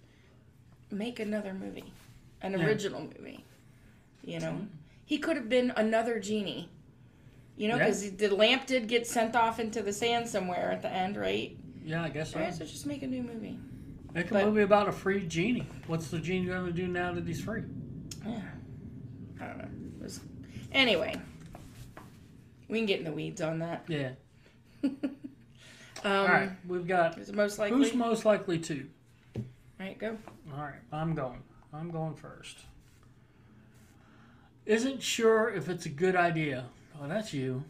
make 0.91 1.21
another 1.21 1.53
movie, 1.53 1.93
an 2.41 2.53
Yeah. 2.53 2.65
original 2.65 3.03
movie. 3.03 3.45
You 4.25 4.41
know, 4.41 4.67
he 5.05 5.19
could 5.19 5.37
have 5.37 5.51
been 5.51 5.71
another 5.77 6.19
genie. 6.19 6.71
You 7.59 7.69
know, 7.69 7.77
Yeah. 7.77 7.85
because 7.85 8.11
the 8.13 8.29
lamp 8.29 8.65
did 8.67 8.89
get 8.89 9.07
sent 9.07 9.37
off 9.37 9.61
into 9.61 9.83
the 9.83 9.93
sand 9.93 10.27
somewhere 10.29 10.71
at 10.73 10.81
the 10.81 10.89
end, 10.91 11.19
right? 11.19 11.55
yeah, 11.85 12.03
I 12.05 12.09
guess 12.09 12.33
so. 12.33 12.41
Right, 12.41 12.55
so 12.55 12.65
just 12.65 12.87
make 12.87 13.03
a 13.03 13.07
new 13.07 13.23
movie. 13.23 13.59
Make 14.15 14.31
a 14.31 14.35
but- 14.35 14.47
movie 14.47 14.63
about 14.63 14.89
a 14.89 14.93
free 14.93 15.27
genie. 15.27 15.69
What's 15.89 16.09
the 16.09 16.21
genie 16.21 16.47
going 16.47 16.65
to 16.65 16.73
do 16.73 16.87
now 16.89 17.13
that 17.13 17.27
he's 17.27 17.43
free? 17.43 17.65
Yeah, 18.27 18.41
I 19.41 19.47
don't 19.47 19.59
know. 19.59 19.69
It 20.01 20.03
was... 20.03 20.21
Anyway, 20.73 21.15
we 22.69 22.79
can 22.79 22.87
get 22.87 22.99
in 22.99 23.05
the 23.05 23.13
weeds 23.13 23.41
on 23.41 23.61
that. 23.61 23.85
Yeah. 23.89 24.11
Um, 26.05 26.13
All 26.13 26.29
right. 26.29 26.51
We've 26.69 26.87
got 26.87 27.19
Is 27.19 27.31
it 27.31 27.35
most 27.35 27.59
likely? 27.59 27.79
who's 27.79 27.95
most 27.95 28.25
likely 28.25 28.59
to. 28.61 28.87
All 29.37 29.43
right, 29.81 29.99
go. 29.99 30.17
All 30.53 30.63
right. 30.63 30.75
I'm 30.93 31.15
going. 31.15 31.43
I'm 31.73 31.91
going 31.91 32.15
first. 32.15 32.59
Isn't 34.67 35.03
sure 35.03 35.49
if 35.53 35.69
it's 35.69 35.87
a 35.87 35.89
good 35.89 36.15
idea. 36.15 36.67
Oh, 37.01 37.09
that's 37.09 37.33
you. 37.33 37.65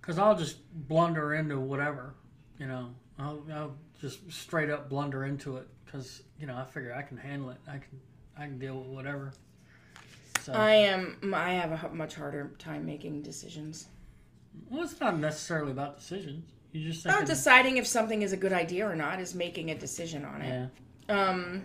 Because 0.00 0.18
I'll 0.18 0.36
just 0.36 0.58
blunder 0.88 1.34
into 1.34 1.58
whatever. 1.58 2.14
You 2.58 2.66
know, 2.66 2.90
I'll, 3.18 3.42
I'll 3.52 3.76
just 4.00 4.30
straight 4.30 4.68
up 4.68 4.90
blunder 4.90 5.24
into 5.24 5.56
it 5.56 5.68
because 5.86 6.22
you 6.38 6.46
know 6.46 6.56
I 6.56 6.64
figure 6.64 6.94
I 6.94 7.02
can 7.02 7.16
handle 7.16 7.50
it. 7.50 7.58
I 7.66 7.78
can 7.78 8.00
I 8.36 8.42
can 8.42 8.58
deal 8.58 8.78
with 8.78 8.88
whatever. 8.88 9.32
So 10.42 10.52
I 10.52 10.72
am. 10.74 11.32
I 11.34 11.52
have 11.54 11.84
a 11.84 11.94
much 11.94 12.14
harder 12.16 12.52
time 12.58 12.84
making 12.84 13.22
decisions. 13.22 13.88
well, 14.70 14.82
it's 14.84 15.00
not 15.00 15.18
necessarily 15.18 15.70
about 15.72 15.98
decisions. 15.98 16.44
You 16.72 16.90
just 16.90 17.06
Not 17.06 17.24
deciding 17.26 17.76
if 17.76 17.86
something 17.86 18.22
is 18.22 18.32
a 18.32 18.36
good 18.36 18.52
idea 18.52 18.88
or 18.88 18.96
not 18.96 19.20
is 19.20 19.32
making 19.34 19.70
a 19.70 19.78
decision 19.78 20.24
on 20.24 20.42
it. 20.42 20.70
yeah. 21.08 21.28
Um, 21.28 21.62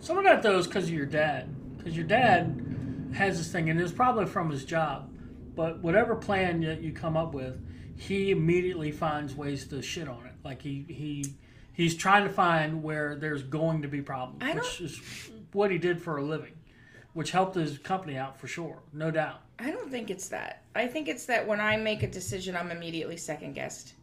Some 0.00 0.16
of 0.18 0.24
that 0.24 0.42
though 0.42 0.56
is 0.58 0.66
because 0.66 0.84
of 0.84 0.90
your 0.94 1.04
dad. 1.06 1.54
Because 1.76 1.94
your 1.96 2.06
dad 2.06 3.10
has 3.14 3.36
this 3.38 3.52
thing, 3.52 3.68
and 3.68 3.78
it's 3.80 3.92
probably 3.92 4.24
from 4.26 4.50
his 4.50 4.64
job. 4.64 5.10
But 5.54 5.80
whatever 5.80 6.14
plan 6.16 6.60
that 6.62 6.80
you 6.80 6.92
come 6.92 7.14
up 7.16 7.34
with, 7.34 7.60
he 7.98 8.30
immediately 8.30 8.90
finds 8.90 9.34
ways 9.34 9.66
to 9.68 9.82
shit 9.82 10.08
on 10.08 10.24
it. 10.26 10.32
Like 10.42 10.62
he 10.62 10.86
he 10.88 11.26
he's 11.74 11.94
trying 11.94 12.26
to 12.26 12.32
find 12.32 12.82
where 12.82 13.16
there's 13.16 13.42
going 13.42 13.82
to 13.82 13.88
be 13.88 14.00
problems, 14.00 14.42
I 14.42 14.54
which 14.54 14.80
is 14.80 14.98
what 15.52 15.70
he 15.70 15.78
did 15.78 16.00
for 16.00 16.16
a 16.18 16.22
living, 16.22 16.54
which 17.14 17.30
helped 17.30 17.54
his 17.54 17.78
company 17.78 18.16
out 18.16 18.38
for 18.38 18.46
sure, 18.46 18.78
no 18.92 19.10
doubt. 19.10 19.40
I 19.58 19.70
don't 19.70 19.90
think 19.90 20.10
it's 20.10 20.28
that. 20.28 20.62
I 20.74 20.86
think 20.86 21.08
it's 21.08 21.26
that 21.26 21.46
when 21.46 21.60
I 21.60 21.76
make 21.76 22.02
a 22.02 22.08
decision, 22.08 22.56
I'm 22.56 22.70
immediately 22.70 23.16
second 23.16 23.54
guessed. 23.54 23.94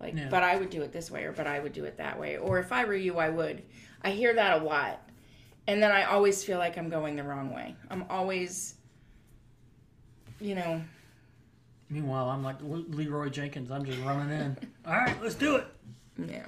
Like, 0.00 0.14
Yeah. 0.14 0.28
but 0.28 0.42
I 0.42 0.56
would 0.56 0.70
do 0.70 0.82
it 0.82 0.92
this 0.92 1.10
way, 1.10 1.24
or 1.24 1.32
but 1.32 1.46
I 1.46 1.58
would 1.60 1.72
do 1.72 1.84
it 1.84 1.96
that 1.96 2.18
way, 2.20 2.36
or 2.36 2.58
if 2.58 2.70
I 2.72 2.84
were 2.84 2.94
you, 2.94 3.16
I 3.18 3.28
would. 3.30 3.62
I 4.02 4.10
hear 4.10 4.34
that 4.34 4.60
a 4.60 4.64
lot, 4.64 5.00
and 5.66 5.82
then 5.82 5.90
I 5.90 6.04
always 6.04 6.44
feel 6.44 6.58
like 6.58 6.78
I'm 6.78 6.88
going 6.88 7.16
the 7.16 7.24
wrong 7.24 7.52
way. 7.52 7.74
I'm 7.90 8.04
always, 8.10 8.74
you 10.40 10.54
know, 10.54 10.82
Meanwhile, 11.90 12.28
I'm 12.28 12.44
like 12.44 12.60
Le- 12.60 12.84
Leroy 12.90 13.30
Jenkins. 13.30 13.70
I'm 13.70 13.82
just 13.84 13.98
running 14.00 14.30
in. 14.38 14.56
All 14.86 14.92
right, 14.92 15.16
let's 15.22 15.34
do 15.34 15.56
it. 15.56 15.66
yeah. 16.18 16.44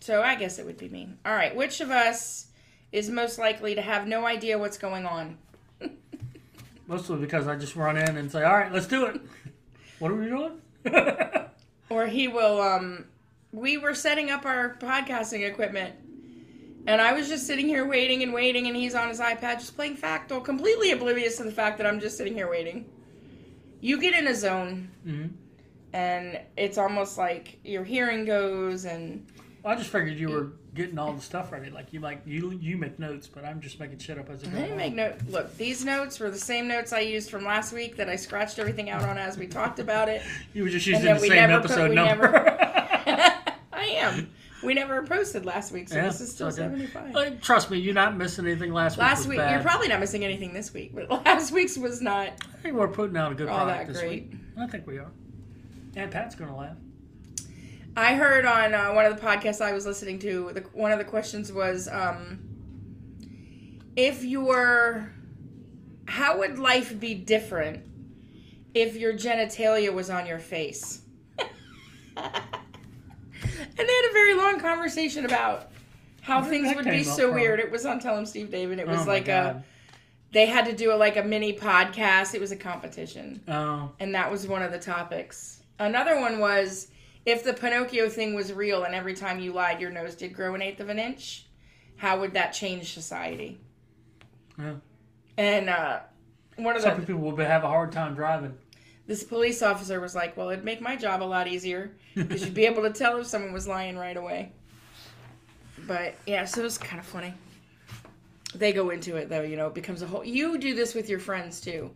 So 0.00 0.22
I 0.22 0.34
guess 0.34 0.58
it 0.58 0.64
would 0.64 0.78
be 0.78 0.88
me. 0.88 1.10
All 1.26 1.34
right, 1.34 1.54
which 1.54 1.80
of 1.82 1.90
us 1.90 2.46
is 2.92 3.08
most 3.08 3.38
likely 3.38 3.74
to 3.74 3.82
have 3.82 4.06
no 4.06 4.26
idea 4.26 4.58
what's 4.58 4.78
going 4.78 5.06
on? 5.06 5.38
Mostly 6.86 7.18
because 7.18 7.48
I 7.48 7.56
just 7.56 7.74
run 7.74 7.96
in 7.96 8.16
and 8.16 8.30
say, 8.30 8.42
"All 8.44 8.54
right, 8.54 8.72
let's 8.72 8.86
do 8.86 9.06
it." 9.06 9.20
What 9.98 10.10
are 10.10 10.16
we 10.16 10.26
doing? 10.26 10.60
or 11.90 12.06
he 12.06 12.26
will 12.28 12.60
um 12.60 13.04
we 13.52 13.76
were 13.78 13.94
setting 13.94 14.30
up 14.30 14.44
our 14.44 14.74
podcasting 14.76 15.46
equipment 15.48 15.94
and 16.86 17.00
I 17.00 17.12
was 17.12 17.28
just 17.28 17.46
sitting 17.46 17.68
here 17.68 17.86
waiting 17.86 18.24
and 18.24 18.32
waiting 18.32 18.66
and 18.66 18.74
he's 18.74 18.94
on 18.96 19.08
his 19.08 19.20
iPad 19.20 19.60
just 19.60 19.76
playing 19.76 19.94
Factal, 19.94 20.40
completely 20.40 20.90
oblivious 20.90 21.36
to 21.36 21.44
the 21.44 21.52
fact 21.52 21.78
that 21.78 21.86
I'm 21.86 22.00
just 22.00 22.16
sitting 22.16 22.34
here 22.34 22.50
waiting. 22.50 22.90
You 23.80 24.00
get 24.00 24.14
in 24.14 24.26
a 24.26 24.34
zone 24.34 24.90
hmm 25.04 25.26
and 25.94 26.40
it's 26.56 26.78
almost 26.78 27.18
like 27.18 27.58
your 27.64 27.84
hearing 27.84 28.24
goes 28.24 28.86
and 28.86 29.26
Well, 29.62 29.74
I 29.74 29.76
just 29.76 29.90
figured 29.90 30.18
you 30.18 30.28
were 30.28 30.52
getting 30.74 30.98
all 30.98 31.12
the 31.12 31.20
stuff 31.22 31.52
ready. 31.52 31.70
Like 31.70 31.92
you 31.92 32.00
like 32.00 32.22
you 32.26 32.50
you 32.60 32.76
make 32.76 32.98
notes, 32.98 33.28
but 33.28 33.44
I'm 33.44 33.60
just 33.60 33.78
making 33.78 33.98
shit 33.98 34.18
up 34.18 34.28
as 34.28 34.42
I 34.42 34.48
I 34.48 34.50
go. 34.50 34.56
didn't 34.56 34.66
along. 34.66 34.76
make 34.78 34.94
note. 34.94 35.14
Look, 35.28 35.56
these 35.56 35.84
notes 35.84 36.18
were 36.18 36.30
the 36.30 36.38
same 36.38 36.66
notes 36.66 36.92
I 36.92 37.00
used 37.00 37.30
from 37.30 37.44
last 37.44 37.72
week 37.72 37.96
that 37.96 38.08
I 38.08 38.16
scratched 38.16 38.58
everything 38.58 38.90
out 38.90 39.02
on 39.04 39.18
as 39.18 39.38
we 39.38 39.46
talked 39.46 39.78
about 39.78 40.08
it. 40.08 40.22
You 40.54 40.64
were 40.64 40.68
just 40.68 40.86
using 40.86 41.04
the 41.04 41.18
same 41.18 41.28
never 41.30 41.60
put- 41.62 41.70
episode 41.70 41.88
we 41.90 41.94
number. 41.94 42.26
I 43.72 43.84
am. 43.96 44.30
We 44.64 44.74
never 44.74 45.02
posted 45.04 45.44
last 45.44 45.72
week, 45.72 45.88
so 45.88 45.96
Yeah, 45.96 46.04
this 46.04 46.20
is 46.20 46.30
still 46.32 46.46
I 46.46 46.50
did. 46.50 46.56
75. 46.56 47.14
Like, 47.14 47.42
Trust 47.42 47.68
me, 47.70 47.78
you're 47.78 47.94
not 47.94 48.16
missing 48.16 48.46
anything. 48.46 48.72
Last 48.72 48.96
week 48.96 49.00
Last 49.02 49.26
week, 49.26 49.38
bad. 49.38 49.50
you're 49.52 49.62
probably 49.62 49.88
not 49.88 49.98
missing 49.98 50.24
anything 50.24 50.52
this 50.52 50.72
week, 50.72 50.94
but 50.94 51.10
last 51.24 51.50
week's 51.52 51.76
was 51.76 52.00
not. 52.00 52.28
I 52.28 52.56
think 52.62 52.76
we're 52.76 52.86
putting 52.86 53.16
out 53.16 53.32
a 53.32 53.34
good 53.34 53.48
all 53.48 53.64
product 53.64 53.86
that 53.88 53.92
this 53.92 54.00
great. 54.02 54.30
week. 54.30 54.38
I 54.58 54.66
think 54.68 54.86
we 54.86 54.98
are. 54.98 55.10
And 55.96 56.10
Pat's 56.12 56.36
gonna 56.36 56.56
laugh. 56.56 56.76
I 57.96 58.14
heard 58.14 58.44
on 58.46 58.74
uh, 58.74 58.92
one 58.92 59.04
of 59.04 59.14
the 59.14 59.20
podcasts 59.24 59.60
I 59.60 59.72
was 59.72 59.84
listening 59.84 60.18
to, 60.20 60.50
the, 60.54 60.60
one 60.72 60.92
of 60.92 60.98
the 60.98 61.04
questions 61.04 61.52
was, 61.52 61.88
um, 61.88 62.38
if 63.96 64.24
your, 64.24 65.12
how 66.06 66.38
would 66.38 66.58
life 66.58 66.98
be 66.98 67.14
different 67.14 67.84
if 68.74 68.96
your 68.96 69.12
genitalia 69.12 69.92
was 69.92 70.08
on 70.08 70.26
your 70.26 70.38
face? 70.38 71.02
and 71.38 71.46
they 73.76 73.82
had 73.82 74.10
a 74.10 74.12
very 74.12 74.34
long 74.34 74.58
conversation 74.58 75.26
about 75.26 75.70
how 76.22 76.40
Where 76.40 76.48
things 76.50 76.74
would 76.74 76.84
be 76.86 77.04
so 77.04 77.28
from? 77.28 77.34
weird. 77.34 77.60
It 77.60 77.70
was 77.70 77.84
on 77.84 77.98
Tell 78.00 78.16
'em 78.16 78.24
Steve-Dave. 78.24 78.70
It 78.72 78.86
was 78.86 79.00
oh 79.00 79.04
like 79.10 79.28
a, 79.28 79.62
they 80.32 80.46
had 80.46 80.64
to 80.66 80.72
do 80.74 80.94
a, 80.94 80.96
like 80.96 81.16
a 81.18 81.22
mini 81.22 81.52
podcast. 81.52 82.34
It 82.34 82.40
was 82.40 82.52
a 82.52 82.56
competition 82.56 83.42
Oh, 83.48 83.90
and 84.00 84.14
that 84.14 84.30
was 84.30 84.46
one 84.46 84.62
of 84.62 84.72
the 84.72 84.78
topics. 84.78 85.62
Another 85.78 86.18
one 86.20 86.38
was 86.38 86.88
if 87.26 87.44
the 87.44 87.52
Pinocchio 87.54 88.08
thing 88.08 88.34
was 88.34 88.52
real 88.52 88.84
and 88.84 88.94
every 88.94 89.14
time 89.14 89.38
you 89.40 89.52
lied 89.52 89.80
your 89.80 89.90
nose 89.90 90.14
did 90.14 90.34
grow 90.34 90.54
an 90.54 90.62
eighth 90.62 90.80
of 90.80 90.88
an 90.88 90.98
inch, 90.98 91.46
how 91.96 92.20
would 92.20 92.34
that 92.34 92.52
change 92.52 92.92
society? 92.94 93.60
yeah. 94.58 94.74
And 95.38 95.68
uh, 95.70 96.00
one 96.56 96.76
of 96.76 96.82
Some 96.82 97.00
the 97.00 97.06
people 97.06 97.22
would 97.22 97.38
have 97.38 97.64
a 97.64 97.68
hard 97.68 97.92
time 97.92 98.14
driving. 98.14 98.54
this 99.06 99.24
police 99.24 99.62
officer 99.62 100.00
was 100.00 100.14
like, 100.14 100.36
"Well, 100.36 100.50
it'd 100.50 100.64
make 100.64 100.80
my 100.80 100.96
job 100.96 101.22
a 101.22 101.24
lot 101.24 101.48
easier 101.48 101.92
because 102.14 102.44
you'd 102.44 102.54
be 102.54 102.66
able 102.66 102.82
to 102.82 102.90
tell 102.90 103.18
if 103.18 103.26
someone 103.26 103.52
was 103.52 103.66
lying 103.68 103.96
right 103.96 104.16
away." 104.16 104.52
But 105.78 106.14
yeah, 106.26 106.44
so 106.44 106.60
it 106.60 106.64
was 106.64 106.78
kind 106.78 107.00
of 107.00 107.06
funny. 107.06 107.34
They 108.54 108.72
go 108.72 108.90
into 108.90 109.16
it 109.16 109.28
though, 109.28 109.42
you 109.42 109.56
know, 109.56 109.66
it 109.68 109.74
becomes 109.74 110.02
a 110.02 110.06
whole. 110.06 110.24
You 110.24 110.58
do 110.58 110.74
this 110.74 110.94
with 110.94 111.08
your 111.08 111.18
friends 111.18 111.60
too. 111.60 111.90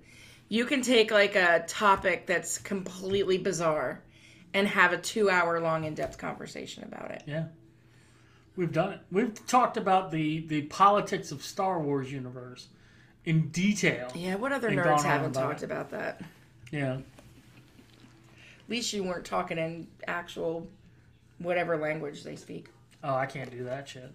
You 0.48 0.64
can 0.64 0.80
take 0.82 1.10
like 1.10 1.34
a 1.36 1.64
topic 1.66 2.26
that's 2.26 2.58
completely 2.58 3.38
bizarre 3.38 4.02
and 4.56 4.66
have 4.66 4.94
a 4.94 4.96
two-hour 4.96 5.60
long 5.60 5.84
in-depth 5.84 6.16
conversation 6.16 6.82
about 6.82 7.10
it. 7.10 7.22
Yeah. 7.26 7.44
We've 8.56 8.72
done 8.72 8.94
it. 8.94 9.00
We've 9.12 9.46
talked 9.46 9.76
about 9.76 10.10
the 10.10 10.46
the 10.46 10.62
politics 10.62 11.30
of 11.30 11.42
Star 11.42 11.78
Wars 11.78 12.10
universe 12.10 12.68
in 13.26 13.48
detail. 13.48 14.10
Yeah, 14.14 14.36
what 14.36 14.50
other 14.52 14.70
nerds 14.70 15.02
haven't 15.02 15.36
about 15.36 15.48
talked 15.48 15.62
it. 15.62 15.66
about 15.66 15.90
that? 15.90 16.22
Yeah. 16.70 16.94
At 16.94 18.70
least 18.70 18.94
you 18.94 19.04
weren't 19.04 19.26
talking 19.26 19.58
in 19.58 19.88
actual 20.08 20.66
whatever 21.38 21.76
language 21.76 22.24
they 22.24 22.34
speak. 22.34 22.70
Oh, 23.04 23.14
I 23.14 23.26
can't 23.26 23.50
do 23.50 23.64
that 23.64 23.86
shit. 23.86 24.10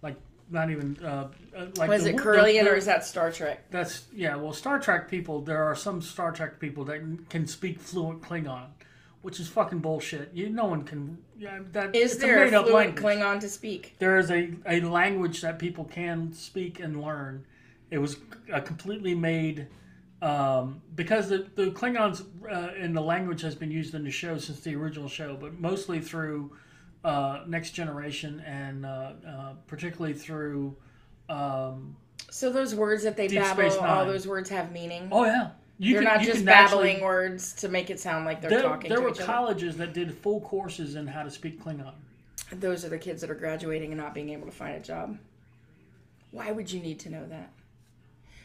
Like 0.00 0.16
not 0.48 0.70
even 0.70 0.96
uh, 1.04 1.28
uh, 1.54 1.66
like. 1.76 1.90
Was 1.90 2.06
it 2.06 2.16
Curlian 2.16 2.64
the- 2.64 2.70
or 2.70 2.76
is 2.76 2.86
that 2.86 3.04
Star 3.04 3.30
Trek? 3.30 3.70
That's 3.70 4.06
yeah. 4.10 4.36
Well, 4.36 4.54
Star 4.54 4.78
Trek 4.80 5.10
people. 5.10 5.42
There 5.42 5.62
are 5.64 5.76
some 5.76 6.00
Star 6.00 6.32
Trek 6.32 6.58
people 6.58 6.84
that 6.86 7.02
can 7.28 7.46
speak 7.46 7.78
fluent 7.78 8.22
Klingon, 8.22 8.68
which 9.26 9.40
is 9.40 9.48
fucking 9.48 9.80
bullshit. 9.80 10.30
You 10.32 10.48
no 10.50 10.66
one 10.66 10.84
can. 10.84 11.18
Yeah, 11.36 11.58
that 11.72 11.96
Is 11.96 12.16
there 12.18 12.42
a 12.42 12.44
made-up 12.44 12.68
fluent 12.68 12.94
language. 12.94 13.04
Klingon 13.04 13.40
to 13.40 13.48
speak? 13.48 13.96
There 13.98 14.18
is 14.18 14.30
a, 14.30 14.52
a 14.68 14.80
language 14.82 15.40
that 15.40 15.58
people 15.58 15.82
can 15.84 16.32
speak 16.32 16.78
and 16.78 17.02
learn. 17.02 17.44
It 17.90 17.98
was 17.98 18.18
a 18.52 18.60
completely 18.60 19.16
made 19.16 19.66
um, 20.22 20.80
because 20.94 21.28
the, 21.28 21.44
the 21.56 21.72
Klingons 21.72 22.24
uh, 22.48 22.70
and 22.80 22.96
the 22.96 23.00
language 23.00 23.40
has 23.42 23.56
been 23.56 23.72
used 23.72 23.96
in 23.96 24.04
the 24.04 24.12
show 24.12 24.38
since 24.38 24.60
the 24.60 24.76
original 24.76 25.08
show, 25.08 25.36
but 25.36 25.58
mostly 25.58 25.98
through 25.98 26.52
uh, 27.04 27.40
Next 27.48 27.72
Generation 27.72 28.38
and 28.46 28.86
uh, 28.86 29.12
uh, 29.28 29.52
particularly 29.66 30.14
through. 30.14 30.76
Um, 31.28 31.96
So 32.30 32.52
those 32.52 32.76
words 32.76 33.02
that 33.02 33.16
they 33.16 33.26
Deep 33.26 33.40
babble, 33.40 33.80
all 33.80 34.06
those 34.06 34.28
words 34.28 34.50
have 34.50 34.70
meaning. 34.70 35.08
oh 35.10 35.24
yeah, 35.24 35.50
you 35.78 35.94
They're 35.94 36.02
can- 36.02 36.12
not 36.18 36.24
just 36.24 36.38
can 36.40 36.48
actually- 36.48 36.84
babbling 36.92 37.04
words 37.04 37.52
to 37.54 37.68
make 37.68 37.90
it 37.90 38.00
sound 38.00 38.24
like 38.24 38.40
they're 38.40 38.50
There, 38.50 38.62
talking 38.62 38.88
there 38.88 38.98
to 38.98 39.04
were 39.04 39.12
colleges 39.12 39.76
that 39.76 39.92
did 39.92 40.14
full 40.14 40.40
courses 40.40 40.94
in 40.94 41.06
how 41.06 41.22
to 41.22 41.30
speak 41.30 41.62
Klingon. 41.62 41.92
Those 42.52 42.84
are 42.84 42.88
the 42.88 42.98
kids 42.98 43.20
that 43.22 43.30
are 43.30 43.34
graduating 43.34 43.92
and 43.92 44.00
not 44.00 44.14
being 44.14 44.30
able 44.30 44.46
to 44.46 44.52
find 44.52 44.74
a 44.76 44.80
job. 44.80 45.18
Why 46.30 46.52
would 46.52 46.70
you 46.70 46.80
need 46.80 46.98
to 47.00 47.10
know 47.10 47.26
that? 47.26 47.50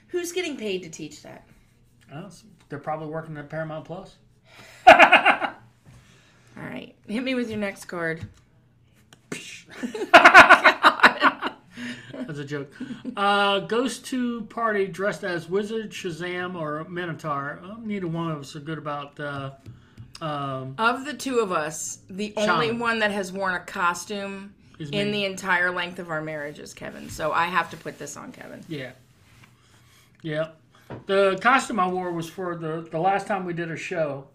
Who's 0.08 0.32
getting 0.32 0.58
paid 0.58 0.84
to 0.84 0.90
teach 0.90 1.22
that? 1.24 1.48
Uh, 2.12 2.30
they're 2.70 2.80
probably 2.80 3.08
working 3.08 3.38
at 3.38 3.50
Paramount 3.50 3.86
Plus. 3.86 4.16
All 4.88 4.94
right, 6.58 6.94
hit 7.08 7.24
me 7.24 7.34
with 7.36 7.50
your 7.50 7.60
next 7.60 7.86
card. 7.86 8.28
That's 12.28 12.40
a 12.40 12.46
joke. 12.46 12.72
Uh, 13.16 13.60
goes 13.60 14.00
to 14.00 14.42
party 14.44 14.88
dressed 14.88 15.24
as 15.24 15.50
Wizard, 15.50 15.92
Shazam, 15.92 16.56
or 16.56 16.84
Minotaur. 16.86 17.60
Uh, 17.64 17.76
neither 17.82 18.08
one 18.08 18.32
of 18.32 18.40
us 18.40 18.56
are 18.56 18.60
good 18.60 18.78
about. 18.78 19.20
Uh, 19.20 19.52
um, 20.22 20.76
Of 20.78 21.06
the 21.06 21.14
two 21.14 21.40
of 21.40 21.52
us, 21.52 22.00
the 22.10 22.34
Sean. 22.38 22.50
only 22.50 22.72
one 22.72 23.00
that 23.00 23.12
has 23.12 23.32
worn 23.32 23.56
a 23.56 23.60
costume 23.60 24.54
is 24.80 24.90
in 24.92 25.08
me. 25.08 25.12
the 25.14 25.26
entire 25.26 25.72
length 25.72 26.00
of 26.00 26.10
our 26.10 26.22
marriage 26.22 26.60
is 26.60 26.74
Kevin. 26.74 27.10
So 27.10 27.32
I 27.32 27.46
have 27.46 27.70
to 27.72 27.78
put 27.78 27.98
this 27.98 28.16
on 28.18 28.32
Kevin. 28.32 28.64
yeah, 28.68 28.92
yeah. 30.22 30.50
The 31.08 31.40
costume 31.42 31.80
I 31.80 31.88
wore 31.88 32.12
was 32.12 32.30
for 32.30 32.56
the 32.56 32.88
the 32.92 33.00
last 33.00 33.26
time 33.26 33.46
we 33.46 33.54
did 33.54 33.72
a 33.72 33.78
show 33.78 34.28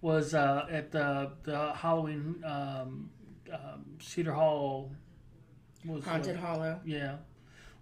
was 0.00 0.34
uh, 0.34 0.66
at 0.70 0.92
the 0.92 1.30
the 1.42 1.72
Halloween 1.72 2.42
um, 2.44 3.10
um, 3.52 3.84
Cedar 4.00 4.32
Hall. 4.32 4.90
Was, 5.84 6.04
Haunted 6.04 6.36
Hollow. 6.36 6.78
Yeah. 6.84 7.16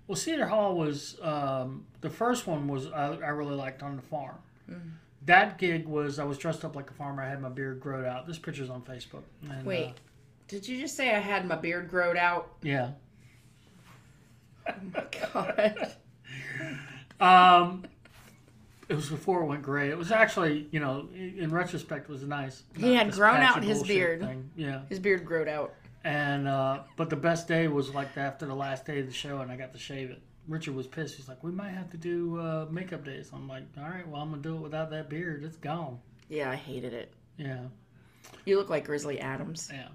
Well, 0.06 0.16
Cedar 0.16 0.46
Hall 0.46 0.74
was 0.76 1.16
um, 1.22 1.86
the 2.00 2.10
first 2.10 2.46
one 2.46 2.66
was 2.66 2.86
I, 2.88 3.06
I 3.14 3.28
really 3.28 3.54
liked 3.54 3.82
on 3.82 3.96
the 3.96 4.02
farm. 4.02 4.36
Mm. 4.70 4.90
That 5.26 5.58
gig 5.58 5.86
was 5.86 6.18
I 6.18 6.24
was 6.24 6.38
dressed 6.38 6.64
up 6.64 6.74
like 6.74 6.90
a 6.90 6.94
farmer. 6.94 7.22
I 7.22 7.28
had 7.28 7.40
my 7.40 7.48
beard 7.48 7.80
growed 7.80 8.06
out. 8.06 8.26
This 8.26 8.38
picture's 8.38 8.70
on 8.70 8.82
Facebook. 8.82 9.22
And, 9.48 9.64
Wait, 9.64 9.86
uh, 9.86 9.92
did 10.48 10.66
you 10.66 10.80
just 10.80 10.96
say 10.96 11.14
I 11.14 11.18
had 11.18 11.46
my 11.46 11.56
beard 11.56 11.88
growed 11.88 12.16
out? 12.16 12.50
yeah. 12.62 12.90
Oh 14.68 14.72
my 14.94 15.04
god. 15.32 15.94
Um, 17.20 17.84
it 18.88 18.94
was 18.94 19.10
before 19.10 19.42
it 19.42 19.46
went 19.46 19.62
gray. 19.62 19.90
It 19.90 19.98
was 19.98 20.10
actually, 20.10 20.66
you 20.70 20.80
know, 20.80 21.06
in 21.14 21.50
retrospect, 21.50 22.08
it 22.08 22.12
was 22.12 22.22
nice. 22.22 22.62
He 22.76 22.94
had 22.94 23.12
grown 23.12 23.36
out 23.36 23.62
his 23.62 23.82
beard. 23.82 24.20
thing. 24.20 24.50
Yeah. 24.56 24.80
His 24.88 24.98
beard 24.98 25.24
growed 25.24 25.46
out. 25.46 25.74
And 26.04 26.48
uh, 26.48 26.80
but 26.96 27.10
the 27.10 27.16
best 27.16 27.46
day 27.46 27.68
was 27.68 27.94
like 27.94 28.16
after 28.16 28.46
the 28.46 28.54
last 28.54 28.86
day 28.86 29.00
of 29.00 29.06
the 29.06 29.12
show, 29.12 29.40
and 29.40 29.50
I 29.52 29.56
got 29.56 29.72
to 29.74 29.78
shave 29.78 30.10
it. 30.10 30.22
Richard 30.48 30.74
was 30.74 30.86
pissed. 30.86 31.16
He's 31.16 31.28
like, 31.28 31.44
"We 31.44 31.52
might 31.52 31.70
have 31.72 31.90
to 31.90 31.96
do 31.98 32.40
uh, 32.40 32.66
makeup 32.70 33.04
days." 33.04 33.30
I'm 33.32 33.46
like, 33.46 33.64
"All 33.78 33.84
right, 33.84 34.06
well, 34.08 34.22
I'm 34.22 34.30
gonna 34.30 34.42
do 34.42 34.56
it 34.56 34.60
without 34.60 34.90
that 34.90 35.10
beard. 35.10 35.44
It's 35.44 35.56
gone." 35.58 35.98
Yeah, 36.28 36.50
I 36.50 36.56
hated 36.56 36.92
it. 36.94 37.12
Yeah, 37.36 37.64
You 38.46 38.56
look 38.58 38.70
like 38.70 38.84
Grizzly 38.86 39.18
Adams. 39.20 39.68
yeah. 39.72 39.88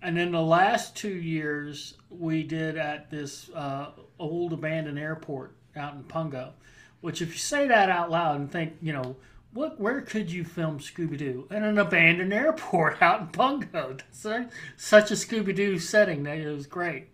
And 0.00 0.16
then 0.16 0.32
the 0.32 0.40
last 0.42 0.96
two 0.96 1.14
years 1.14 1.94
we 2.10 2.42
did 2.42 2.76
at 2.76 3.10
this 3.10 3.50
uh, 3.50 3.90
old 4.18 4.52
abandoned 4.52 4.98
airport 4.98 5.54
out 5.76 5.94
in 5.94 6.02
Pungo, 6.04 6.52
which 7.02 7.20
if 7.22 7.32
you 7.32 7.38
say 7.38 7.66
that 7.68 7.88
out 7.88 8.10
loud 8.10 8.40
and 8.40 8.50
think, 8.50 8.74
you 8.82 8.92
know, 8.92 9.16
what 9.52 9.78
where 9.78 10.00
could 10.00 10.30
you 10.30 10.44
film 10.44 10.78
Scooby 10.78 11.18
Doo 11.18 11.46
in 11.50 11.62
an 11.62 11.78
abandoned 11.78 12.32
airport 12.32 13.02
out 13.02 13.20
in 13.20 13.26
Pungo? 13.28 14.00
Such, 14.76 15.10
a 15.10 15.14
Scooby 15.14 15.54
Doo 15.54 15.78
setting 15.78 16.22
that 16.24 16.38
it 16.38 16.50
was 16.50 16.66
great. 16.66 17.08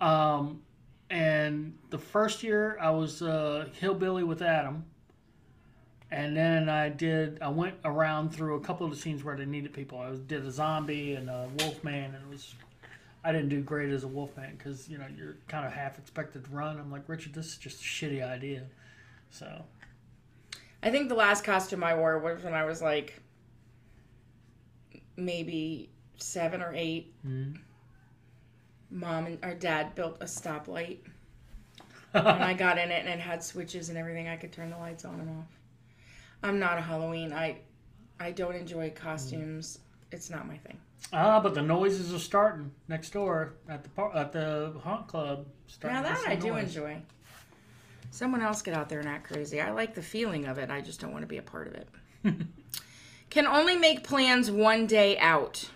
Um, 0.00 0.62
and 1.10 1.76
the 1.90 1.98
first 1.98 2.42
year 2.42 2.78
I 2.80 2.90
was 2.90 3.22
uh, 3.22 3.68
hillbilly 3.78 4.24
with 4.24 4.42
Adam. 4.42 4.84
And 6.10 6.36
then 6.36 6.68
I 6.68 6.90
did. 6.90 7.42
I 7.42 7.48
went 7.48 7.74
around 7.84 8.30
through 8.30 8.54
a 8.54 8.60
couple 8.60 8.86
of 8.86 8.92
the 8.92 8.98
scenes 8.98 9.24
where 9.24 9.36
they 9.36 9.46
needed 9.46 9.72
people. 9.72 9.98
I 9.98 10.14
did 10.14 10.46
a 10.46 10.50
zombie 10.50 11.14
and 11.14 11.28
a 11.28 11.48
wolfman, 11.58 12.14
and 12.14 12.14
it 12.14 12.30
was. 12.30 12.54
I 13.24 13.32
didn't 13.32 13.48
do 13.48 13.62
great 13.62 13.90
as 13.90 14.04
a 14.04 14.08
wolfman 14.08 14.54
because 14.56 14.88
you 14.88 14.96
know 14.96 15.06
you're 15.16 15.34
kind 15.48 15.66
of 15.66 15.72
half 15.72 15.98
expected 15.98 16.44
to 16.44 16.50
run. 16.50 16.78
I'm 16.78 16.92
like 16.92 17.08
Richard, 17.08 17.34
this 17.34 17.46
is 17.46 17.56
just 17.56 17.80
a 17.80 17.84
shitty 17.84 18.22
idea. 18.22 18.62
So 19.30 19.64
I 20.84 20.90
think 20.90 21.08
the 21.08 21.14
last 21.14 21.42
costume 21.44 21.82
I 21.82 21.94
wore 21.94 22.18
was 22.18 22.42
when 22.44 22.52
I 22.52 22.64
was 22.64 22.82
like 22.82 23.18
maybe 25.16 25.90
seven 26.18 26.62
or 26.62 26.72
eight. 26.74 27.14
Mhm. 27.26 27.58
Mom 28.90 29.26
and 29.26 29.38
our 29.42 29.54
dad 29.54 29.94
built 29.94 30.18
a 30.20 30.26
stoplight, 30.26 30.98
and 32.14 32.28
I 32.28 32.52
got 32.52 32.78
in 32.78 32.90
it, 32.90 33.00
and 33.06 33.08
it 33.08 33.18
had 33.20 33.42
switches 33.42 33.88
and 33.88 33.96
everything. 33.98 34.28
I 34.28 34.36
could 34.36 34.52
turn 34.52 34.70
the 34.70 34.76
lights 34.76 35.04
on 35.06 35.20
and 35.20 35.30
off. 35.30 35.46
I'm 36.42 36.58
not 36.58 36.76
a 36.78 36.82
Halloween. 36.82 37.32
I 37.32 37.58
I 38.20 38.30
don't 38.30 38.54
enjoy 38.54 38.90
costumes. 38.90 39.78
It's 40.12 40.28
not 40.30 40.46
my 40.46 40.58
thing. 40.58 40.78
ah, 41.12 41.40
but 41.40 41.54
the 41.54 41.62
noises 41.62 42.12
are 42.14 42.18
starting 42.18 42.70
next 42.88 43.10
door 43.14 43.54
at 43.68 43.82
the 43.82 43.88
par- 43.88 44.14
at 44.14 44.32
the 44.32 44.74
haunt 44.84 45.08
club. 45.08 45.46
Starting 45.66 46.02
Now 46.02 46.08
that 46.08 46.28
I 46.28 46.36
do 46.36 46.56
enjoy. 46.56 47.00
Someone 48.14 48.42
else 48.42 48.62
get 48.62 48.74
out 48.74 48.88
there 48.88 49.00
and 49.00 49.08
act 49.08 49.26
crazy. 49.26 49.60
I 49.60 49.72
like 49.72 49.92
the 49.96 50.02
feeling 50.02 50.46
of 50.46 50.56
it. 50.56 50.70
I 50.70 50.80
just 50.80 51.00
don't 51.00 51.10
want 51.10 51.22
to 51.22 51.26
be 51.26 51.38
a 51.38 51.42
part 51.42 51.66
of 51.66 51.74
it. 51.74 51.88
Can 53.30 53.44
only 53.44 53.74
make 53.74 54.04
plans 54.04 54.52
one 54.52 54.86
day 54.86 55.18
out. 55.18 55.68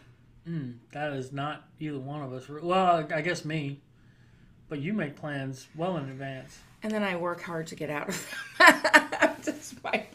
Mm, 0.49 0.77
that 0.93 1.13
is 1.15 1.33
not 1.33 1.65
either 1.81 1.99
one 1.99 2.23
of 2.23 2.33
us. 2.33 2.49
Well, 2.49 3.09
I 3.13 3.23
guess 3.23 3.45
me, 3.45 3.81
but 4.69 4.79
you 4.79 4.93
make 4.93 5.17
plans 5.17 5.67
well 5.75 5.97
in 5.97 6.09
advance. 6.11 6.61
And 6.85 6.93
then 6.93 7.03
I 7.03 7.17
work 7.17 7.43
hard 7.43 7.67
to 7.67 7.75
get 7.75 7.91
out 7.91 8.09
of 8.09 8.37
them. 8.61 9.35
Just 9.45 9.83
my 9.83 10.07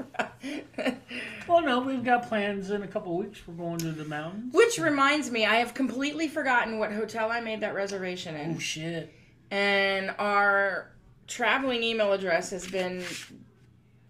Well, 1.45 1.61
no, 1.61 1.81
we've 1.81 2.05
got 2.05 2.29
plans 2.29 2.71
in 2.71 2.83
a 2.83 2.87
couple 2.87 3.17
weeks. 3.17 3.41
We're 3.45 3.55
going 3.55 3.79
to 3.79 3.91
the 3.91 4.05
mountains. 4.05 4.53
Which 4.53 4.79
reminds 4.79 5.29
me, 5.29 5.45
I 5.45 5.55
have 5.55 5.73
completely 5.73 6.29
forgotten 6.29 6.79
what 6.79 6.93
hotel 6.93 7.29
I 7.29 7.41
made 7.41 7.59
that 7.59 7.75
reservation 7.75 8.37
in. 8.37 8.55
Oh 8.55 8.59
shit! 8.59 9.13
And 9.51 10.15
our 10.17 10.92
traveling 11.27 11.83
email 11.83 12.11
address 12.13 12.49
has 12.51 12.67
been 12.67 13.03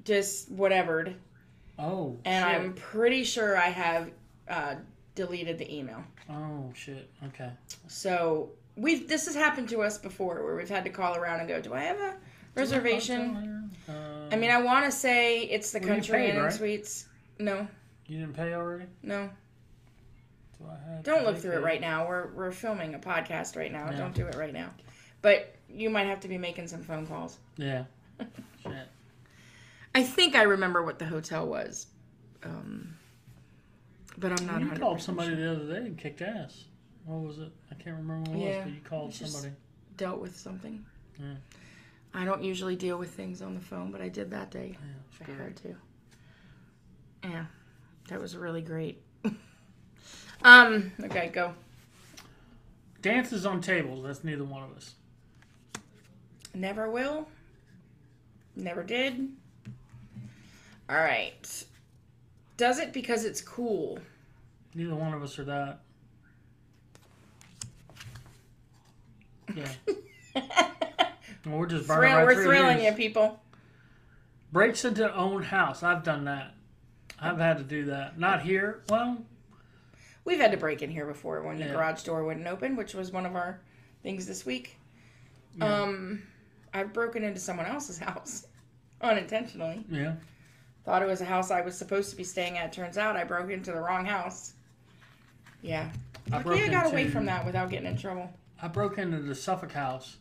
just 0.06 0.50
whatevered. 0.52 1.16
Oh, 1.80 2.18
And 2.26 2.46
shit. 2.46 2.56
I'm 2.56 2.74
pretty 2.74 3.24
sure 3.24 3.58
I 3.58 3.68
have 3.70 4.12
uh, 4.48 4.76
deleted 5.16 5.58
the 5.58 5.74
email. 5.76 6.04
Oh 6.30 6.72
shit! 6.76 7.10
Okay. 7.28 7.50
So 7.88 8.52
we've 8.76 9.08
this 9.08 9.26
has 9.26 9.36
happened 9.36 9.70
to 9.70 9.82
us 9.82 9.98
before 9.98 10.44
where 10.44 10.56
we've 10.56 10.70
had 10.70 10.84
to 10.86 10.90
call 10.90 11.16
around 11.18 11.40
and 11.42 11.50
go, 11.50 11.60
Do 11.62 11.74
I 11.74 11.82
have 11.82 12.00
a 12.00 12.16
reservation? 12.56 13.72
Uh, 13.90 13.94
I 14.32 14.36
mean 14.38 14.52
I 14.52 14.62
wanna 14.62 14.92
say 14.92 15.42
it's 15.42 15.72
the 15.72 15.80
Well, 15.80 15.90
country 15.90 16.18
paid, 16.20 16.30
and 16.36 16.44
right? 16.44 16.54
suites. 16.54 17.08
No, 17.40 17.68
you 18.06 18.20
didn't 18.20 18.36
pay 18.36 18.54
already. 18.54 18.86
no. 19.02 19.30
Do 20.60 20.66
I 20.70 20.94
have 20.94 21.04
Don't 21.04 21.20
to 21.20 21.26
look 21.26 21.36
pay 21.36 21.42
through 21.42 21.58
it 21.58 21.64
right 21.64 21.82
now. 21.82 22.08
We're 22.08 22.28
we're 22.34 22.52
filming 22.52 22.94
a 22.96 23.00
podcast 23.00 23.58
right 23.58 23.72
now. 23.72 23.90
Yeah. 23.90 23.98
Don't 23.98 24.14
do 24.16 24.26
it 24.28 24.36
right 24.36 24.54
now. 24.54 24.70
But 25.22 25.56
you 25.74 25.90
might 25.90 26.08
have 26.08 26.20
to 26.22 26.28
be 26.28 26.38
making 26.38 26.68
some 26.68 26.84
phone 26.84 27.06
calls. 27.08 27.38
Yeah. 27.58 27.86
shit. 28.64 28.88
I 29.96 30.04
think 30.04 30.36
I 30.36 30.44
remember 30.44 30.84
what 30.84 31.00
the 31.00 31.06
hotel 31.06 31.46
was. 31.48 31.88
Um, 32.44 32.96
but 34.18 34.40
I'm 34.40 34.46
not 34.48 34.62
You 34.62 34.68
100% 34.68 34.80
called 34.80 35.02
somebody 35.02 35.30
sure. 35.36 35.38
the 35.38 35.52
other 35.52 35.80
day 35.80 35.86
and 35.88 35.98
kicked 35.98 36.22
ass. 36.22 36.66
What 37.06 37.22
was 37.22 37.40
it? 37.40 37.52
I 37.72 37.76
can't 37.76 37.98
remember 37.98 38.32
what 38.32 38.40
it 38.40 38.44
Yeah, 38.44 38.56
was, 38.58 38.64
but 38.66 38.74
you 38.74 38.82
called 38.88 39.12
just- 39.12 39.32
somebody. 39.34 39.54
dealt 39.98 40.20
with 40.20 40.38
something. 40.38 40.86
Yeah. 41.20 41.36
I 42.14 42.26
don't 42.26 42.44
usually 42.44 42.76
deal 42.76 42.98
with 42.98 43.12
things 43.12 43.42
on 43.42 43.56
the 43.56 43.60
phone, 43.62 43.92
but 43.92 44.00
I 44.02 44.08
did 44.10 44.30
that 44.32 44.52
day. 44.52 44.78
Yeah, 44.80 44.88
I 45.20 45.24
screw 45.24 45.36
had 45.44 45.56
to. 45.58 45.76
Yeah, 47.24 47.46
that 48.10 48.20
was 48.22 48.36
really 48.38 48.62
great. 48.62 49.02
um. 50.44 50.92
Okay, 51.04 51.30
go. 51.34 51.54
Dances 53.02 53.46
on 53.46 53.62
tables. 53.62 54.04
That's 54.06 54.24
neither 54.24 54.44
one 54.44 54.64
of 54.64 54.76
us. 54.78 54.94
Never 56.54 56.90
will. 56.90 57.28
Never 58.56 58.84
did. 58.84 59.30
All 60.90 60.98
right. 60.98 61.66
Does 62.58 62.80
it 62.80 62.94
because 62.94 63.26
it's 63.26 63.42
cool? 63.42 64.00
Neither 64.76 64.96
one 64.96 65.14
of 65.14 65.24
us 65.24 65.40
are 65.40 65.46
that. 65.46 65.80
Yeah. 69.56 69.68
Well, 70.36 70.46
we're 71.46 71.66
just 71.68 71.88
burning 71.88 72.12
Thrill, 72.12 72.26
right 72.26 72.26
we're 72.26 72.44
thrilling 72.44 72.84
you, 72.84 72.92
people. 72.94 73.40
Breaks 74.52 74.86
into 74.86 75.14
own 75.16 75.44
house. 75.44 75.84
I've 75.84 76.04
done 76.04 76.26
that. 76.26 76.54
I've 77.20 77.40
had 77.40 77.58
to 77.58 77.64
do 77.64 77.86
that. 77.86 78.20
Not 78.20 78.42
here. 78.42 78.84
Well, 78.90 79.24
We've 80.26 80.40
had 80.40 80.52
to 80.52 80.58
break 80.58 80.82
in 80.82 80.90
here 80.90 81.06
before 81.06 81.42
when 81.44 81.58
the 81.58 81.66
garage 81.66 82.04
door 82.04 82.24
wouldn't 82.24 82.48
open, 82.48 82.78
which 82.78 82.94
was 82.94 83.12
one 83.12 83.26
of 83.26 83.36
our 83.36 83.60
things 84.04 84.26
this 84.26 84.46
week. 84.46 84.78
Yeah. 85.58 85.82
Um, 85.82 86.24
I've 86.74 86.94
broken 86.94 87.24
into 87.24 87.40
someone 87.40 87.66
else's 87.66 87.98
house 87.98 88.48
unintentionally. 89.02 89.84
yeah. 89.90 90.16
Thought 90.86 91.02
it 91.02 91.08
was 91.08 91.22
a 91.22 91.26
house 91.26 91.50
I 91.50 91.62
was 91.62 91.78
supposed 91.78 92.10
to 92.10 92.16
be 92.18 92.26
staying 92.26 92.58
at. 92.58 92.74
Turns 92.74 92.98
out 92.98 93.16
I 93.16 93.24
broke 93.24 93.50
into 93.50 93.72
the 93.72 93.80
wrong 93.80 94.06
house. 94.06 94.54
Yeah. 95.62 95.90
I 96.32 96.42
Lucky 96.42 96.66
I 96.66 96.68
got 96.68 96.88
away 96.88 97.08
from 97.08 97.26
that 97.26 97.46
without 97.46 97.70
getting 97.70 97.88
in 97.88 97.98
trouble. 97.98 98.30
I 98.62 98.68
broke 98.68 98.98
into 98.98 99.20
the 99.20 99.36
Suffolk 99.36 99.72
house. 99.72 100.18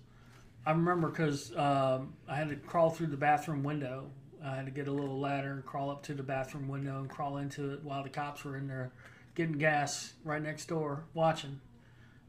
I 0.64 0.70
remember 0.70 1.08
because 1.08 1.56
um, 1.56 2.14
I 2.28 2.36
had 2.36 2.48
to 2.50 2.56
crawl 2.56 2.90
through 2.90 3.08
the 3.08 3.16
bathroom 3.16 3.64
window. 3.64 4.10
I 4.44 4.54
had 4.54 4.66
to 4.66 4.72
get 4.72 4.86
a 4.86 4.92
little 4.92 5.18
ladder 5.18 5.52
and 5.52 5.66
crawl 5.66 5.90
up 5.90 6.04
to 6.04 6.14
the 6.14 6.22
bathroom 6.22 6.68
window 6.68 6.98
and 6.98 7.08
crawl 7.08 7.38
into 7.38 7.72
it 7.72 7.82
while 7.82 8.04
the 8.04 8.08
cops 8.08 8.44
were 8.44 8.56
in 8.56 8.68
there 8.68 8.92
getting 9.34 9.58
gas 9.58 10.12
right 10.24 10.42
next 10.42 10.66
door 10.66 11.04
watching. 11.14 11.60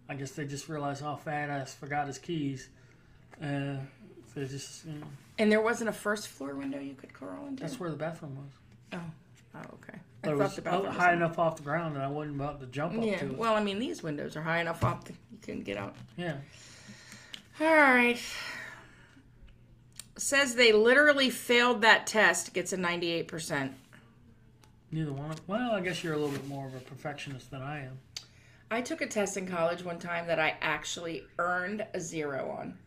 I 0.10 0.16
guess 0.16 0.32
they 0.32 0.46
just 0.46 0.70
realized 0.70 1.02
how 1.02 1.16
fat 1.16 1.50
ass 1.50 1.74
forgot 1.74 2.08
his 2.08 2.18
keys. 2.18 2.70
Uh, 3.42 3.76
they 4.36 4.46
just, 4.46 4.86
you 4.86 4.94
know, 4.94 5.06
And 5.40 5.52
there 5.52 5.62
wasn't 5.62 5.90
a 5.90 5.94
first 5.94 6.28
floor 6.28 6.56
window 6.56 6.80
you 6.80 6.94
could 6.96 7.14
crawl 7.14 7.46
into? 7.48 7.62
that's 7.64 7.80
where 7.80 7.90
the 7.90 7.96
bathroom 7.96 8.36
was. 8.38 9.00
oh, 9.00 9.00
oh, 9.56 9.60
okay. 9.76 10.00
But 10.22 10.30
I 10.30 10.34
it 10.34 10.38
thought 10.38 10.44
was 10.44 10.56
the 10.56 10.62
bathroom 10.62 10.86
was 10.88 10.96
high 10.96 11.14
enough 11.14 11.38
off 11.40 11.58
the 11.58 11.64
ground 11.64 11.96
that 11.96 12.04
I 12.04 12.08
wasn't 12.08 12.36
about 12.38 12.60
to 12.62 12.66
jump 12.68 12.98
up 12.98 13.04
Yeah. 13.06 13.18
to 13.20 13.26
it. 13.26 13.38
Well, 13.38 13.56
I 13.56 13.64
mean, 13.64 13.80
these 13.80 14.02
windows 14.04 14.36
are 14.38 14.42
high 14.42 14.62
enough 14.62 14.84
up 14.84 15.04
that 15.06 15.16
you 15.32 15.38
couldn't 15.42 15.64
get 15.64 15.78
out. 15.78 15.96
yeah. 16.18 16.36
All 17.60 17.68
right. 17.68 18.20
Says 20.18 20.56
they 20.56 20.72
literally 20.72 21.30
failed 21.30 21.82
that 21.82 22.06
test, 22.08 22.54
gets 22.54 22.72
a 22.74 22.78
98%. 22.78 23.74
Neither 24.92 25.12
one 25.12 25.32
of 25.32 25.48
Well, 25.48 25.72
I 25.72 25.82
guess 25.82 26.04
you're 26.04 26.14
a 26.14 26.18
little 26.18 26.32
bit 26.32 26.48
more 26.48 26.68
of 26.68 26.76
a 26.76 26.80
perfectionist 26.80 27.50
than 27.52 27.62
I 27.64 27.86
am. 27.86 27.98
I 28.70 28.82
took 28.82 29.02
a 29.02 29.08
test 29.08 29.38
in 29.38 29.48
college 29.48 29.84
one 29.84 30.00
time 30.00 30.28
that 30.28 30.40
I 30.40 30.56
actually 30.62 31.24
earned 31.40 31.86
a 31.94 32.00
zero 32.00 32.56
on. 32.60 32.78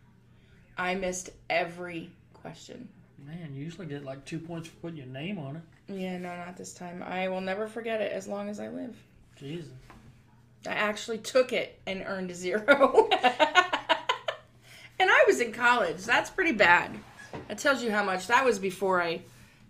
I 0.79 0.95
missed 0.95 1.31
every 1.49 2.11
question. 2.35 2.89
Man, 3.25 3.55
you 3.55 3.65
usually 3.65 3.87
get 3.87 4.05
like 4.05 4.25
two 4.25 4.39
points 4.39 4.69
for 4.69 4.77
putting 4.77 4.99
your 4.99 5.07
name 5.07 5.39
on 5.39 5.57
it. 5.57 5.63
Yeah, 5.93 6.19
no, 6.19 6.37
not 6.37 6.57
this 6.57 6.75
time. 6.75 7.03
I 7.03 7.29
will 7.29 7.41
never 7.41 7.67
forget 7.67 8.01
it 8.01 8.13
as 8.13 8.29
long 8.29 8.49
as 8.49 8.61
I 8.61 8.69
live. 8.69 8.97
Jesus. 9.37 9.73
I 10.67 10.73
actually 10.73 11.19
took 11.19 11.53
it 11.53 11.81
and 11.87 12.03
earned 12.07 12.31
a 12.31 12.35
zero. 12.35 13.09
and 13.13 15.11
I 15.11 15.25
was 15.27 15.41
in 15.41 15.53
college. 15.53 16.05
That's 16.05 16.31
pretty 16.31 16.53
bad. 16.53 16.99
That 17.49 17.59
tells 17.59 17.83
you 17.83 17.91
how 17.91 18.05
much. 18.05 18.27
That 18.27 18.45
was 18.45 18.59
before 18.59 19.03
I 19.03 19.23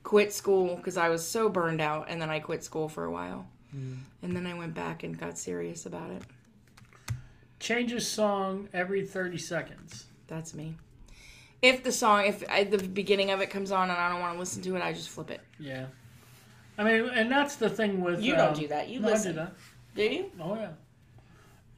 quit 0.03 0.33
school 0.33 0.77
because 0.77 0.97
I 0.97 1.09
was 1.09 1.27
so 1.27 1.49
burned 1.49 1.81
out, 1.81 2.07
and 2.09 2.21
then 2.21 2.31
I 2.31 2.41
quit 2.41 2.65
school 2.65 2.89
for 2.89 3.05
a 3.05 3.11
while. 3.11 3.47
Hmm. 3.73 3.95
And 4.23 4.35
then 4.35 4.47
I 4.47 4.55
went 4.55 4.75
back 4.75 5.03
and 5.03 5.19
got 5.19 5.39
serious 5.39 5.87
about 5.87 6.11
it. 6.11 6.23
Changes 7.59 8.07
song 8.07 8.69
every 8.73 9.05
30 9.05 9.39
seconds. 9.39 10.07
That's 10.29 10.55
me. 10.55 10.77
If 11.67 11.83
the 11.83 11.93
song, 11.93 12.27
if 12.27 12.45
I, 12.49 12.63
the 12.65 12.79
beginning 12.79 13.31
of 13.31 13.41
it 13.41 13.51
comes 13.51 13.73
on 13.73 13.91
and 13.91 13.99
I 13.99 14.09
don't 14.09 14.21
want 14.21 14.35
to 14.35 14.39
listen 14.39 14.63
to 14.63 14.77
it, 14.77 14.83
I 14.83 14.93
just 14.93 15.09
flip 15.09 15.31
it. 15.31 15.41
Yeah. 15.59 15.87
I 16.79 16.85
mean, 16.85 17.09
and 17.09 17.31
that's 17.31 17.57
the 17.57 17.69
thing 17.69 18.03
with. 18.03 18.23
You 18.23 18.37
don't 18.37 18.51
um, 18.51 18.55
do 18.55 18.69
that. 18.69 18.89
You 18.89 19.01
no, 19.01 19.09
listen. 19.09 19.31
I 19.31 19.33
do 19.33 19.39
that. 19.39 19.55
Do 19.97 20.03
you? 20.03 20.31
Oh, 20.41 20.55
yeah. 20.55 20.69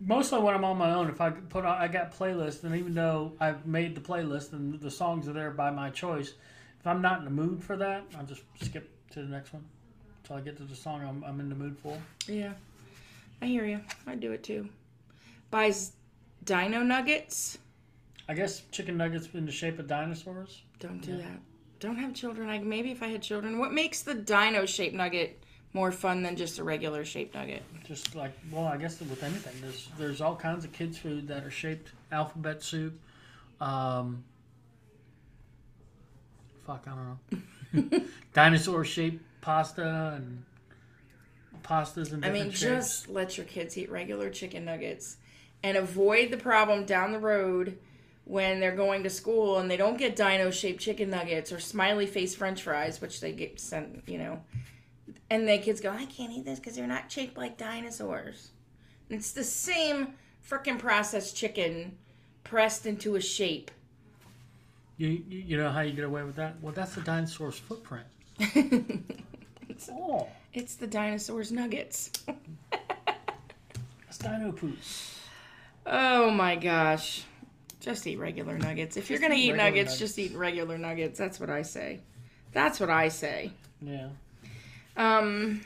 Mostly 0.01 0.41
when 0.41 0.55
I'm 0.55 0.65
on 0.65 0.77
my 0.77 0.93
own, 0.93 1.09
if 1.09 1.21
I 1.21 1.31
put 1.31 1.65
on, 1.65 1.77
I 1.79 1.89
got 1.89 2.17
playlists, 2.17 2.65
and 2.65 2.75
even 2.77 2.95
though 2.95 3.33
I've 3.41 3.67
made 3.67 3.95
the 3.95 4.01
playlist 4.01 4.53
and 4.53 4.79
the 4.79 4.91
songs 4.91 5.27
are 5.27 5.33
there 5.33 5.51
by 5.51 5.71
my 5.71 5.91
choice, 5.91 6.35
if 6.79 6.87
I'm 6.87 7.01
not 7.01 7.21
in 7.21 7.25
the 7.25 7.31
mood 7.31 7.63
for 7.63 7.77
that, 7.77 8.05
I'll 8.17 8.27
just 8.27 8.43
skip 8.63 8.91
to 9.13 9.23
the 9.23 9.29
next 9.29 9.53
one 9.53 9.65
until 10.23 10.37
I 10.37 10.41
get 10.41 10.57
to 10.59 10.65
the 10.65 10.77
song 10.77 11.03
I'm, 11.03 11.25
I'm 11.25 11.41
in 11.41 11.49
the 11.49 11.55
mood 11.55 11.77
for. 11.79 11.97
Yeah. 12.27 12.53
I 13.41 13.47
hear 13.47 13.65
you. 13.65 13.81
I 14.07 14.15
do 14.15 14.33
it 14.33 14.43
too. 14.43 14.69
Buys 15.51 15.93
Dino 16.45 16.83
Nuggets. 16.83 17.59
I 18.29 18.35
guess 18.35 18.63
chicken 18.71 18.97
nuggets 18.97 19.29
in 19.33 19.47
the 19.47 19.53
shape 19.53 19.79
of 19.79 19.87
dinosaurs. 19.87 20.63
Don't 20.81 21.01
do 21.01 21.17
that. 21.17 21.41
Don't 21.81 21.97
have 21.97 22.13
children. 22.13 22.49
I 22.49 22.59
maybe 22.59 22.91
if 22.91 23.03
I 23.03 23.09
had 23.09 23.23
children, 23.23 23.59
what 23.59 23.73
makes 23.73 24.03
the 24.03 24.15
dino 24.15 24.67
shaped 24.67 24.95
nugget 24.95 25.43
more 25.73 25.91
fun 25.93 26.23
than 26.23 26.37
just 26.37 26.59
a 26.59 26.65
regular 26.65 27.05
shaped 27.05 27.35
nugget? 27.35 27.63
Just 27.87 28.15
like, 28.15 28.33
well, 28.53 28.65
I 28.67 28.77
guess 28.77 29.01
with 29.01 29.23
anything, 29.23 29.55
there's 29.63 29.89
there's 29.97 30.21
all 30.21 30.37
kinds 30.37 30.65
of 30.65 30.73
kids' 30.73 30.99
food 30.99 31.29
that 31.29 31.45
are 31.45 31.51
shaped 31.51 31.93
alphabet 32.13 32.63
soup. 32.63 32.99
Um, 33.61 34.25
fuck, 36.67 36.87
I 36.87 36.91
don't 36.91 37.91
know. 37.91 38.01
Dinosaur 38.35 38.85
shaped 38.85 39.25
pasta 39.41 40.15
and 40.17 40.45
pastas 41.63 42.13
and 42.13 42.25
I 42.25 42.31
mean, 42.31 42.51
shapes. 42.51 42.61
just 42.61 43.09
let 43.09 43.37
your 43.37 43.47
kids 43.47 43.79
eat 43.79 43.91
regular 43.91 44.31
chicken 44.31 44.65
nuggets 44.65 45.17
and 45.63 45.77
avoid 45.77 46.31
the 46.31 46.37
problem 46.37 46.85
down 46.85 47.13
the 47.13 47.19
road 47.19 47.79
when 48.29 48.61
they're 48.61 48.77
going 48.77 49.03
to 49.03 49.11
school 49.11 49.59
and 49.59 49.71
they 49.71 49.77
don't 49.79 49.97
get 49.99 50.15
dino 50.15 50.51
shaped 50.51 50.81
chicken 50.81 51.09
nuggets 51.11 51.51
or 51.51 51.59
smiley 51.59 52.07
face 52.07 52.35
french 52.35 52.63
fries, 52.63 53.01
which 53.01 53.21
they 53.21 53.33
get 53.33 53.59
sent, 53.59 54.03
you 54.07 54.19
know. 54.19 54.41
and 55.31 55.49
the 55.49 55.59
kids 55.59 55.81
go, 55.81 55.91
I 55.91 56.05
can't 56.05 56.33
eat 56.33 56.45
this 56.45 56.59
because 56.61 56.77
they're 56.77 56.87
not 56.87 57.11
shaped 57.11 57.37
like 57.39 57.57
dinosaurs. 57.57 58.51
And 59.09 59.19
it's 59.19 59.33
the 59.33 59.45
same 59.45 60.15
frickin' 60.49 60.79
processed 60.79 61.35
chicken 61.37 61.97
pressed 62.45 62.85
into 62.87 63.17
a 63.17 63.21
shape. 63.21 63.71
You, 64.99 65.09
you 65.29 65.39
you 65.49 65.57
know 65.57 65.71
how 65.71 65.81
you 65.81 65.93
get 65.93 66.05
away 66.05 66.23
with 66.25 66.37
that? 66.37 66.57
Well, 66.61 66.73
that's 66.73 66.95
the 66.95 67.01
dinosaur's 67.03 67.59
footprint. 67.59 68.07
Oh, 69.93 70.27
It's 70.53 70.75
the 70.75 70.87
dinosaur's 70.87 71.53
nuggets. 71.53 72.11
that's 72.71 74.19
dino 74.19 74.53
poop. 74.53 74.77
Oh 75.87 76.31
my 76.31 76.57
gosh. 76.57 77.25
Just 77.89 78.07
eat 78.07 78.19
regular 78.19 78.59
nuggets. 78.59 78.99
If 78.99 79.09
you're 79.09 79.19
going 79.19 79.33
to 79.33 79.39
eat 79.39 79.55
nuggets, 79.57 79.93
nuggets. 79.93 79.99
just 79.99 80.19
eat 80.19 80.35
regular 80.37 80.77
nuggets. 80.77 81.19
That's 81.19 81.41
what 81.41 81.49
I 81.49 81.63
say. 81.63 82.01
That's 82.53 82.81
what 82.81 82.91
I 82.91 83.09
say. 83.09 83.51
Yeah. 83.81 84.09
Um, 84.99 85.63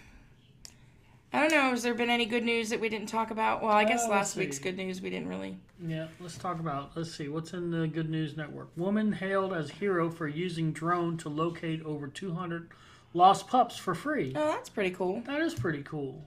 I 1.32 1.40
don't 1.40 1.50
know. 1.50 1.70
Has 1.70 1.82
there 1.82 1.94
been 1.94 2.10
any 2.10 2.26
good 2.26 2.44
news 2.44 2.70
that 2.70 2.78
we 2.78 2.88
didn't 2.88 3.08
talk 3.08 3.32
about? 3.32 3.60
Well, 3.60 3.72
I 3.72 3.82
guess 3.82 4.04
Uh, 4.04 4.10
last 4.10 4.36
week's 4.36 4.60
good 4.60 4.76
news 4.76 5.02
we 5.02 5.10
didn't 5.10 5.26
really. 5.26 5.56
Yeah, 5.84 6.06
let's 6.20 6.38
talk 6.38 6.60
about. 6.60 6.92
Let's 6.94 7.12
see 7.12 7.26
what's 7.26 7.54
in 7.54 7.72
the 7.72 7.88
Good 7.88 8.08
News 8.08 8.36
Network. 8.36 8.68
Woman 8.76 9.10
hailed 9.10 9.52
as 9.52 9.68
hero 9.68 10.08
for 10.08 10.28
using 10.28 10.70
drone 10.70 11.16
to 11.16 11.28
locate 11.28 11.84
over 11.84 12.06
200 12.06 12.68
lost 13.14 13.48
pups 13.48 13.76
for 13.76 13.96
free. 13.96 14.32
Oh, 14.36 14.46
that's 14.46 14.68
pretty 14.68 14.90
cool. 14.94 15.22
That 15.26 15.40
is 15.40 15.54
pretty 15.54 15.82
cool. 15.82 16.24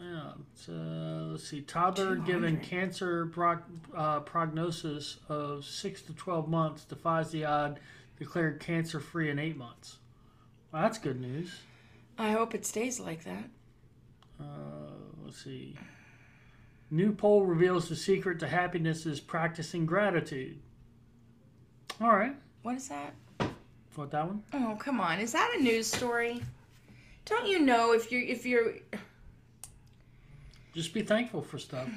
Yeah. 0.00 0.32
Uh, 0.68 1.24
let's 1.30 1.48
see. 1.48 1.60
Toddler 1.62 2.16
given 2.16 2.58
cancer 2.58 3.26
prog- 3.26 3.62
uh, 3.96 4.20
prognosis 4.20 5.18
of 5.28 5.64
six 5.64 6.02
to 6.02 6.12
12 6.12 6.48
months 6.48 6.84
defies 6.84 7.30
the 7.30 7.44
odd. 7.44 7.80
Declared 8.18 8.60
cancer 8.60 8.98
free 9.00 9.30
in 9.30 9.38
eight 9.38 9.56
months. 9.56 9.98
Well, 10.72 10.82
that's 10.82 10.98
good 10.98 11.20
news. 11.20 11.60
I 12.18 12.32
hope 12.32 12.54
it 12.54 12.66
stays 12.66 12.98
like 12.98 13.22
that. 13.24 13.44
Uh, 14.40 14.44
let's 15.24 15.42
see. 15.42 15.76
New 16.90 17.12
poll 17.12 17.44
reveals 17.44 17.88
the 17.88 17.94
secret 17.96 18.40
to 18.40 18.48
happiness 18.48 19.06
is 19.06 19.20
practicing 19.20 19.86
gratitude. 19.86 20.58
All 22.00 22.16
right. 22.16 22.34
What 22.62 22.76
is 22.76 22.88
that? 22.88 23.14
What 23.94 24.10
that 24.12 24.26
one? 24.26 24.42
Oh, 24.52 24.76
come 24.78 25.00
on. 25.00 25.20
Is 25.20 25.32
that 25.32 25.54
a 25.58 25.62
news 25.62 25.86
story? 25.86 26.42
Don't 27.24 27.46
you 27.46 27.58
know 27.58 27.92
if 27.92 28.10
you're 28.10 28.22
if 28.22 28.46
you're 28.46 28.74
Just 30.74 30.94
be 30.94 31.02
thankful 31.02 31.42
for 31.42 31.58
stuff. 31.58 31.88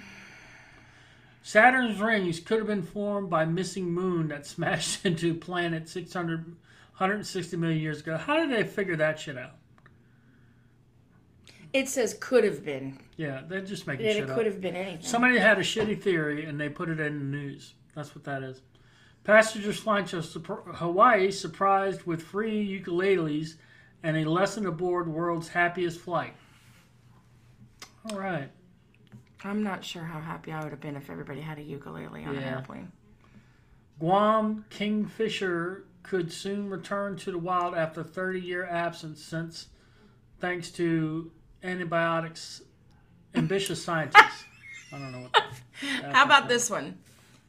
Saturn's 1.43 1.99
rings 1.99 2.39
could 2.39 2.59
have 2.59 2.67
been 2.67 2.83
formed 2.83 3.29
by 3.29 3.45
missing 3.45 3.91
moon 3.91 4.27
that 4.29 4.45
smashed 4.45 5.05
into 5.05 5.33
planet 5.33 5.89
600, 5.89 6.45
160 6.45 7.57
million 7.57 7.81
years 7.81 8.01
ago. 8.01 8.17
How 8.17 8.37
did 8.37 8.51
they 8.51 8.63
figure 8.67 8.95
that 8.97 9.19
shit 9.19 9.37
out? 9.37 9.55
it 11.73 11.87
says 11.87 12.15
could 12.19 12.43
have 12.43 12.63
been. 12.63 12.99
Yeah, 13.17 13.41
they're 13.47 13.61
just 13.61 13.87
making 13.87 14.05
shit 14.05 14.23
it 14.23 14.29
up. 14.29 14.35
could 14.35 14.45
have 14.45 14.61
been 14.61 14.75
anything. 14.75 15.05
Somebody 15.05 15.37
had 15.37 15.57
a 15.57 15.61
shitty 15.61 16.01
theory 16.01 16.45
and 16.45 16.59
they 16.59 16.69
put 16.69 16.89
it 16.89 16.99
in 16.99 17.19
the 17.19 17.37
news. 17.37 17.73
That's 17.95 18.13
what 18.15 18.23
that 18.25 18.43
is. 18.43 18.61
Passengers 19.23 19.79
flying 19.79 20.05
to 20.05 20.21
Hawaii 20.21 21.31
surprised 21.31 22.03
with 22.03 22.23
free 22.23 22.81
ukuleles 22.81 23.55
and 24.03 24.17
a 24.17 24.29
lesson 24.29 24.65
aboard 24.65 25.07
world's 25.07 25.47
happiest 25.47 25.99
flight. 25.99 26.33
All 28.09 28.17
right. 28.17 28.49
I'm 29.43 29.63
not 29.63 29.83
sure 29.83 30.03
how 30.03 30.19
happy 30.19 30.51
I 30.51 30.61
would 30.63 30.71
have 30.71 30.81
been 30.81 30.95
if 30.95 31.09
everybody 31.09 31.41
had 31.41 31.57
a 31.57 31.61
ukulele 31.63 32.23
on 32.25 32.35
an 32.35 32.41
Yeah. 32.41 32.57
airplane. 32.57 32.91
Guam 33.99 34.65
kingfisher 34.69 35.85
could 36.03 36.31
soon 36.31 36.69
return 36.69 37.15
to 37.17 37.31
the 37.31 37.37
wild 37.37 37.75
after 37.75 38.03
30 38.03 38.39
year 38.41 38.65
absence 38.65 39.23
since 39.23 39.67
thanks 40.39 40.71
to 40.71 41.31
antibiotics 41.63 42.61
ambitious 43.35 43.83
scientists. 43.85 44.45
I 44.91 44.97
don't 44.99 45.11
know 45.11 45.21
what 45.21 45.33
that, 46.01 46.15
How 46.15 46.25
about 46.25 46.47
this 46.49 46.69
one? 46.69 46.97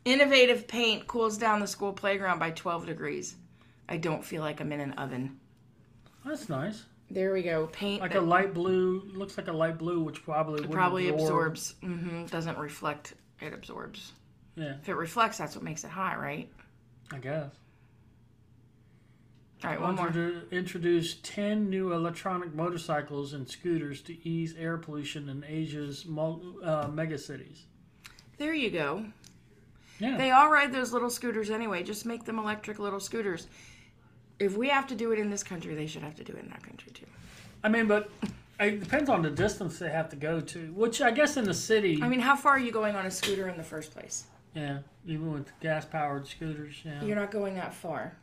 Innovative 0.05 0.66
paint 0.68 1.07
cools 1.07 1.38
down 1.38 1.61
the 1.61 1.66
school 1.66 1.93
playground 1.93 2.38
by 2.38 2.51
12 2.51 2.86
degrees. 2.86 3.36
I 3.88 3.97
don't 3.97 4.24
feel 4.24 4.43
like 4.43 4.61
I'm 4.61 4.72
in 4.72 4.80
an 4.80 4.93
oven. 4.93 5.38
That's 6.24 6.49
nice. 6.49 6.84
There 7.13 7.35
we 7.35 7.43
go. 7.43 7.67
Paint 7.67 8.01
Like 8.01 8.15
that 8.15 8.21
a 8.21 8.23
light 8.23 8.55
blue, 8.55 9.03
looks 9.13 9.37
like 9.37 9.49
a 9.49 9.53
light 9.53 9.77
blue, 9.77 10.01
which 10.01 10.25
probably 10.25 10.63
would 10.63 10.71
probably 10.71 11.09
absorbs. 11.09 11.75
hmm 11.83 12.25
Doesn't 12.25 12.57
reflect. 12.57 13.13
It 13.39 13.53
absorbs. 13.53 14.13
Yeah, 14.57 14.77
If 14.81 14.89
it 14.89 14.95
reflects, 14.95 15.37
that's 15.39 15.55
what 15.55 15.63
makes 15.63 15.85
it 15.85 15.91
hot, 15.91 16.19
right? 16.19 16.51
I 17.13 17.19
guess. 17.19 17.51
All 19.63 19.71
right, 19.71 19.81
one 19.81 19.95
more. 19.95 20.09
Introdu- 20.09 20.51
Introduce 20.51 21.17
10 21.23 21.69
new 21.69 21.93
electronic 21.93 22.55
motorcycles 22.55 23.33
and 23.35 23.49
scooters 23.49 24.01
to 24.03 24.29
ease 24.29 24.55
air 24.59 24.79
pollution 24.79 25.29
in 25.29 25.45
Asia's 25.47 26.05
uh, 26.07 26.89
megacities. 26.89 27.61
There 28.39 28.55
you 28.55 28.71
go. 28.71 29.05
Yeah. 29.99 30.17
They 30.17 30.31
all 30.31 30.51
ride 30.51 30.73
those 30.73 30.93
little 30.93 31.11
scooters 31.11 31.51
anyway. 31.51 31.83
Just 31.83 32.07
make 32.07 32.25
them 32.25 32.39
electric 32.39 32.79
little 32.79 33.01
scooters. 33.01 33.47
If 34.39 34.57
we 34.57 34.68
have 34.68 34.87
to 34.89 34.95
do 34.95 35.12
it 35.12 35.18
in 35.18 35.30
this 35.30 35.43
country, 35.43 35.74
they 35.74 35.87
should 35.87 36.03
have 36.03 36.16
to 36.16 36.24
do 36.24 36.33
it 36.33 36.45
in 36.45 36.51
that 36.51 36.62
country 36.62 36.93
too. 36.93 37.07
I 37.62 37.68
mean, 37.68 37.87
but 37.87 38.11
it 38.59 38.80
depends 38.80 39.09
on 39.09 39.22
the 39.22 39.30
distance 39.30 39.78
they 39.78 39.91
have 39.91 40.09
to 40.11 40.16
go 40.16 40.41
to, 40.41 40.72
which 40.72 41.01
I 41.01 41.11
guess 41.11 41.37
in 41.37 41.45
the 41.45 41.55
city, 41.55 42.01
I 42.03 42.09
mean, 42.09 42.20
how 42.20 42.37
far 42.37 42.53
are 42.53 42.59
you 42.59 42.72
going 42.72 42.97
on 42.97 43.07
a 43.07 43.11
scooter 43.11 43.49
in 43.49 43.57
the 43.57 43.64
first 43.64 43.93
place? 43.93 44.24
yeah, 44.55 44.78
even 45.07 45.33
with 45.33 45.59
gas 45.61 45.85
powered 45.85 46.26
scooters, 46.26 46.74
yeah. 46.85 47.03
You're 47.03 47.16
not 47.16 47.30
going 47.30 47.55
that 47.55 47.72
far. 47.72 48.16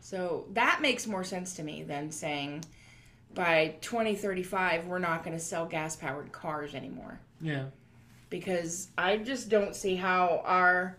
So 0.00 0.46
that 0.52 0.80
makes 0.82 1.06
more 1.06 1.24
sense 1.24 1.54
to 1.54 1.62
me 1.62 1.82
than 1.82 2.10
saying 2.10 2.64
by 3.34 3.76
2035 3.80 4.86
we're 4.86 4.98
not 4.98 5.24
going 5.24 5.36
to 5.36 5.42
sell 5.42 5.64
gas 5.64 5.96
powered 5.96 6.32
cars 6.32 6.74
anymore. 6.74 7.20
Yeah. 7.40 7.66
Because 8.28 8.88
I 8.98 9.18
just 9.18 9.48
don't 9.48 9.74
see 9.74 9.94
how 9.94 10.42
our 10.44 10.98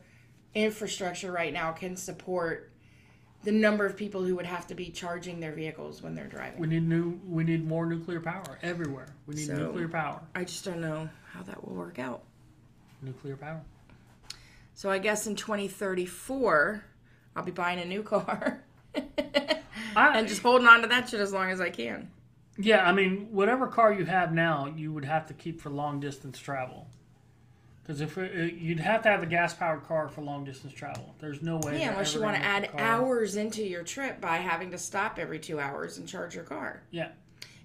infrastructure 0.55 1.31
right 1.31 1.53
now 1.53 1.71
can 1.71 1.95
support 1.95 2.71
the 3.43 3.51
number 3.51 3.85
of 3.85 3.95
people 3.97 4.23
who 4.23 4.35
would 4.35 4.45
have 4.45 4.67
to 4.67 4.75
be 4.75 4.89
charging 4.89 5.39
their 5.39 5.51
vehicles 5.51 6.01
when 6.01 6.15
they're 6.15 6.27
driving. 6.27 6.59
We 6.59 6.67
need 6.67 6.87
new. 6.87 7.19
We 7.27 7.43
need 7.43 7.67
more 7.67 7.85
nuclear 7.85 8.19
power 8.19 8.57
everywhere. 8.61 9.07
We 9.27 9.35
need 9.35 9.47
So- 9.47 9.55
nuclear 9.55 9.87
power. 9.89 10.21
I 10.35 10.43
just 10.43 10.63
don't 10.65 10.81
know 10.81 11.09
how 11.31 11.43
that 11.43 11.65
will 11.67 11.75
work 11.75 11.99
out. 11.99 12.23
Nuclear 13.01 13.35
power. 13.35 13.61
So 14.75 14.89
I 14.89 14.97
guess 14.97 15.27
in 15.27 15.35
2034 15.35 16.83
I'll 17.35 17.43
be 17.43 17.51
buying 17.51 17.79
a 17.79 17.85
new 17.85 18.03
car. 18.03 18.63
I, 19.95 20.17
and 20.19 20.27
just 20.27 20.41
holding 20.41 20.67
on 20.67 20.81
to 20.81 20.87
that 20.87 21.09
shit 21.09 21.19
as 21.19 21.33
long 21.33 21.51
as 21.51 21.59
I 21.61 21.69
can. 21.69 22.09
yeah, 22.57 22.87
I 22.87 22.91
mean, 22.91 23.27
whatever 23.31 23.67
car 23.67 23.91
you 23.93 24.05
have 24.05 24.31
now, 24.33 24.71
you 24.75 24.91
would 24.93 25.05
have 25.05 25.27
to 25.27 25.33
keep 25.33 25.61
for 25.61 25.69
long 25.69 25.99
distance 25.99 26.39
travel. 26.39 26.87
Because 27.83 27.99
if 27.99 28.17
it, 28.17 28.31
uh, 28.33 28.55
you'd 28.55 28.79
have 28.79 29.01
to 29.03 29.09
have 29.09 29.23
a 29.23 29.25
gas 29.25 29.53
powered 29.53 29.83
car 29.83 30.07
for 30.07 30.21
long 30.21 30.45
distance 30.45 30.73
travel, 30.73 31.13
there's 31.19 31.41
no 31.41 31.57
way. 31.57 31.79
Yeah, 31.81 31.91
unless 31.91 32.13
you 32.13 32.21
want 32.21 32.37
to 32.37 32.43
add 32.43 32.61
make 32.63 32.73
a 32.73 32.77
car- 32.77 32.81
hours 32.87 33.35
into 33.35 33.61
your 33.63 33.83
trip 33.83 34.21
by 34.21 34.37
having 34.37 34.71
to 34.71 34.77
stop 34.77 35.19
every 35.19 35.39
two 35.39 35.59
hours 35.59 35.97
and 35.97 36.07
charge 36.07 36.33
your 36.33 36.45
car. 36.45 36.81
Yeah, 36.91 37.09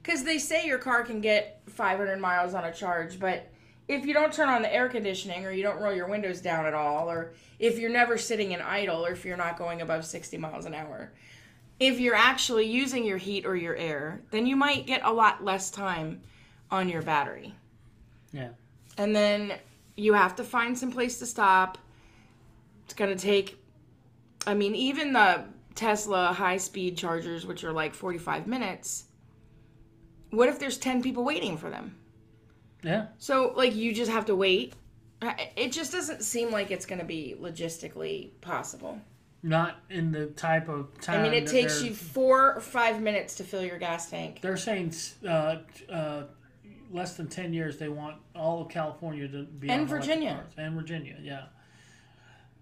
Because 0.02 0.24
they 0.24 0.38
say 0.38 0.66
your 0.66 0.78
car 0.78 1.04
can 1.04 1.20
get 1.20 1.60
500 1.68 2.18
miles 2.18 2.54
on 2.54 2.64
a 2.64 2.72
charge, 2.72 3.20
but 3.20 3.48
if 3.86 4.04
you 4.04 4.12
don't 4.12 4.32
turn 4.32 4.48
on 4.48 4.62
the 4.62 4.74
air 4.74 4.88
conditioning 4.88 5.46
or 5.46 5.52
you 5.52 5.62
don't 5.62 5.80
roll 5.80 5.94
your 5.94 6.08
windows 6.08 6.40
down 6.40 6.66
at 6.66 6.74
all, 6.74 7.08
or 7.08 7.30
if 7.60 7.78
you're 7.78 7.88
never 7.90 8.18
sitting 8.18 8.50
in 8.52 8.60
idle, 8.60 9.06
or 9.06 9.12
if 9.12 9.24
you're 9.24 9.36
not 9.36 9.56
going 9.56 9.80
above 9.82 10.04
60 10.04 10.36
miles 10.36 10.66
an 10.66 10.74
hour, 10.74 11.12
if 11.78 12.00
you're 12.00 12.16
actually 12.16 12.66
using 12.66 13.04
your 13.04 13.18
heat 13.18 13.46
or 13.46 13.54
your 13.54 13.76
air, 13.76 14.20
then 14.32 14.46
you 14.46 14.56
might 14.56 14.84
get 14.84 15.00
a 15.04 15.12
lot 15.12 15.44
less 15.44 15.70
time 15.70 16.20
on 16.72 16.88
your 16.88 17.02
battery. 17.02 17.54
yeah, 18.32 18.48
and 18.98 19.14
then 19.14 19.52
you 19.98 20.12
have 20.12 20.36
to 20.36 20.44
find 20.44 20.78
some 20.78 20.92
place 20.92 21.18
to 21.18 21.26
stop. 21.26 21.76
It's 22.84 22.94
gonna 22.94 23.16
take. 23.16 23.58
I 24.46 24.54
mean, 24.54 24.74
even 24.74 25.12
the 25.12 25.44
Tesla 25.74 26.32
high 26.32 26.56
speed 26.56 26.96
chargers, 26.96 27.44
which 27.44 27.64
are 27.64 27.72
like 27.72 27.94
forty 27.94 28.18
five 28.18 28.46
minutes. 28.46 29.04
What 30.30 30.48
if 30.48 30.58
there's 30.58 30.78
ten 30.78 31.02
people 31.02 31.24
waiting 31.24 31.56
for 31.56 31.70
them? 31.70 31.96
yeah. 32.82 33.06
So 33.18 33.52
like 33.56 33.74
you 33.74 33.92
just 33.92 34.10
have 34.10 34.26
to 34.26 34.36
wait. 34.36 34.74
It 35.56 35.72
just 35.72 35.90
doesn't 35.90 36.22
seem 36.22 36.52
like 36.52 36.70
it's 36.70 36.86
gonna 36.86 37.04
be 37.04 37.34
logistically 37.40 38.30
possible. 38.40 39.00
Not 39.42 39.76
in 39.90 40.10
the 40.12 40.26
type 40.26 40.68
of 40.68 41.00
time. 41.00 41.20
I 41.20 41.22
mean, 41.22 41.32
it 41.32 41.46
takes 41.46 41.82
you 41.82 41.92
four 41.94 42.54
or 42.54 42.60
five 42.60 43.00
minutes 43.00 43.36
to 43.36 43.44
fill 43.44 43.64
your 43.64 43.78
gas 43.78 44.10
tank. 44.10 44.40
They're 44.40 44.56
saying 44.56 44.92
uh, 45.26 45.56
uh, 45.88 46.22
less 46.90 47.16
than 47.16 47.28
ten 47.28 47.52
years. 47.52 47.78
They 47.78 47.88
want 47.88 48.16
all 48.34 48.62
of 48.62 48.68
California 48.68 49.28
to 49.28 49.44
be 49.44 49.68
And 49.68 49.88
Virginia. 49.88 50.44
and 50.56 50.74
Virginia, 50.74 51.16
yeah. 51.22 51.44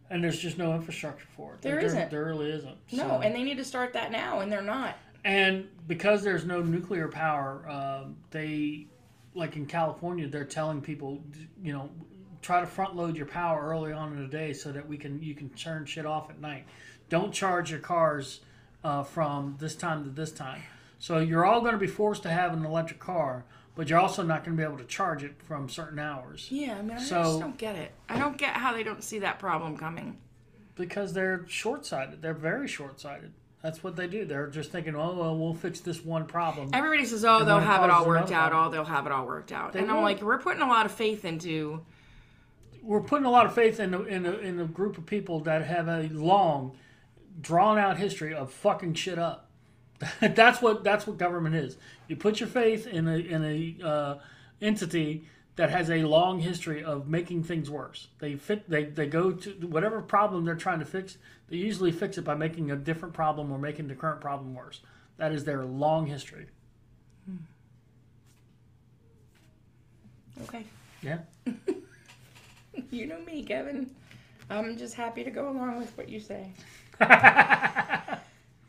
And 0.09 0.23
there's 0.23 0.39
just 0.39 0.57
no 0.57 0.75
infrastructure 0.75 1.27
for 1.37 1.55
it. 1.55 1.63
There 1.63 1.77
there, 1.77 1.85
isn't. 1.85 2.11
There 2.11 2.25
really 2.25 2.51
isn't. 2.51 2.77
No, 2.93 3.21
and 3.21 3.35
they 3.35 3.43
need 3.43 3.57
to 3.57 3.65
start 3.65 3.93
that 3.95 4.13
now, 4.13 4.41
and 4.41 4.51
they're 4.53 4.63
not. 4.63 4.97
And 5.25 5.67
because 5.89 6.23
there's 6.23 6.45
no 6.45 6.63
nuclear 6.63 7.09
power, 7.09 7.69
um, 7.69 8.17
they, 8.31 8.87
like 9.35 9.57
in 9.57 9.67
California, 9.67 10.29
they're 10.29 10.45
telling 10.45 10.81
people, 10.81 11.21
you 11.61 11.73
know, 11.73 11.91
try 12.41 12.61
to 12.61 12.67
front 12.67 12.95
load 12.95 13.17
your 13.17 13.27
power 13.27 13.69
early 13.69 13.93
on 13.93 14.13
in 14.13 14.23
the 14.23 14.29
day 14.29 14.53
so 14.53 14.71
that 14.71 14.87
we 14.87 14.97
can 14.97 15.21
you 15.21 15.35
can 15.35 15.49
turn 15.51 15.85
shit 15.85 16.07
off 16.07 16.31
at 16.31 16.41
night. 16.41 16.65
Don't 17.09 17.33
charge 17.33 17.73
your 17.73 17.81
cars 17.81 18.41
uh, 18.85 19.03
from 19.03 19.57
this 19.59 19.75
time 19.75 20.05
to 20.05 20.11
this 20.11 20.31
time. 20.31 20.63
So 21.01 21.19
you're 21.19 21.45
all 21.45 21.61
going 21.61 21.73
to 21.73 21.79
be 21.79 21.89
forced 21.89 22.23
to 22.23 22.31
have 22.31 22.53
an 22.53 22.65
electric 22.65 23.01
car, 23.01 23.45
but 23.77 23.89
you're 23.89 24.01
also 24.01 24.23
not 24.25 24.43
going 24.45 24.57
to 24.57 24.61
be 24.61 24.65
able 24.67 24.79
to 24.79 24.85
charge 24.87 25.23
it 25.23 25.41
from 25.47 25.69
certain 25.69 25.99
hours 26.01 26.49
Yeah, 26.51 26.77
I 26.79 26.83
mean, 26.83 26.97
I 26.97 27.01
So- 27.01 27.23
just 27.23 27.41
don't 27.41 27.57
get 27.59 27.77
it. 27.77 27.93
I 28.09 28.19
don't 28.19 28.37
get 28.37 28.55
how 28.55 28.73
they 28.73 28.83
don't 28.83 29.05
see 29.05 29.21
that 29.21 29.39
problem 29.39 29.77
coming. 29.77 30.19
because 30.75 31.13
they're 31.15 31.47
short-sighted. 31.49 32.21
They're 32.21 32.35
very 32.35 32.67
short-sighted. 32.69 33.33
That's 33.63 33.83
what 33.83 33.97
they 33.97 34.07
do. 34.07 34.25
They're 34.27 34.49
just 34.49 34.71
thinking, 34.71 34.95
"Oh, 34.95 35.15
well, 35.15 35.37
we'll 35.37 35.55
fix 35.55 35.81
this 35.81 36.05
one 36.05 36.27
problem." 36.27 36.69
Everybody 36.75 37.05
says, 37.07 37.25
"Oh, 37.25 37.45
they'll 37.45 37.59
have 37.59 37.83
it 37.83 37.91
all 37.91 38.07
worked 38.07 38.31
out. 38.31 38.51
problem. 38.51 38.69
Oh, 38.69 38.71
they'll 38.71 38.85
have 38.85 39.07
it 39.07 39.13
all 39.13 39.27
worked 39.27 39.51
out." 39.53 39.73
They 39.73 39.81
and 39.81 39.91
I'm 39.91 40.03
like, 40.03 40.21
we're 40.21 40.39
putting 40.39 40.61
a 40.63 40.69
lot 40.69 40.85
of 40.87 40.93
faith 40.93 41.25
into. 41.25 41.81
We're 42.83 43.01
putting 43.01 43.25
a 43.25 43.31
lot 43.31 43.47
of 43.47 43.55
faith 43.55 43.81
in 43.81 43.95
a, 43.95 44.03
in 44.03 44.27
a, 44.27 44.33
in 44.35 44.61
a 44.61 44.67
group 44.67 44.99
of 44.99 45.07
people 45.07 45.41
that 45.41 45.65
have 45.65 45.89
a 45.89 46.09
long, 46.13 46.77
drawn-out 47.41 47.97
history 47.97 48.35
of 48.35 48.53
fucking 48.53 48.95
shit 48.95 49.19
up. 49.19 49.46
that's 50.21 50.61
what 50.61 50.85
that's 50.85 51.07
what 51.07 51.19
government 51.19 51.55
is. 51.55 51.77
You 52.09 52.17
put 52.17 52.41
your 52.41 52.49
faith 52.49 52.87
in 52.87 53.09
a 53.09 53.17
in 53.17 53.45
a 53.45 53.87
uh, 53.87 54.19
entity 54.61 55.27
that 55.57 55.71
has 55.71 55.91
a 55.91 56.05
long 56.05 56.41
history 56.41 56.85
of 56.85 57.09
making 57.09 57.45
things 57.45 57.71
worse. 57.71 58.09
They 58.19 58.37
fit 58.37 58.69
they, 58.69 58.85
they 58.85 59.07
go 59.07 59.33
to 59.33 59.51
whatever 59.67 60.03
problem 60.03 60.45
they're 60.45 60.55
trying 60.55 60.81
to 60.81 60.85
fix. 60.85 61.17
They 61.49 61.57
usually 61.57 61.93
fix 61.93 62.19
it 62.19 62.23
by 62.23 62.35
making 62.35 62.71
a 62.71 62.77
different 62.77 63.15
problem 63.15 63.51
or 63.51 63.59
making 63.59 63.89
the 63.89 63.95
current 63.95 64.21
problem 64.21 64.55
worse. 64.55 64.81
That 65.17 65.33
is 65.33 65.45
their 65.45 65.65
long 65.65 66.07
history. 66.07 66.47
Okay. 70.43 70.65
Yeah. 71.03 71.19
You 72.91 73.07
know 73.07 73.19
me, 73.21 73.43
Kevin. 73.43 73.91
I'm 74.51 74.77
just 74.77 74.95
happy 74.95 75.25
to 75.25 75.31
go 75.31 75.49
along 75.49 75.79
with 75.79 75.97
what 75.97 76.09
you 76.09 76.21
say. 76.21 76.53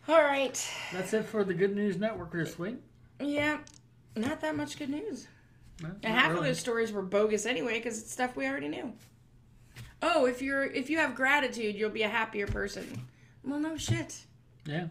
All 0.08 0.22
right. 0.22 0.70
That's 0.94 1.14
it 1.14 1.26
for 1.26 1.44
the 1.44 1.54
Good 1.54 1.76
News 1.76 1.98
Network 1.98 2.32
this 2.32 2.58
week. 2.58 2.78
Yeah, 3.20 3.58
not 4.16 4.42
that 4.42 4.56
much 4.56 4.78
good 4.80 4.90
news. 4.90 5.28
No, 5.82 5.90
And 6.04 6.14
half 6.14 6.36
of 6.36 6.44
those 6.44 6.60
stories 6.60 6.92
were 6.92 7.02
bogus 7.02 7.46
anyway 7.46 7.74
because 7.80 8.00
it's 8.02 8.12
stuff 8.12 8.36
we 8.36 8.48
already 8.48 8.68
knew. 8.70 8.94
Oh, 10.02 10.26
if 10.26 10.42
you're 10.42 10.64
if 10.64 10.90
you 10.90 10.98
have 11.00 11.14
gratitude, 11.16 11.76
you'll 11.76 11.90
be 11.90 12.04
a 12.04 12.10
happier 12.10 12.48
person. 12.48 13.08
Well, 13.44 13.60
no 13.60 13.78
shit. 13.78 14.20
Yeah. 14.66 14.88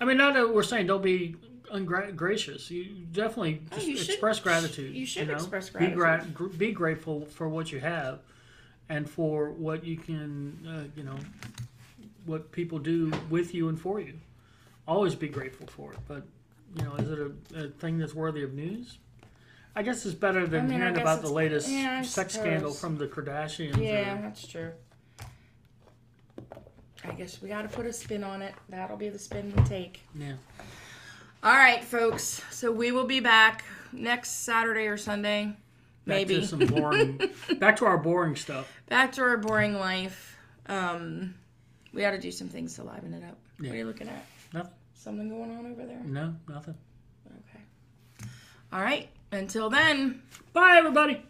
I 0.00 0.04
mean, 0.04 0.16
not 0.18 0.34
that 0.34 0.52
we're 0.52 0.62
saying 0.62 0.86
don't 0.86 1.02
be 1.02 1.36
ungracious. 1.70 2.70
You 2.70 2.84
definitely 3.12 3.62
Oh, 3.72 3.74
just 3.76 3.86
you 3.86 3.96
should- 3.96 4.08
express 4.10 4.40
gratitude. 4.40 4.94
you 4.94 5.06
should 5.06 5.28
know? 5.28 5.34
express 5.34 5.70
Be, 5.70 5.78
gra- 5.86 5.90
gratitude. 5.94 6.34
gr- 6.34 6.46
be 6.48 6.72
grateful 6.72 7.24
for 7.26 7.48
what 7.48 7.72
you 7.72 7.80
have, 7.80 8.20
and 8.88 9.08
for 9.08 9.50
what 9.50 9.84
you 9.84 9.96
can, 9.96 10.58
uh, 10.68 10.84
you 10.96 11.04
know, 11.04 11.18
what 12.26 12.52
people 12.52 12.78
do 12.78 13.12
with 13.30 13.54
you 13.54 13.68
and 13.68 13.80
for 13.80 14.00
you. 14.00 14.14
Always 14.86 15.14
be 15.14 15.28
grateful 15.28 15.66
for 15.66 15.92
it. 15.92 15.98
But 16.06 16.24
you 16.76 16.84
know, 16.84 16.94
is 16.96 17.10
it 17.10 17.18
a, 17.18 17.64
a 17.64 17.68
thing 17.68 17.98
that's 17.98 18.14
worthy 18.14 18.42
of 18.42 18.52
news? 18.52 18.98
I 19.76 19.82
guess 19.82 20.06
it's 20.06 20.14
better 20.14 20.46
than 20.46 20.66
I 20.66 20.68
mean, 20.68 20.78
hearing 20.78 20.98
about 21.00 21.22
the 21.22 21.32
latest 21.32 21.68
yeah, 21.68 22.02
sex 22.02 22.34
scandal 22.34 22.72
from 22.72 22.96
the 22.96 23.06
Kardashians. 23.06 23.76
Yeah, 23.76 24.18
or- 24.18 24.22
that's 24.22 24.46
true. 24.46 24.72
I 27.06 27.12
guess 27.12 27.42
we 27.42 27.48
got 27.50 27.62
to 27.62 27.68
put 27.68 27.84
a 27.84 27.92
spin 27.92 28.24
on 28.24 28.40
it. 28.40 28.54
That'll 28.68 28.96
be 28.96 29.08
the 29.10 29.18
spin 29.18 29.52
we 29.54 29.62
take. 29.64 30.00
yeah. 30.14 30.34
All 31.42 31.52
right, 31.52 31.84
folks. 31.84 32.40
So 32.50 32.72
we 32.72 32.90
will 32.90 33.04
be 33.04 33.20
back 33.20 33.64
next 33.92 34.44
Saturday 34.44 34.86
or 34.86 34.96
Sunday. 34.96 35.54
Maybe. 36.06 36.34
Back 36.36 36.42
to 36.42 36.48
some 36.48 36.58
boring. 36.60 37.20
back 37.58 37.76
to 37.76 37.84
our 37.84 37.98
boring 37.98 38.36
stuff. 38.36 38.72
back 38.88 39.12
to 39.12 39.22
our 39.22 39.36
boring 39.36 39.74
life. 39.74 40.38
Um, 40.66 41.34
we 41.94 42.00
got 42.00 42.10
to 42.10 42.18
do 42.18 42.30
some 42.32 42.48
things 42.48 42.74
to 42.74 42.82
liven 42.82 43.14
it 43.14 43.22
up. 43.24 43.38
What 43.58 43.70
are 43.70 43.76
you 43.76 43.84
looking 43.84 44.08
at? 44.08 44.26
Nothing. 44.52 44.72
Something 44.94 45.28
going 45.28 45.50
on 45.56 45.66
over 45.70 45.86
there? 45.86 46.00
No, 46.04 46.34
nothing. 46.48 46.74
Okay. 47.26 48.28
All 48.72 48.80
right. 48.80 49.08
Until 49.32 49.70
then. 49.70 50.22
Bye, 50.52 50.76
everybody. 50.76 51.22